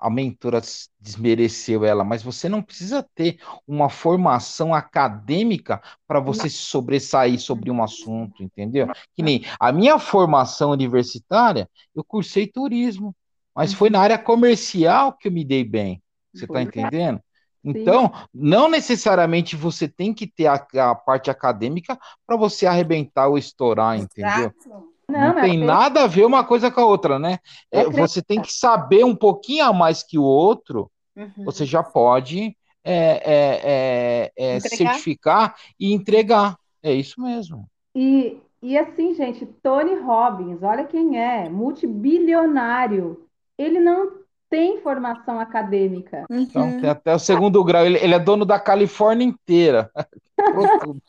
a 0.00 0.10
mentora 0.10 0.60
desmereceu 1.00 1.84
ela, 1.84 2.02
mas 2.02 2.22
você 2.22 2.48
não 2.48 2.62
precisa 2.62 3.06
ter 3.14 3.38
uma 3.66 3.88
formação 3.88 4.74
acadêmica 4.74 5.80
para 6.06 6.20
você 6.20 6.48
se 6.50 6.58
sobressair 6.58 7.38
sobre 7.38 7.70
um 7.70 7.82
assunto, 7.82 8.42
entendeu? 8.42 8.88
Que 9.14 9.22
nem 9.22 9.44
a 9.60 9.72
minha 9.72 9.98
formação 9.98 10.70
universitária, 10.70 11.68
eu 11.94 12.02
cursei 12.02 12.46
turismo, 12.46 13.14
mas 13.54 13.72
foi 13.72 13.88
na 13.90 14.00
área 14.00 14.18
comercial 14.18 15.12
que 15.12 15.28
eu 15.28 15.32
me 15.32 15.44
dei 15.44 15.64
bem. 15.64 16.02
Você 16.32 16.44
está 16.44 16.60
entendendo? 16.60 17.20
Então, 17.64 18.12
não 18.32 18.68
necessariamente 18.68 19.56
você 19.56 19.88
tem 19.88 20.14
que 20.14 20.26
ter 20.26 20.46
a, 20.46 20.54
a 20.90 20.94
parte 20.94 21.30
acadêmica 21.30 21.98
para 22.26 22.36
você 22.36 22.66
arrebentar 22.66 23.28
ou 23.28 23.36
estourar, 23.36 23.98
entendeu? 23.98 24.52
Não, 25.08 25.34
não 25.34 25.40
tem 25.40 25.58
nada 25.58 26.02
a 26.02 26.06
ver 26.06 26.24
uma 26.24 26.42
coisa 26.42 26.70
com 26.70 26.80
a 26.80 26.86
outra, 26.86 27.18
né? 27.18 27.38
É, 27.70 27.84
você 27.84 28.20
tem 28.20 28.40
que 28.40 28.52
saber 28.52 29.04
um 29.04 29.14
pouquinho 29.14 29.64
a 29.64 29.72
mais 29.72 30.02
que 30.02 30.18
o 30.18 30.24
outro, 30.24 30.90
uhum. 31.16 31.44
você 31.44 31.64
já 31.64 31.82
pode 31.82 32.56
é, 32.84 33.22
é, 33.24 34.32
é, 34.36 34.54
é 34.56 34.60
certificar 34.60 35.56
e 35.78 35.92
entregar. 35.92 36.56
É 36.82 36.92
isso 36.92 37.20
mesmo. 37.20 37.68
E, 37.94 38.38
e 38.62 38.76
assim, 38.78 39.14
gente, 39.14 39.46
Tony 39.62 39.94
Robbins, 39.96 40.62
olha 40.62 40.84
quem 40.84 41.18
é, 41.18 41.48
multibilionário. 41.48 43.26
Ele 43.58 43.80
não 43.80 44.12
tem 44.48 44.80
formação 44.80 45.40
acadêmica. 45.40 46.24
Então, 46.30 46.62
uhum. 46.62 46.80
tem 46.80 46.90
até 46.90 47.14
o 47.14 47.18
segundo 47.18 47.62
grau. 47.64 47.84
Ele, 47.84 47.98
ele 47.98 48.14
é 48.14 48.18
dono 48.18 48.44
da 48.44 48.60
Califórnia 48.60 49.24
inteira. 49.24 49.90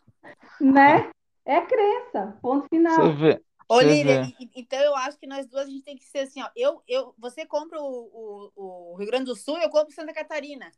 né? 0.59 1.09
É 1.45 1.61
crença, 1.61 2.35
ponto 2.41 2.67
final. 2.67 2.95
Você 2.95 3.13
vê. 3.13 3.41
Ô, 3.69 3.81
Lília, 3.81 4.31
então 4.55 4.79
eu 4.79 4.95
acho 4.95 5.19
que 5.19 5.27
nós 5.27 5.45
duas 5.45 5.67
a 5.67 5.69
gente 5.69 5.83
tem 5.83 5.97
que 5.97 6.05
ser 6.05 6.19
assim, 6.19 6.41
ó. 6.41 6.47
Eu, 6.55 6.81
eu, 6.87 7.13
você 7.17 7.45
compra 7.45 7.79
o, 7.81 8.51
o, 8.55 8.93
o 8.93 8.95
Rio 8.97 9.07
Grande 9.07 9.25
do 9.25 9.35
Sul, 9.35 9.57
eu 9.57 9.69
compro 9.69 9.93
Santa 9.93 10.13
Catarina. 10.13 10.71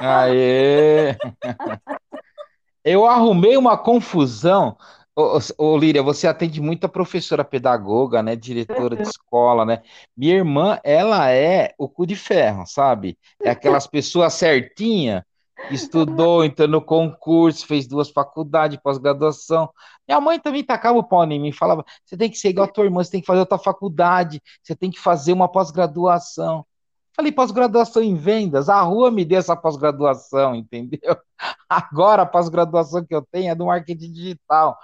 Aê! 0.00 1.16
eu 2.84 3.06
arrumei 3.06 3.56
uma 3.56 3.78
confusão 3.78 4.76
Ô, 5.16 5.38
ô, 5.58 5.78
Líria, 5.78 6.02
você 6.02 6.26
atende 6.26 6.60
muita 6.60 6.88
professora 6.88 7.44
pedagoga, 7.44 8.20
né? 8.20 8.34
Diretora 8.34 8.96
de 8.96 9.02
escola, 9.08 9.64
né? 9.64 9.82
Minha 10.16 10.34
irmã, 10.34 10.80
ela 10.82 11.30
é 11.30 11.72
o 11.78 11.88
cu 11.88 12.04
de 12.04 12.16
ferro, 12.16 12.66
sabe? 12.66 13.16
É 13.40 13.50
aquelas 13.50 13.86
pessoas 13.86 14.34
certinha, 14.34 15.24
estudou, 15.70 16.44
entrou 16.44 16.68
no 16.68 16.80
concurso, 16.82 17.66
fez 17.66 17.86
duas 17.86 18.10
faculdades, 18.10 18.78
pós-graduação. 18.82 19.70
Minha 20.06 20.20
mãe 20.20 20.38
também 20.38 20.64
tacava 20.64 20.98
o 20.98 21.04
pau 21.04 21.24
em 21.24 21.40
mim, 21.40 21.52
falava: 21.52 21.84
você 22.04 22.16
tem 22.16 22.30
que 22.30 22.36
ser 22.38 22.50
igual 22.50 22.66
a 22.68 22.70
tua 22.72 22.84
irmã, 22.84 23.02
você 23.02 23.10
tem 23.12 23.20
que 23.20 23.26
fazer 23.26 23.40
outra 23.40 23.58
faculdade, 23.58 24.42
você 24.62 24.74
tem 24.76 24.90
que 24.90 25.00
fazer 25.00 25.32
uma 25.32 25.50
pós-graduação. 25.50 26.64
Falei, 27.16 27.30
pós-graduação 27.30 28.02
em 28.02 28.16
vendas, 28.16 28.68
a 28.68 28.80
rua 28.80 29.08
me 29.08 29.24
deu 29.24 29.38
essa 29.38 29.54
pós-graduação, 29.54 30.54
entendeu? 30.54 31.16
Agora 31.68 32.22
a 32.22 32.26
pós-graduação 32.26 33.04
que 33.04 33.14
eu 33.14 33.22
tenho 33.30 33.52
é 33.52 33.54
do 33.54 33.66
marketing 33.66 34.12
digital. 34.12 34.76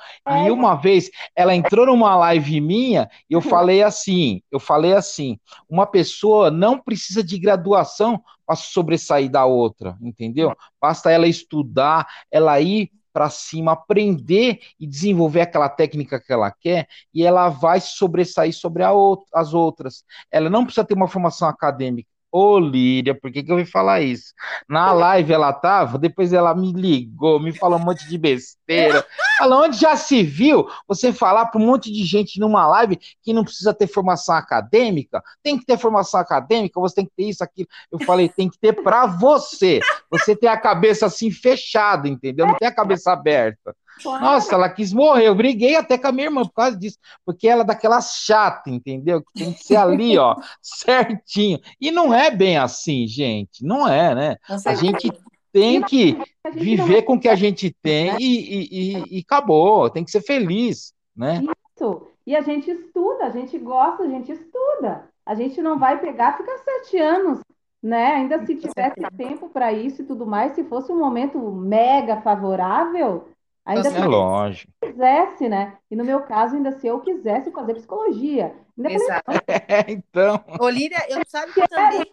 E 0.46 0.50
uma 0.50 0.76
vez 0.76 1.10
ela 1.34 1.54
entrou 1.54 1.86
numa 1.86 2.16
live 2.16 2.60
minha 2.60 3.10
e 3.28 3.34
eu 3.34 3.40
falei 3.40 3.82
assim, 3.82 4.42
eu 4.50 4.60
falei 4.60 4.92
assim, 4.94 5.40
uma 5.68 5.86
pessoa 5.86 6.52
não 6.52 6.78
precisa 6.78 7.22
de 7.22 7.36
graduação 7.36 8.22
para 8.46 8.54
sobressair 8.54 9.28
da 9.28 9.44
outra, 9.44 9.96
entendeu? 10.00 10.54
Basta 10.80 11.10
ela 11.10 11.26
estudar, 11.26 12.06
ela 12.30 12.60
ir 12.60 12.92
para 13.12 13.28
cima, 13.28 13.72
aprender 13.72 14.60
e 14.78 14.86
desenvolver 14.86 15.40
aquela 15.40 15.68
técnica 15.68 16.20
que 16.20 16.32
ela 16.32 16.50
quer, 16.50 16.86
e 17.12 17.24
ela 17.24 17.48
vai 17.48 17.80
sobressair 17.80 18.54
sobre 18.54 18.84
outra, 18.84 19.26
as 19.34 19.52
outras. 19.52 20.04
Ela 20.30 20.48
não 20.48 20.64
precisa 20.64 20.84
ter 20.84 20.94
uma 20.94 21.08
formação 21.08 21.48
acadêmica, 21.48 22.08
Ô, 22.32 22.60
Líria, 22.60 23.12
por 23.12 23.32
que, 23.32 23.42
que 23.42 23.50
eu 23.50 23.56
vim 23.56 23.64
falar 23.64 24.00
isso? 24.02 24.32
Na 24.68 24.92
live 24.92 25.32
ela 25.32 25.52
tava, 25.52 25.98
depois 25.98 26.32
ela 26.32 26.54
me 26.54 26.72
ligou, 26.72 27.40
me 27.40 27.52
falou 27.52 27.78
um 27.78 27.84
monte 27.84 28.08
de 28.08 28.16
besteira. 28.16 29.04
Falou, 29.36 29.64
onde 29.64 29.76
já 29.76 29.96
se 29.96 30.22
viu 30.22 30.68
você 30.86 31.12
falar 31.12 31.46
para 31.46 31.60
um 31.60 31.66
monte 31.66 31.90
de 31.90 32.04
gente 32.04 32.38
numa 32.38 32.68
live 32.68 33.00
que 33.22 33.32
não 33.32 33.42
precisa 33.42 33.74
ter 33.74 33.88
formação 33.88 34.36
acadêmica? 34.36 35.20
Tem 35.42 35.58
que 35.58 35.66
ter 35.66 35.76
formação 35.76 36.20
acadêmica, 36.20 36.80
você 36.80 36.96
tem 36.96 37.06
que 37.06 37.12
ter 37.16 37.24
isso, 37.24 37.42
aquilo. 37.42 37.68
Eu 37.90 37.98
falei, 38.00 38.28
tem 38.28 38.48
que 38.48 38.58
ter 38.58 38.74
para 38.74 39.06
você. 39.06 39.80
Você 40.08 40.36
tem 40.36 40.48
a 40.48 40.56
cabeça 40.56 41.06
assim 41.06 41.32
fechada, 41.32 42.08
entendeu? 42.08 42.46
Não 42.46 42.54
tem 42.54 42.68
a 42.68 42.74
cabeça 42.74 43.12
aberta. 43.12 43.74
Nossa, 44.04 44.54
ela 44.54 44.68
quis 44.68 44.92
morrer. 44.92 45.28
Eu 45.28 45.34
briguei 45.34 45.76
até 45.76 45.98
com 45.98 46.08
a 46.08 46.12
minha 46.12 46.26
irmã 46.26 46.42
por 46.42 46.52
causa 46.52 46.76
disso, 46.76 46.98
porque 47.24 47.48
ela 47.48 47.62
é 47.62 47.66
daquela 47.66 48.00
chata, 48.00 48.70
entendeu? 48.70 49.22
Que 49.22 49.44
tem 49.44 49.52
que 49.52 49.64
ser 49.64 49.76
ali, 49.76 50.16
ó, 50.18 50.36
certinho. 50.60 51.58
E 51.80 51.90
não 51.90 52.12
é 52.12 52.30
bem 52.30 52.56
assim, 52.56 53.06
gente. 53.06 53.64
Não 53.64 53.86
é, 53.86 54.14
né? 54.14 54.36
A 54.64 54.74
gente 54.74 55.12
tem 55.52 55.82
que 55.82 56.16
viver 56.52 57.02
com 57.02 57.14
o 57.14 57.20
que 57.20 57.28
a 57.28 57.34
gente 57.34 57.74
tem 57.82 58.16
e, 58.18 58.94
e, 58.94 59.18
e, 59.18 59.20
acabou. 59.20 59.90
Tem 59.90 60.04
que 60.04 60.10
ser 60.10 60.22
feliz, 60.22 60.92
né? 61.16 61.42
Isso. 61.76 62.06
E 62.26 62.36
a 62.36 62.42
gente 62.42 62.70
estuda, 62.70 63.26
a 63.26 63.30
gente 63.30 63.58
gosta, 63.58 64.04
a 64.04 64.08
gente 64.08 64.30
estuda. 64.30 65.08
A 65.26 65.34
gente 65.34 65.60
não 65.60 65.78
vai 65.78 66.00
pegar, 66.00 66.36
ficar 66.36 66.58
sete 66.58 66.98
anos 66.98 67.40
né? 67.82 68.14
Ainda 68.14 68.44
se 68.44 68.56
tivesse 68.56 69.00
tempo 69.16 69.48
para 69.48 69.72
isso 69.72 70.02
e 70.02 70.04
tudo 70.04 70.26
mais, 70.26 70.52
se 70.52 70.64
fosse 70.64 70.92
um 70.92 70.98
momento 70.98 71.38
mega 71.50 72.20
favorável, 72.20 73.28
Ainda 73.64 73.88
é 73.88 74.04
lógico. 74.04 74.72
Se 74.82 74.90
quisesse, 74.90 75.48
né? 75.48 75.78
E 75.90 75.96
no 75.96 76.04
meu 76.04 76.22
caso, 76.22 76.56
ainda 76.56 76.72
se 76.72 76.86
eu 76.86 77.00
quisesse 77.00 77.50
fazer 77.52 77.74
psicologia. 77.74 78.56
Ainda 78.76 78.92
Exato. 78.92 79.30
É, 79.46 79.86
então. 79.92 80.42
Olívia, 80.58 81.04
eu 81.08 81.20
sabe 81.26 81.52
que 81.52 81.60
eu 81.60 81.68
também, 81.68 82.12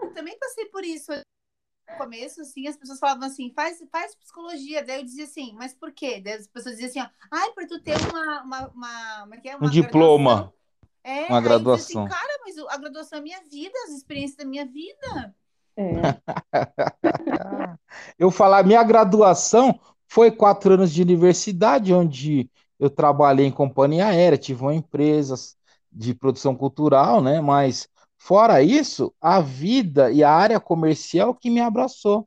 eu 0.00 0.14
também 0.14 0.38
passei 0.38 0.66
por 0.66 0.84
isso. 0.84 1.12
No 1.90 1.96
começo, 1.96 2.40
assim, 2.40 2.66
as 2.66 2.76
pessoas 2.76 2.98
falavam 2.98 3.26
assim, 3.26 3.52
faz, 3.54 3.82
faz 3.90 4.14
psicologia. 4.14 4.84
Daí 4.84 5.00
eu 5.00 5.04
dizia 5.04 5.24
assim, 5.24 5.54
mas 5.54 5.74
por 5.74 5.92
quê? 5.92 6.20
Daí 6.20 6.34
as 6.34 6.46
pessoas 6.46 6.76
diziam 6.76 6.88
assim, 6.88 7.00
ó, 7.00 7.28
ai, 7.30 7.50
para 7.52 7.66
tu 7.66 7.80
ter 7.80 7.96
uma, 8.10 8.42
uma, 8.42 8.68
uma, 8.68 9.24
uma, 9.24 9.36
é, 9.36 9.48
é 9.48 9.56
uma 9.56 9.66
um 9.66 9.70
diploma. 9.70 10.52
É, 11.04 11.26
uma 11.26 11.40
graduação. 11.40 12.04
Assim, 12.04 12.14
Cara, 12.14 12.38
mas 12.44 12.58
a 12.58 12.76
graduação 12.76 13.18
é 13.18 13.22
minha 13.22 13.40
vida, 13.50 13.74
as 13.86 13.94
experiências 13.94 14.36
da 14.36 14.44
minha 14.44 14.66
vida. 14.66 15.34
É. 15.76 15.92
eu 18.18 18.30
falar 18.30 18.64
minha 18.64 18.82
graduação 18.82 19.78
foi 20.08 20.30
quatro 20.30 20.74
anos 20.74 20.92
de 20.92 21.02
universidade, 21.02 21.92
onde 21.92 22.50
eu 22.78 22.88
trabalhei 22.88 23.46
em 23.46 23.52
companhia 23.52 24.06
aérea, 24.06 24.38
tive 24.38 24.62
uma 24.62 24.74
empresa 24.74 25.34
de 25.92 26.14
produção 26.14 26.54
cultural, 26.54 27.20
né? 27.20 27.40
Mas 27.40 27.88
fora 28.16 28.62
isso, 28.62 29.12
a 29.20 29.40
vida 29.40 30.10
e 30.10 30.24
a 30.24 30.32
área 30.32 30.58
comercial 30.58 31.34
que 31.34 31.50
me 31.50 31.60
abraçou, 31.60 32.24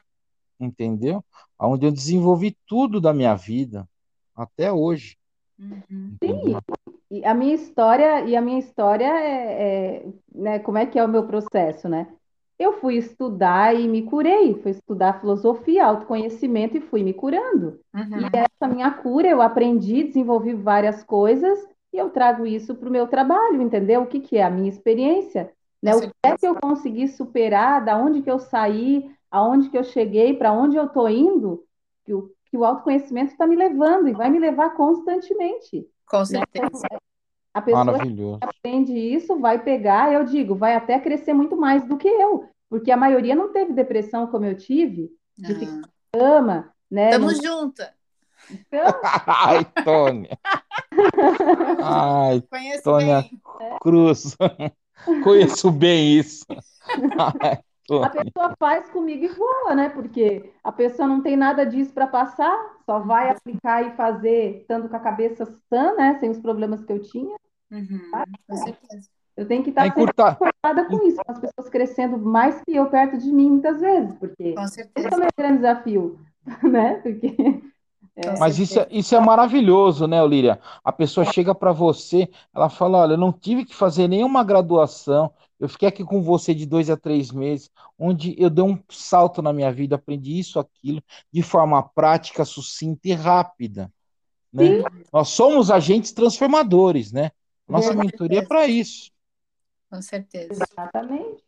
entendeu? 0.60 1.24
Onde 1.60 1.86
eu 1.86 1.92
desenvolvi 1.92 2.56
tudo 2.68 3.02
da 3.02 3.14
minha 3.14 3.36
vida 3.36 3.88
até 4.36 4.72
hoje. 4.72 5.18
Uhum. 5.60 6.16
Sim, 6.24 6.58
e 7.10 7.26
a 7.26 7.34
minha 7.34 7.54
história 7.54 8.26
e 8.26 8.36
a 8.36 8.42
minha 8.42 8.60
história 8.60 9.06
é, 9.06 9.98
é 10.00 10.06
né, 10.34 10.60
como 10.60 10.78
é 10.78 10.86
que 10.86 10.98
é 10.98 11.04
o 11.04 11.10
meu 11.10 11.28
processo, 11.28 11.88
né? 11.88 12.08
Eu 12.62 12.74
fui 12.74 12.96
estudar 12.96 13.76
e 13.76 13.88
me 13.88 14.04
curei, 14.04 14.54
fui 14.56 14.72
estudar 14.72 15.20
filosofia, 15.20 15.86
autoconhecimento 15.86 16.78
e 16.78 16.82
fui 16.82 17.04
me 17.04 17.14
curando. 17.14 17.80
Uhum. 17.94 18.22
E 18.22 18.38
essa 18.38 18.72
minha 18.72 18.92
cura 18.92 19.28
eu 19.28 19.42
aprendi, 19.42 20.04
desenvolvi 20.04 20.54
várias 20.54 21.04
coisas 21.04 21.60
e 21.94 21.98
eu 21.98 22.10
trago 22.10 22.46
isso 22.46 22.76
para 22.76 22.88
o 22.88 22.92
meu 22.92 23.08
trabalho, 23.08 23.62
entendeu? 23.62 24.02
O 24.02 24.08
que, 24.08 24.20
que 24.20 24.38
é 24.38 24.44
a 24.44 24.50
minha 24.50 24.70
experiência, 24.70 25.52
né? 25.82 25.96
O 25.96 26.02
que 26.02 26.12
é 26.24 26.38
que 26.38 26.48
eu 26.48 26.56
consegui 26.56 27.08
superar, 27.08 27.84
da 27.84 27.98
onde 27.98 28.22
que 28.22 28.32
eu 28.32 28.40
saí, 28.40 29.10
aonde 29.30 29.70
que 29.70 29.78
eu 29.78 29.84
cheguei, 29.84 30.36
para 30.36 30.52
onde 30.52 30.78
eu 30.78 30.86
estou 30.86 31.10
indo, 31.10 31.64
que 32.06 32.14
o, 32.14 32.32
que 32.46 32.58
o 32.58 32.64
autoconhecimento 32.64 33.32
está 33.32 33.48
me 33.48 33.56
levando 33.56 34.08
e 34.08 34.14
vai 34.14 34.30
me 34.30 34.40
levar 34.40 34.72
constantemente. 34.72 35.88
Com 36.06 36.20
né? 36.20 36.26
certeza. 36.26 36.88
Né? 36.92 36.98
A 37.54 37.62
pessoa 37.62 38.00
que 38.00 38.38
aprende 38.40 38.94
isso 38.94 39.38
vai 39.38 39.62
pegar, 39.62 40.14
eu 40.14 40.24
digo, 40.24 40.56
vai 40.56 40.74
até 40.74 40.98
crescer 41.00 41.34
muito 41.34 41.58
mais 41.58 41.84
do 41.84 41.98
que 41.98 42.08
eu, 42.08 42.46
porque 42.72 42.90
a 42.90 42.96
maioria 42.96 43.36
não 43.36 43.52
teve 43.52 43.74
depressão 43.74 44.28
como 44.28 44.46
eu 44.46 44.56
tive, 44.56 45.12
de 45.38 45.56
ficar 45.56 45.72
na 45.74 45.90
cama, 46.14 46.74
né? 46.90 47.10
Tamo 47.10 47.28
não... 47.28 47.36
junta. 47.36 47.94
Então... 48.50 48.86
Ai, 49.28 49.66
Tônia. 49.84 50.40
Ai, 51.84 52.42
Conheço 52.50 52.84
Tônia 52.84 53.22
bem. 53.60 53.78
Cruz. 53.82 54.38
Conheço 55.22 55.70
bem 55.70 56.18
isso. 56.18 56.46
Ai, 57.42 57.60
a 58.06 58.10
pessoa 58.10 58.56
faz 58.58 58.90
comigo 58.90 59.26
e 59.26 59.28
voa, 59.28 59.76
né? 59.76 59.90
Porque 59.90 60.54
a 60.64 60.72
pessoa 60.72 61.10
não 61.10 61.22
tem 61.22 61.36
nada 61.36 61.66
disso 61.66 61.94
para 61.94 62.08
passar, 62.08 62.58
só 62.86 63.00
vai 63.00 63.32
aplicar 63.32 63.86
e 63.86 63.98
fazer 63.98 64.62
estando 64.62 64.88
com 64.88 64.96
a 64.96 65.00
cabeça 65.02 65.46
sã, 65.68 65.94
né? 65.96 66.18
Sem 66.22 66.30
os 66.30 66.40
problemas 66.40 66.86
que 66.86 66.94
eu 66.94 67.02
tinha. 67.02 67.36
Uhum, 67.70 68.12
ah, 68.14 68.24
com 68.48 68.56
certeza. 68.56 69.10
Eu 69.42 69.48
tenho 69.48 69.64
que 69.64 69.70
estar 69.72 69.88
é 69.88 69.92
preocupada 69.92 70.86
com 70.86 71.08
isso, 71.08 71.18
com 71.26 71.32
as 71.32 71.40
pessoas 71.40 71.70
crescendo 71.70 72.18
mais 72.18 72.62
que 72.64 72.76
eu 72.76 72.86
perto 72.88 73.18
de 73.18 73.32
mim 73.32 73.50
muitas 73.50 73.82
vezes, 73.82 74.14
porque 74.20 74.54
com 74.54 74.68
certeza. 74.68 75.08
esse 75.08 75.14
é 75.14 75.18
o 75.18 75.20
meu 75.20 75.30
grande 75.38 75.58
desafio, 75.58 76.20
né? 76.64 76.96
Porque 76.96 77.36
É. 78.16 78.38
Mas 78.38 78.60
isso 78.60 78.80
é, 78.80 78.88
isso 78.92 79.16
é 79.16 79.20
maravilhoso, 79.20 80.06
né, 80.06 80.22
Olíria? 80.22 80.60
A 80.84 80.92
pessoa 80.92 81.26
chega 81.26 81.56
para 81.56 81.72
você, 81.72 82.30
ela 82.54 82.70
fala: 82.70 83.00
Olha, 83.00 83.14
eu 83.14 83.18
não 83.18 83.32
tive 83.32 83.66
que 83.66 83.74
fazer 83.74 84.08
nenhuma 84.08 84.44
graduação, 84.44 85.32
eu 85.60 85.70
fiquei 85.70 85.88
aqui 85.88 86.04
com 86.04 86.22
você 86.22 86.54
de 86.54 86.66
dois 86.66 86.90
a 86.90 86.98
três 86.98 87.32
meses, 87.32 87.72
onde 87.98 88.36
eu 88.38 88.50
dei 88.50 88.64
um 88.64 88.78
salto 88.90 89.42
na 89.42 89.54
minha 89.54 89.72
vida, 89.72 89.96
aprendi 89.96 90.38
isso, 90.38 90.60
aquilo, 90.60 91.02
de 91.32 91.42
forma 91.42 91.82
prática, 91.82 92.44
sucinta 92.44 93.08
e 93.08 93.14
rápida. 93.14 93.92
Né? 94.52 94.84
Nós 95.12 95.30
somos 95.30 95.72
agentes 95.72 96.12
transformadores, 96.12 97.12
né? 97.12 97.32
Nossa 97.68 97.94
mentoria 97.94 98.40
é 98.40 98.46
para 98.46 98.68
isso. 98.68 99.10
Com 99.92 100.02
certeza. 100.02 100.54
Exatamente. 100.54 101.44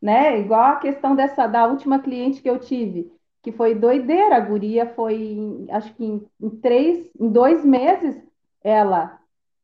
Né? 0.00 0.40
Igual 0.40 0.72
a 0.72 0.76
questão 0.76 1.14
dessa 1.14 1.46
da 1.46 1.66
última 1.66 2.00
cliente 2.00 2.42
que 2.42 2.50
eu 2.50 2.58
tive 2.58 3.12
que 3.42 3.50
foi 3.52 3.74
doideira. 3.74 4.36
A 4.36 4.40
guria 4.40 4.86
foi, 4.94 5.66
acho 5.70 5.92
que 5.94 6.04
em, 6.04 6.24
em 6.40 6.50
três, 6.50 7.10
em 7.18 7.28
dois 7.28 7.64
meses, 7.64 8.16
ela 8.62 9.18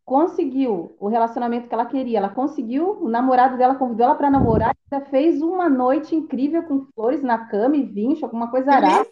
conseguiu 0.04 0.96
o 0.98 1.08
relacionamento 1.08 1.68
que 1.68 1.74
ela 1.74 1.86
queria. 1.86 2.18
Ela 2.18 2.28
conseguiu, 2.30 2.98
o 3.00 3.08
namorado 3.08 3.56
dela 3.56 3.76
convidou 3.76 4.06
ela 4.06 4.14
para 4.14 4.30
namorar, 4.30 4.74
ainda 4.90 5.06
fez 5.06 5.40
uma 5.40 5.68
noite 5.68 6.16
incrível 6.16 6.62
com 6.64 6.86
flores 6.94 7.22
na 7.22 7.46
cama 7.46 7.76
e 7.76 7.84
vinho, 7.84 8.18
alguma 8.22 8.50
coisa 8.50 8.72
arada. 8.72 9.08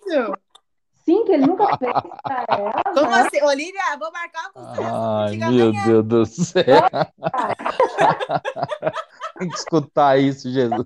Sim, 1.06 1.24
que 1.24 1.32
ele 1.32 1.46
nunca 1.46 1.78
fez 1.78 1.92
pra 2.24 2.44
ela. 2.50 2.82
Como 2.82 3.10
né? 3.10 3.20
assim? 3.20 3.40
Olivia, 3.42 3.96
vou 3.96 4.10
marcar 4.10 4.40
uma 4.40 4.50
consulta. 4.50 4.90
Ai, 4.92 5.36
meu 5.36 5.68
amanhã. 5.68 5.84
Deus 5.86 6.04
do 6.04 6.26
céu. 6.26 6.64
Tem 9.38 9.48
que 9.48 9.56
escutar 9.56 10.18
isso, 10.18 10.50
Jesus. 10.50 10.84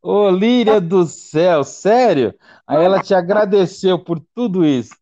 Ô, 0.00 0.30
Líria 0.30 0.80
do 0.80 1.04
céu, 1.04 1.64
sério? 1.64 2.32
Aí 2.64 2.84
ela 2.84 3.02
te 3.02 3.12
agradeceu 3.12 3.98
por 3.98 4.20
tudo 4.32 4.64
isso. 4.64 4.94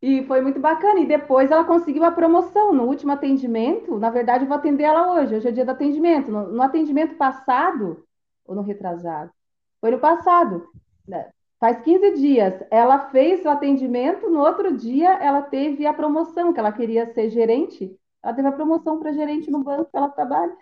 E 0.00 0.22
foi 0.26 0.40
muito 0.40 0.60
bacana. 0.60 1.00
E 1.00 1.06
depois 1.06 1.50
ela 1.50 1.64
conseguiu 1.64 2.04
a 2.04 2.12
promoção 2.12 2.72
no 2.72 2.84
último 2.84 3.10
atendimento. 3.10 3.98
Na 3.98 4.10
verdade, 4.10 4.44
eu 4.44 4.48
vou 4.48 4.56
atender 4.56 4.84
ela 4.84 5.14
hoje. 5.14 5.34
Hoje 5.34 5.48
é 5.48 5.50
dia 5.50 5.64
do 5.64 5.72
atendimento. 5.72 6.30
No, 6.30 6.52
no 6.52 6.62
atendimento 6.62 7.16
passado, 7.16 8.06
ou 8.44 8.54
no 8.54 8.62
retrasado? 8.62 9.32
Foi 9.80 9.90
no 9.90 9.98
passado. 9.98 10.68
Né? 11.06 11.30
Faz 11.58 11.80
15 11.82 12.14
dias. 12.14 12.62
Ela 12.70 13.10
fez 13.10 13.44
o 13.44 13.48
atendimento. 13.48 14.28
No 14.28 14.40
outro 14.40 14.76
dia, 14.76 15.12
ela 15.14 15.42
teve 15.42 15.86
a 15.86 15.94
promoção, 15.94 16.52
que 16.52 16.60
ela 16.60 16.72
queria 16.72 17.12
ser 17.12 17.30
gerente. 17.30 17.96
Ela 18.22 18.34
teve 18.34 18.48
a 18.48 18.52
promoção 18.52 18.98
para 18.98 19.12
gerente 19.12 19.50
no 19.50 19.62
banco 19.62 19.90
que 19.90 19.96
ela 19.96 20.08
trabalha. 20.08 20.56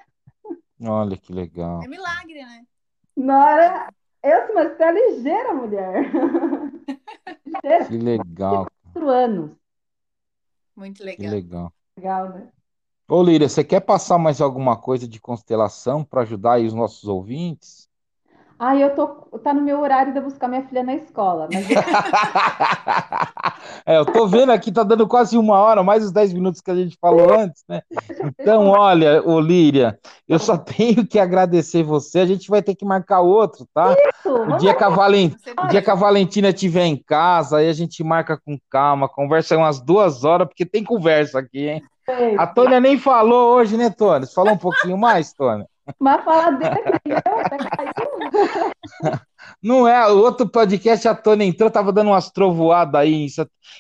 Olha 0.80 1.16
que 1.16 1.32
legal. 1.32 1.82
É 1.82 1.88
milagre, 1.88 2.44
né? 2.44 2.64
Nora, 3.16 3.88
eu 4.22 4.46
sou 4.46 4.56
uma 4.56 4.90
ligeira 4.90 5.54
mulher. 5.54 6.10
Que 7.88 7.96
legal. 7.96 8.66
Quatro 8.82 9.08
anos. 9.08 9.50
Muito 10.76 11.02
legal. 11.02 11.16
Que 11.16 11.28
legal. 11.28 11.72
Legal, 11.96 12.28
né? 12.30 12.48
Ô, 13.08 13.22
Líria, 13.22 13.48
você 13.48 13.62
quer 13.62 13.80
passar 13.80 14.18
mais 14.18 14.40
alguma 14.40 14.76
coisa 14.76 15.06
de 15.06 15.20
constelação 15.20 16.04
para 16.04 16.22
ajudar 16.22 16.54
aí 16.54 16.66
os 16.66 16.74
nossos 16.74 17.04
ouvintes? 17.04 17.88
Ah, 18.58 18.76
eu 18.76 18.94
tô. 18.94 19.24
Tá 19.42 19.52
no 19.52 19.60
meu 19.60 19.80
horário 19.80 20.12
de 20.12 20.18
eu 20.18 20.22
buscar 20.22 20.48
minha 20.48 20.62
filha 20.62 20.82
na 20.82 20.94
escola. 20.94 21.48
Mas... 21.52 21.66
é, 23.84 23.98
eu 23.98 24.06
tô 24.06 24.26
vendo 24.26 24.52
aqui, 24.52 24.70
tá 24.70 24.82
dando 24.82 25.08
quase 25.08 25.36
uma 25.36 25.58
hora, 25.58 25.82
mais 25.82 26.04
os 26.04 26.12
10 26.12 26.32
minutos 26.32 26.60
que 26.60 26.70
a 26.70 26.74
gente 26.74 26.96
falou 27.00 27.34
antes, 27.34 27.64
né? 27.68 27.82
Então, 28.38 28.68
olha, 28.68 29.22
Olíria, 29.26 29.98
eu 30.28 30.38
só 30.38 30.56
tenho 30.56 31.06
que 31.06 31.18
agradecer 31.18 31.82
você. 31.82 32.20
A 32.20 32.26
gente 32.26 32.48
vai 32.48 32.62
ter 32.62 32.74
que 32.74 32.84
marcar 32.84 33.20
outro, 33.20 33.66
tá? 33.74 33.94
Isso, 34.08 34.32
o, 34.32 34.56
dia 34.56 34.74
que 34.74 34.84
a 34.84 34.88
Valent... 34.88 35.34
o 35.62 35.66
dia 35.68 35.82
que 35.82 35.90
a 35.90 35.94
Valentina 35.94 36.48
estiver 36.48 36.84
em 36.84 36.96
casa, 36.96 37.58
aí 37.58 37.68
a 37.68 37.72
gente 37.72 38.02
marca 38.02 38.38
com 38.44 38.58
calma, 38.70 39.08
conversa 39.08 39.56
umas 39.56 39.80
duas 39.80 40.24
horas, 40.24 40.48
porque 40.48 40.64
tem 40.64 40.84
conversa 40.84 41.38
aqui, 41.38 41.68
hein? 41.68 41.82
A 42.38 42.46
Tônia 42.46 42.80
nem 42.80 42.98
falou 42.98 43.56
hoje, 43.56 43.76
né, 43.76 43.90
Tônia? 43.90 44.26
Você 44.26 44.34
falou 44.34 44.52
um 44.52 44.58
pouquinho 44.58 44.98
mais, 44.98 45.32
Tônia? 45.32 45.66
Mas 45.98 46.24
fala 46.24 46.50
dele, 46.52 46.82
Não 49.62 49.86
é, 49.86 50.10
o 50.10 50.18
outro 50.18 50.48
podcast 50.48 51.06
a 51.06 51.14
Tônia 51.14 51.44
entrou, 51.44 51.70
tava 51.70 51.92
dando 51.92 52.08
umas 52.08 52.30
trovoadas 52.30 53.00
aí 53.00 53.26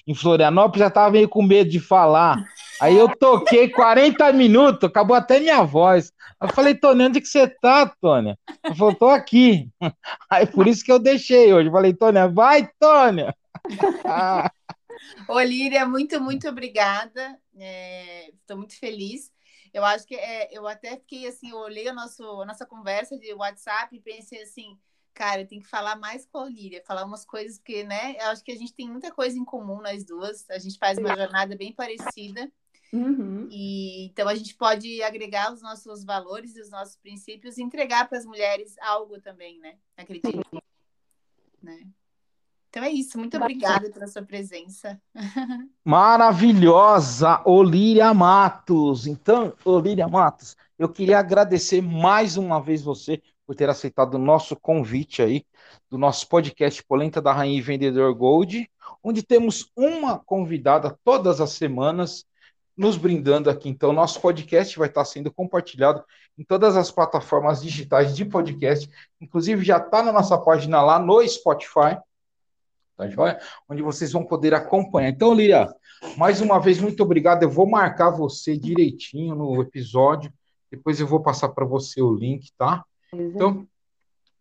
em, 0.06 0.14
Florianópolis, 0.14 0.80
já 0.80 0.90
tava 0.90 1.10
meio 1.12 1.28
com 1.28 1.42
medo 1.42 1.70
de 1.70 1.80
falar. 1.80 2.44
Aí 2.80 2.96
eu 2.96 3.08
toquei 3.16 3.68
40 3.68 4.32
minutos, 4.32 4.88
acabou 4.88 5.16
até 5.16 5.40
minha 5.40 5.62
voz. 5.62 6.12
Eu 6.40 6.48
falei, 6.48 6.74
Tônia, 6.74 7.06
onde 7.06 7.20
que 7.20 7.28
você 7.28 7.48
tá, 7.48 7.90
Tônia? 8.00 8.38
Eu 8.62 8.74
falei, 8.74 8.94
tô 8.96 9.08
aqui. 9.08 9.68
Aí 10.30 10.46
por 10.46 10.66
isso 10.66 10.84
que 10.84 10.92
eu 10.92 10.98
deixei 10.98 11.52
hoje. 11.52 11.70
Falei, 11.70 11.94
Tônia, 11.94 12.28
vai, 12.28 12.68
Tônia! 12.78 13.34
Olíria, 15.28 15.86
muito, 15.88 16.20
muito 16.20 16.48
obrigada. 16.48 17.38
Estou 17.54 18.56
é, 18.56 18.56
muito 18.56 18.78
feliz. 18.78 19.33
Eu 19.74 19.84
acho 19.84 20.06
que 20.06 20.14
é, 20.14 20.48
eu 20.56 20.68
até 20.68 20.96
fiquei 20.96 21.26
assim, 21.26 21.50
eu 21.50 21.56
olhei 21.56 21.88
a, 21.88 21.92
nosso, 21.92 22.22
a 22.40 22.46
nossa 22.46 22.64
conversa 22.64 23.18
de 23.18 23.34
WhatsApp 23.34 23.94
e 23.94 24.00
pensei 24.00 24.40
assim, 24.40 24.78
cara, 25.12 25.40
eu 25.40 25.48
tenho 25.48 25.62
que 25.62 25.68
falar 25.68 25.96
mais 25.96 26.24
com 26.24 26.38
a 26.38 26.44
Olíria, 26.44 26.80
falar 26.86 27.04
umas 27.04 27.24
coisas 27.24 27.58
que, 27.58 27.82
né? 27.82 28.14
Eu 28.20 28.26
acho 28.26 28.44
que 28.44 28.52
a 28.52 28.56
gente 28.56 28.72
tem 28.72 28.88
muita 28.88 29.10
coisa 29.10 29.36
em 29.36 29.44
comum, 29.44 29.82
nós 29.82 30.04
duas. 30.04 30.48
A 30.48 30.58
gente 30.60 30.78
faz 30.78 30.96
uma 30.96 31.16
jornada 31.16 31.56
bem 31.56 31.72
parecida. 31.72 32.50
Uhum. 32.92 33.48
E 33.50 34.06
então 34.06 34.28
a 34.28 34.34
gente 34.36 34.54
pode 34.54 35.02
agregar 35.02 35.52
os 35.52 35.60
nossos 35.60 36.04
valores 36.04 36.54
e 36.54 36.60
os 36.60 36.70
nossos 36.70 36.94
princípios 36.94 37.58
e 37.58 37.62
entregar 37.62 38.08
para 38.08 38.18
as 38.18 38.24
mulheres 38.24 38.78
algo 38.78 39.20
também, 39.20 39.58
né? 39.58 39.76
Acredito. 39.96 40.40
Né? 41.60 41.88
Então 42.74 42.82
é 42.82 42.90
isso. 42.90 43.16
Muito 43.16 43.36
obrigada 43.36 43.88
pela 43.88 44.08
sua 44.08 44.22
presença. 44.22 45.00
Maravilhosa, 45.84 47.40
Olíria 47.44 48.12
Matos. 48.12 49.06
Então, 49.06 49.52
Olíria 49.64 50.08
Matos, 50.08 50.56
eu 50.76 50.88
queria 50.88 51.20
agradecer 51.20 51.80
mais 51.80 52.36
uma 52.36 52.60
vez 52.60 52.82
você 52.82 53.22
por 53.46 53.54
ter 53.54 53.70
aceitado 53.70 54.14
o 54.14 54.18
nosso 54.18 54.56
convite 54.56 55.22
aí 55.22 55.46
do 55.88 55.96
nosso 55.96 56.28
podcast 56.28 56.82
Polenta 56.82 57.22
da 57.22 57.32
Rainha 57.32 57.56
e 57.56 57.62
Vendedor 57.62 58.12
Gold, 58.12 58.68
onde 59.04 59.22
temos 59.22 59.70
uma 59.76 60.18
convidada 60.18 60.98
todas 61.04 61.40
as 61.40 61.50
semanas 61.50 62.24
nos 62.76 62.96
brindando 62.96 63.48
aqui. 63.48 63.68
Então, 63.68 63.92
nosso 63.92 64.20
podcast 64.20 64.76
vai 64.76 64.88
estar 64.88 65.04
sendo 65.04 65.32
compartilhado 65.32 66.02
em 66.36 66.42
todas 66.42 66.76
as 66.76 66.90
plataformas 66.90 67.62
digitais 67.62 68.16
de 68.16 68.24
podcast, 68.24 68.90
inclusive 69.20 69.64
já 69.64 69.76
está 69.76 70.02
na 70.02 70.10
nossa 70.10 70.36
página 70.36 70.82
lá 70.82 70.98
no 70.98 71.24
Spotify 71.28 71.98
tá 72.96 73.08
joia? 73.08 73.38
Onde 73.68 73.82
vocês 73.82 74.12
vão 74.12 74.24
poder 74.24 74.54
acompanhar. 74.54 75.08
Então, 75.08 75.34
Líria, 75.34 75.68
mais 76.16 76.40
uma 76.40 76.58
vez, 76.58 76.80
muito 76.80 77.02
obrigado. 77.02 77.42
Eu 77.42 77.50
vou 77.50 77.68
marcar 77.68 78.10
você 78.10 78.56
direitinho 78.56 79.34
no 79.34 79.60
episódio. 79.60 80.32
Depois 80.70 81.00
eu 81.00 81.06
vou 81.06 81.20
passar 81.20 81.50
para 81.50 81.64
você 81.64 82.02
o 82.02 82.14
link, 82.14 82.50
tá? 82.58 82.84
Então, 83.12 83.66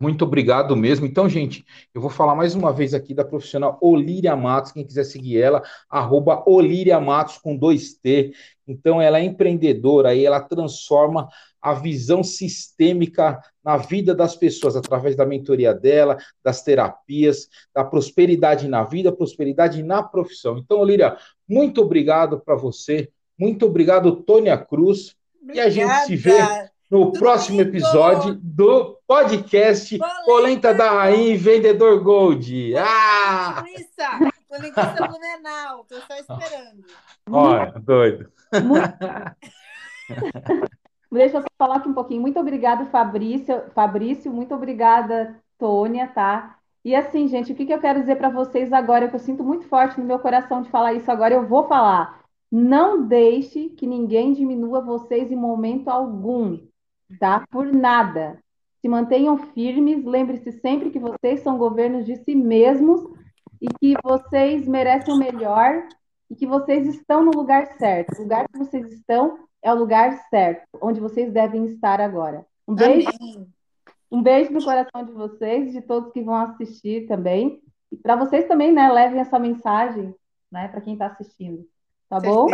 muito 0.03 0.25
obrigado 0.25 0.75
mesmo. 0.75 1.05
Então, 1.05 1.29
gente, 1.29 1.63
eu 1.95 2.01
vou 2.01 2.09
falar 2.09 2.35
mais 2.35 2.53
uma 2.55 2.73
vez 2.73 2.93
aqui 2.93 3.13
da 3.13 3.23
profissional 3.23 3.77
Olíria 3.81 4.35
Matos. 4.35 4.73
Quem 4.73 4.85
quiser 4.85 5.05
seguir 5.05 5.39
ela, 5.39 5.63
arroba 5.89 6.43
Olíria 6.45 6.99
Matos 6.99 7.37
com 7.37 7.55
dois 7.55 7.93
T. 7.93 8.33
Então, 8.67 9.01
ela 9.01 9.17
é 9.17 9.23
empreendedora 9.23 10.13
e 10.13 10.25
ela 10.25 10.41
transforma 10.41 11.29
a 11.61 11.73
visão 11.73 12.21
sistêmica 12.21 13.39
na 13.63 13.77
vida 13.77 14.13
das 14.13 14.35
pessoas 14.35 14.75
através 14.75 15.15
da 15.15 15.25
mentoria 15.25 15.73
dela, 15.73 16.17
das 16.43 16.61
terapias, 16.61 17.47
da 17.73 17.85
prosperidade 17.85 18.67
na 18.67 18.83
vida, 18.83 19.09
prosperidade 19.09 19.81
na 19.81 20.03
profissão. 20.03 20.57
Então, 20.57 20.79
Olíria, 20.79 21.15
muito 21.47 21.81
obrigado 21.81 22.41
para 22.41 22.55
você. 22.55 23.09
Muito 23.39 23.65
obrigado, 23.65 24.17
Tônia 24.17 24.57
Cruz. 24.57 25.15
Obrigada. 25.41 25.59
E 25.59 25.61
a 25.65 25.69
gente 25.69 26.07
se 26.07 26.15
vê 26.17 26.72
no 26.93 27.11
próximo 27.11 27.59
episódio 27.59 28.35
do 28.35 28.99
podcast 29.07 29.97
Polenta, 29.97 30.25
Polenta 30.25 30.73
da 30.75 30.91
Rainha 30.91 31.33
e 31.33 31.37
Vendedor 31.37 32.03
Gold. 32.03 32.75
Ah! 32.77 33.63
Polenta, 34.47 34.83
Polenta 34.83 35.07
Blumenau, 35.07 35.85
tô 35.89 35.95
só 35.95 36.13
esperando. 36.13 36.83
Olha, 37.31 37.73
doido. 37.79 38.31
Deixa 41.11 41.39
eu 41.39 41.43
falar 41.57 41.77
aqui 41.77 41.89
um 41.89 41.95
pouquinho. 41.95 42.21
Muito 42.21 42.39
obrigada, 42.39 42.85
Fabrício. 42.85 43.63
Fabrício, 43.73 44.31
muito 44.31 44.53
obrigada, 44.53 45.35
Tônia, 45.57 46.07
tá? 46.09 46.59
E 46.85 46.93
assim, 46.93 47.27
gente, 47.27 47.53
o 47.53 47.55
que, 47.55 47.65
que 47.65 47.73
eu 47.73 47.81
quero 47.81 48.01
dizer 48.01 48.17
para 48.17 48.29
vocês 48.29 48.71
agora, 48.71 49.07
que 49.07 49.15
eu 49.15 49.19
sinto 49.19 49.43
muito 49.43 49.65
forte 49.67 49.99
no 49.99 50.05
meu 50.05 50.19
coração 50.19 50.61
de 50.61 50.69
falar 50.69 50.93
isso 50.93 51.11
agora, 51.11 51.33
eu 51.33 51.47
vou 51.47 51.67
falar. 51.67 52.21
Não 52.51 53.07
deixe 53.07 53.69
que 53.69 53.87
ninguém 53.87 54.31
diminua 54.31 54.79
vocês 54.79 55.31
em 55.31 55.35
momento 55.35 55.87
algum 55.87 56.59
tá? 57.19 57.45
Por 57.49 57.71
nada. 57.71 58.39
Se 58.81 58.89
mantenham 58.89 59.37
firmes, 59.53 60.03
lembre-se 60.03 60.51
sempre 60.59 60.89
que 60.89 60.99
vocês 60.99 61.41
são 61.41 61.57
governos 61.57 62.05
de 62.05 62.17
si 62.17 62.35
mesmos 62.35 63.01
e 63.61 63.67
que 63.79 63.95
vocês 64.03 64.67
merecem 64.67 65.13
o 65.13 65.17
melhor 65.17 65.87
e 66.29 66.35
que 66.35 66.45
vocês 66.45 66.87
estão 66.87 67.23
no 67.23 67.31
lugar 67.31 67.77
certo. 67.77 68.17
O 68.19 68.23
lugar 68.23 68.47
que 68.47 68.57
vocês 68.57 68.91
estão 68.91 69.39
é 69.61 69.71
o 69.71 69.77
lugar 69.77 70.11
certo, 70.29 70.67
onde 70.81 70.99
vocês 70.99 71.31
devem 71.31 71.65
estar 71.67 72.01
agora. 72.01 72.45
Um 72.67 72.75
beijo. 72.75 73.09
Amém. 73.19 73.47
Um 74.11 74.21
beijo 74.21 74.51
no 74.51 74.63
coração 74.63 75.05
de 75.05 75.11
vocês, 75.11 75.71
de 75.71 75.81
todos 75.81 76.11
que 76.11 76.21
vão 76.21 76.35
assistir 76.35 77.07
também. 77.07 77.61
E 77.91 77.97
para 77.97 78.15
vocês 78.15 78.47
também, 78.47 78.71
né? 78.71 78.91
Levem 78.91 79.19
essa 79.19 79.39
mensagem, 79.39 80.13
né? 80.51 80.67
Para 80.67 80.81
quem 80.81 80.93
está 80.93 81.07
assistindo. 81.07 81.65
Tá 82.09 82.19
bom? 82.19 82.47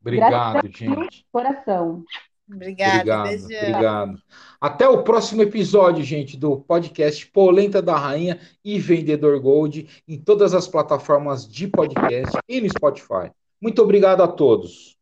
Obrigado, 0.00 0.60
Gratidão, 0.60 1.02
gente. 1.02 1.26
Coração. 1.32 2.04
Obrigada, 2.50 2.98
obrigado, 2.98 3.44
obrigado. 3.44 4.22
Até 4.60 4.88
o 4.88 5.02
próximo 5.04 5.42
episódio, 5.42 6.02
gente, 6.02 6.36
do 6.36 6.58
podcast 6.58 7.26
Polenta 7.26 7.80
da 7.82 7.96
Rainha 7.96 8.40
e 8.64 8.78
Vendedor 8.78 9.38
Gold 9.40 9.88
em 10.08 10.18
todas 10.18 10.54
as 10.54 10.66
plataformas 10.66 11.46
de 11.46 11.68
podcast 11.68 12.36
e 12.48 12.60
no 12.60 12.68
Spotify. 12.68 13.30
Muito 13.60 13.82
obrigado 13.82 14.22
a 14.22 14.28
todos. 14.28 14.97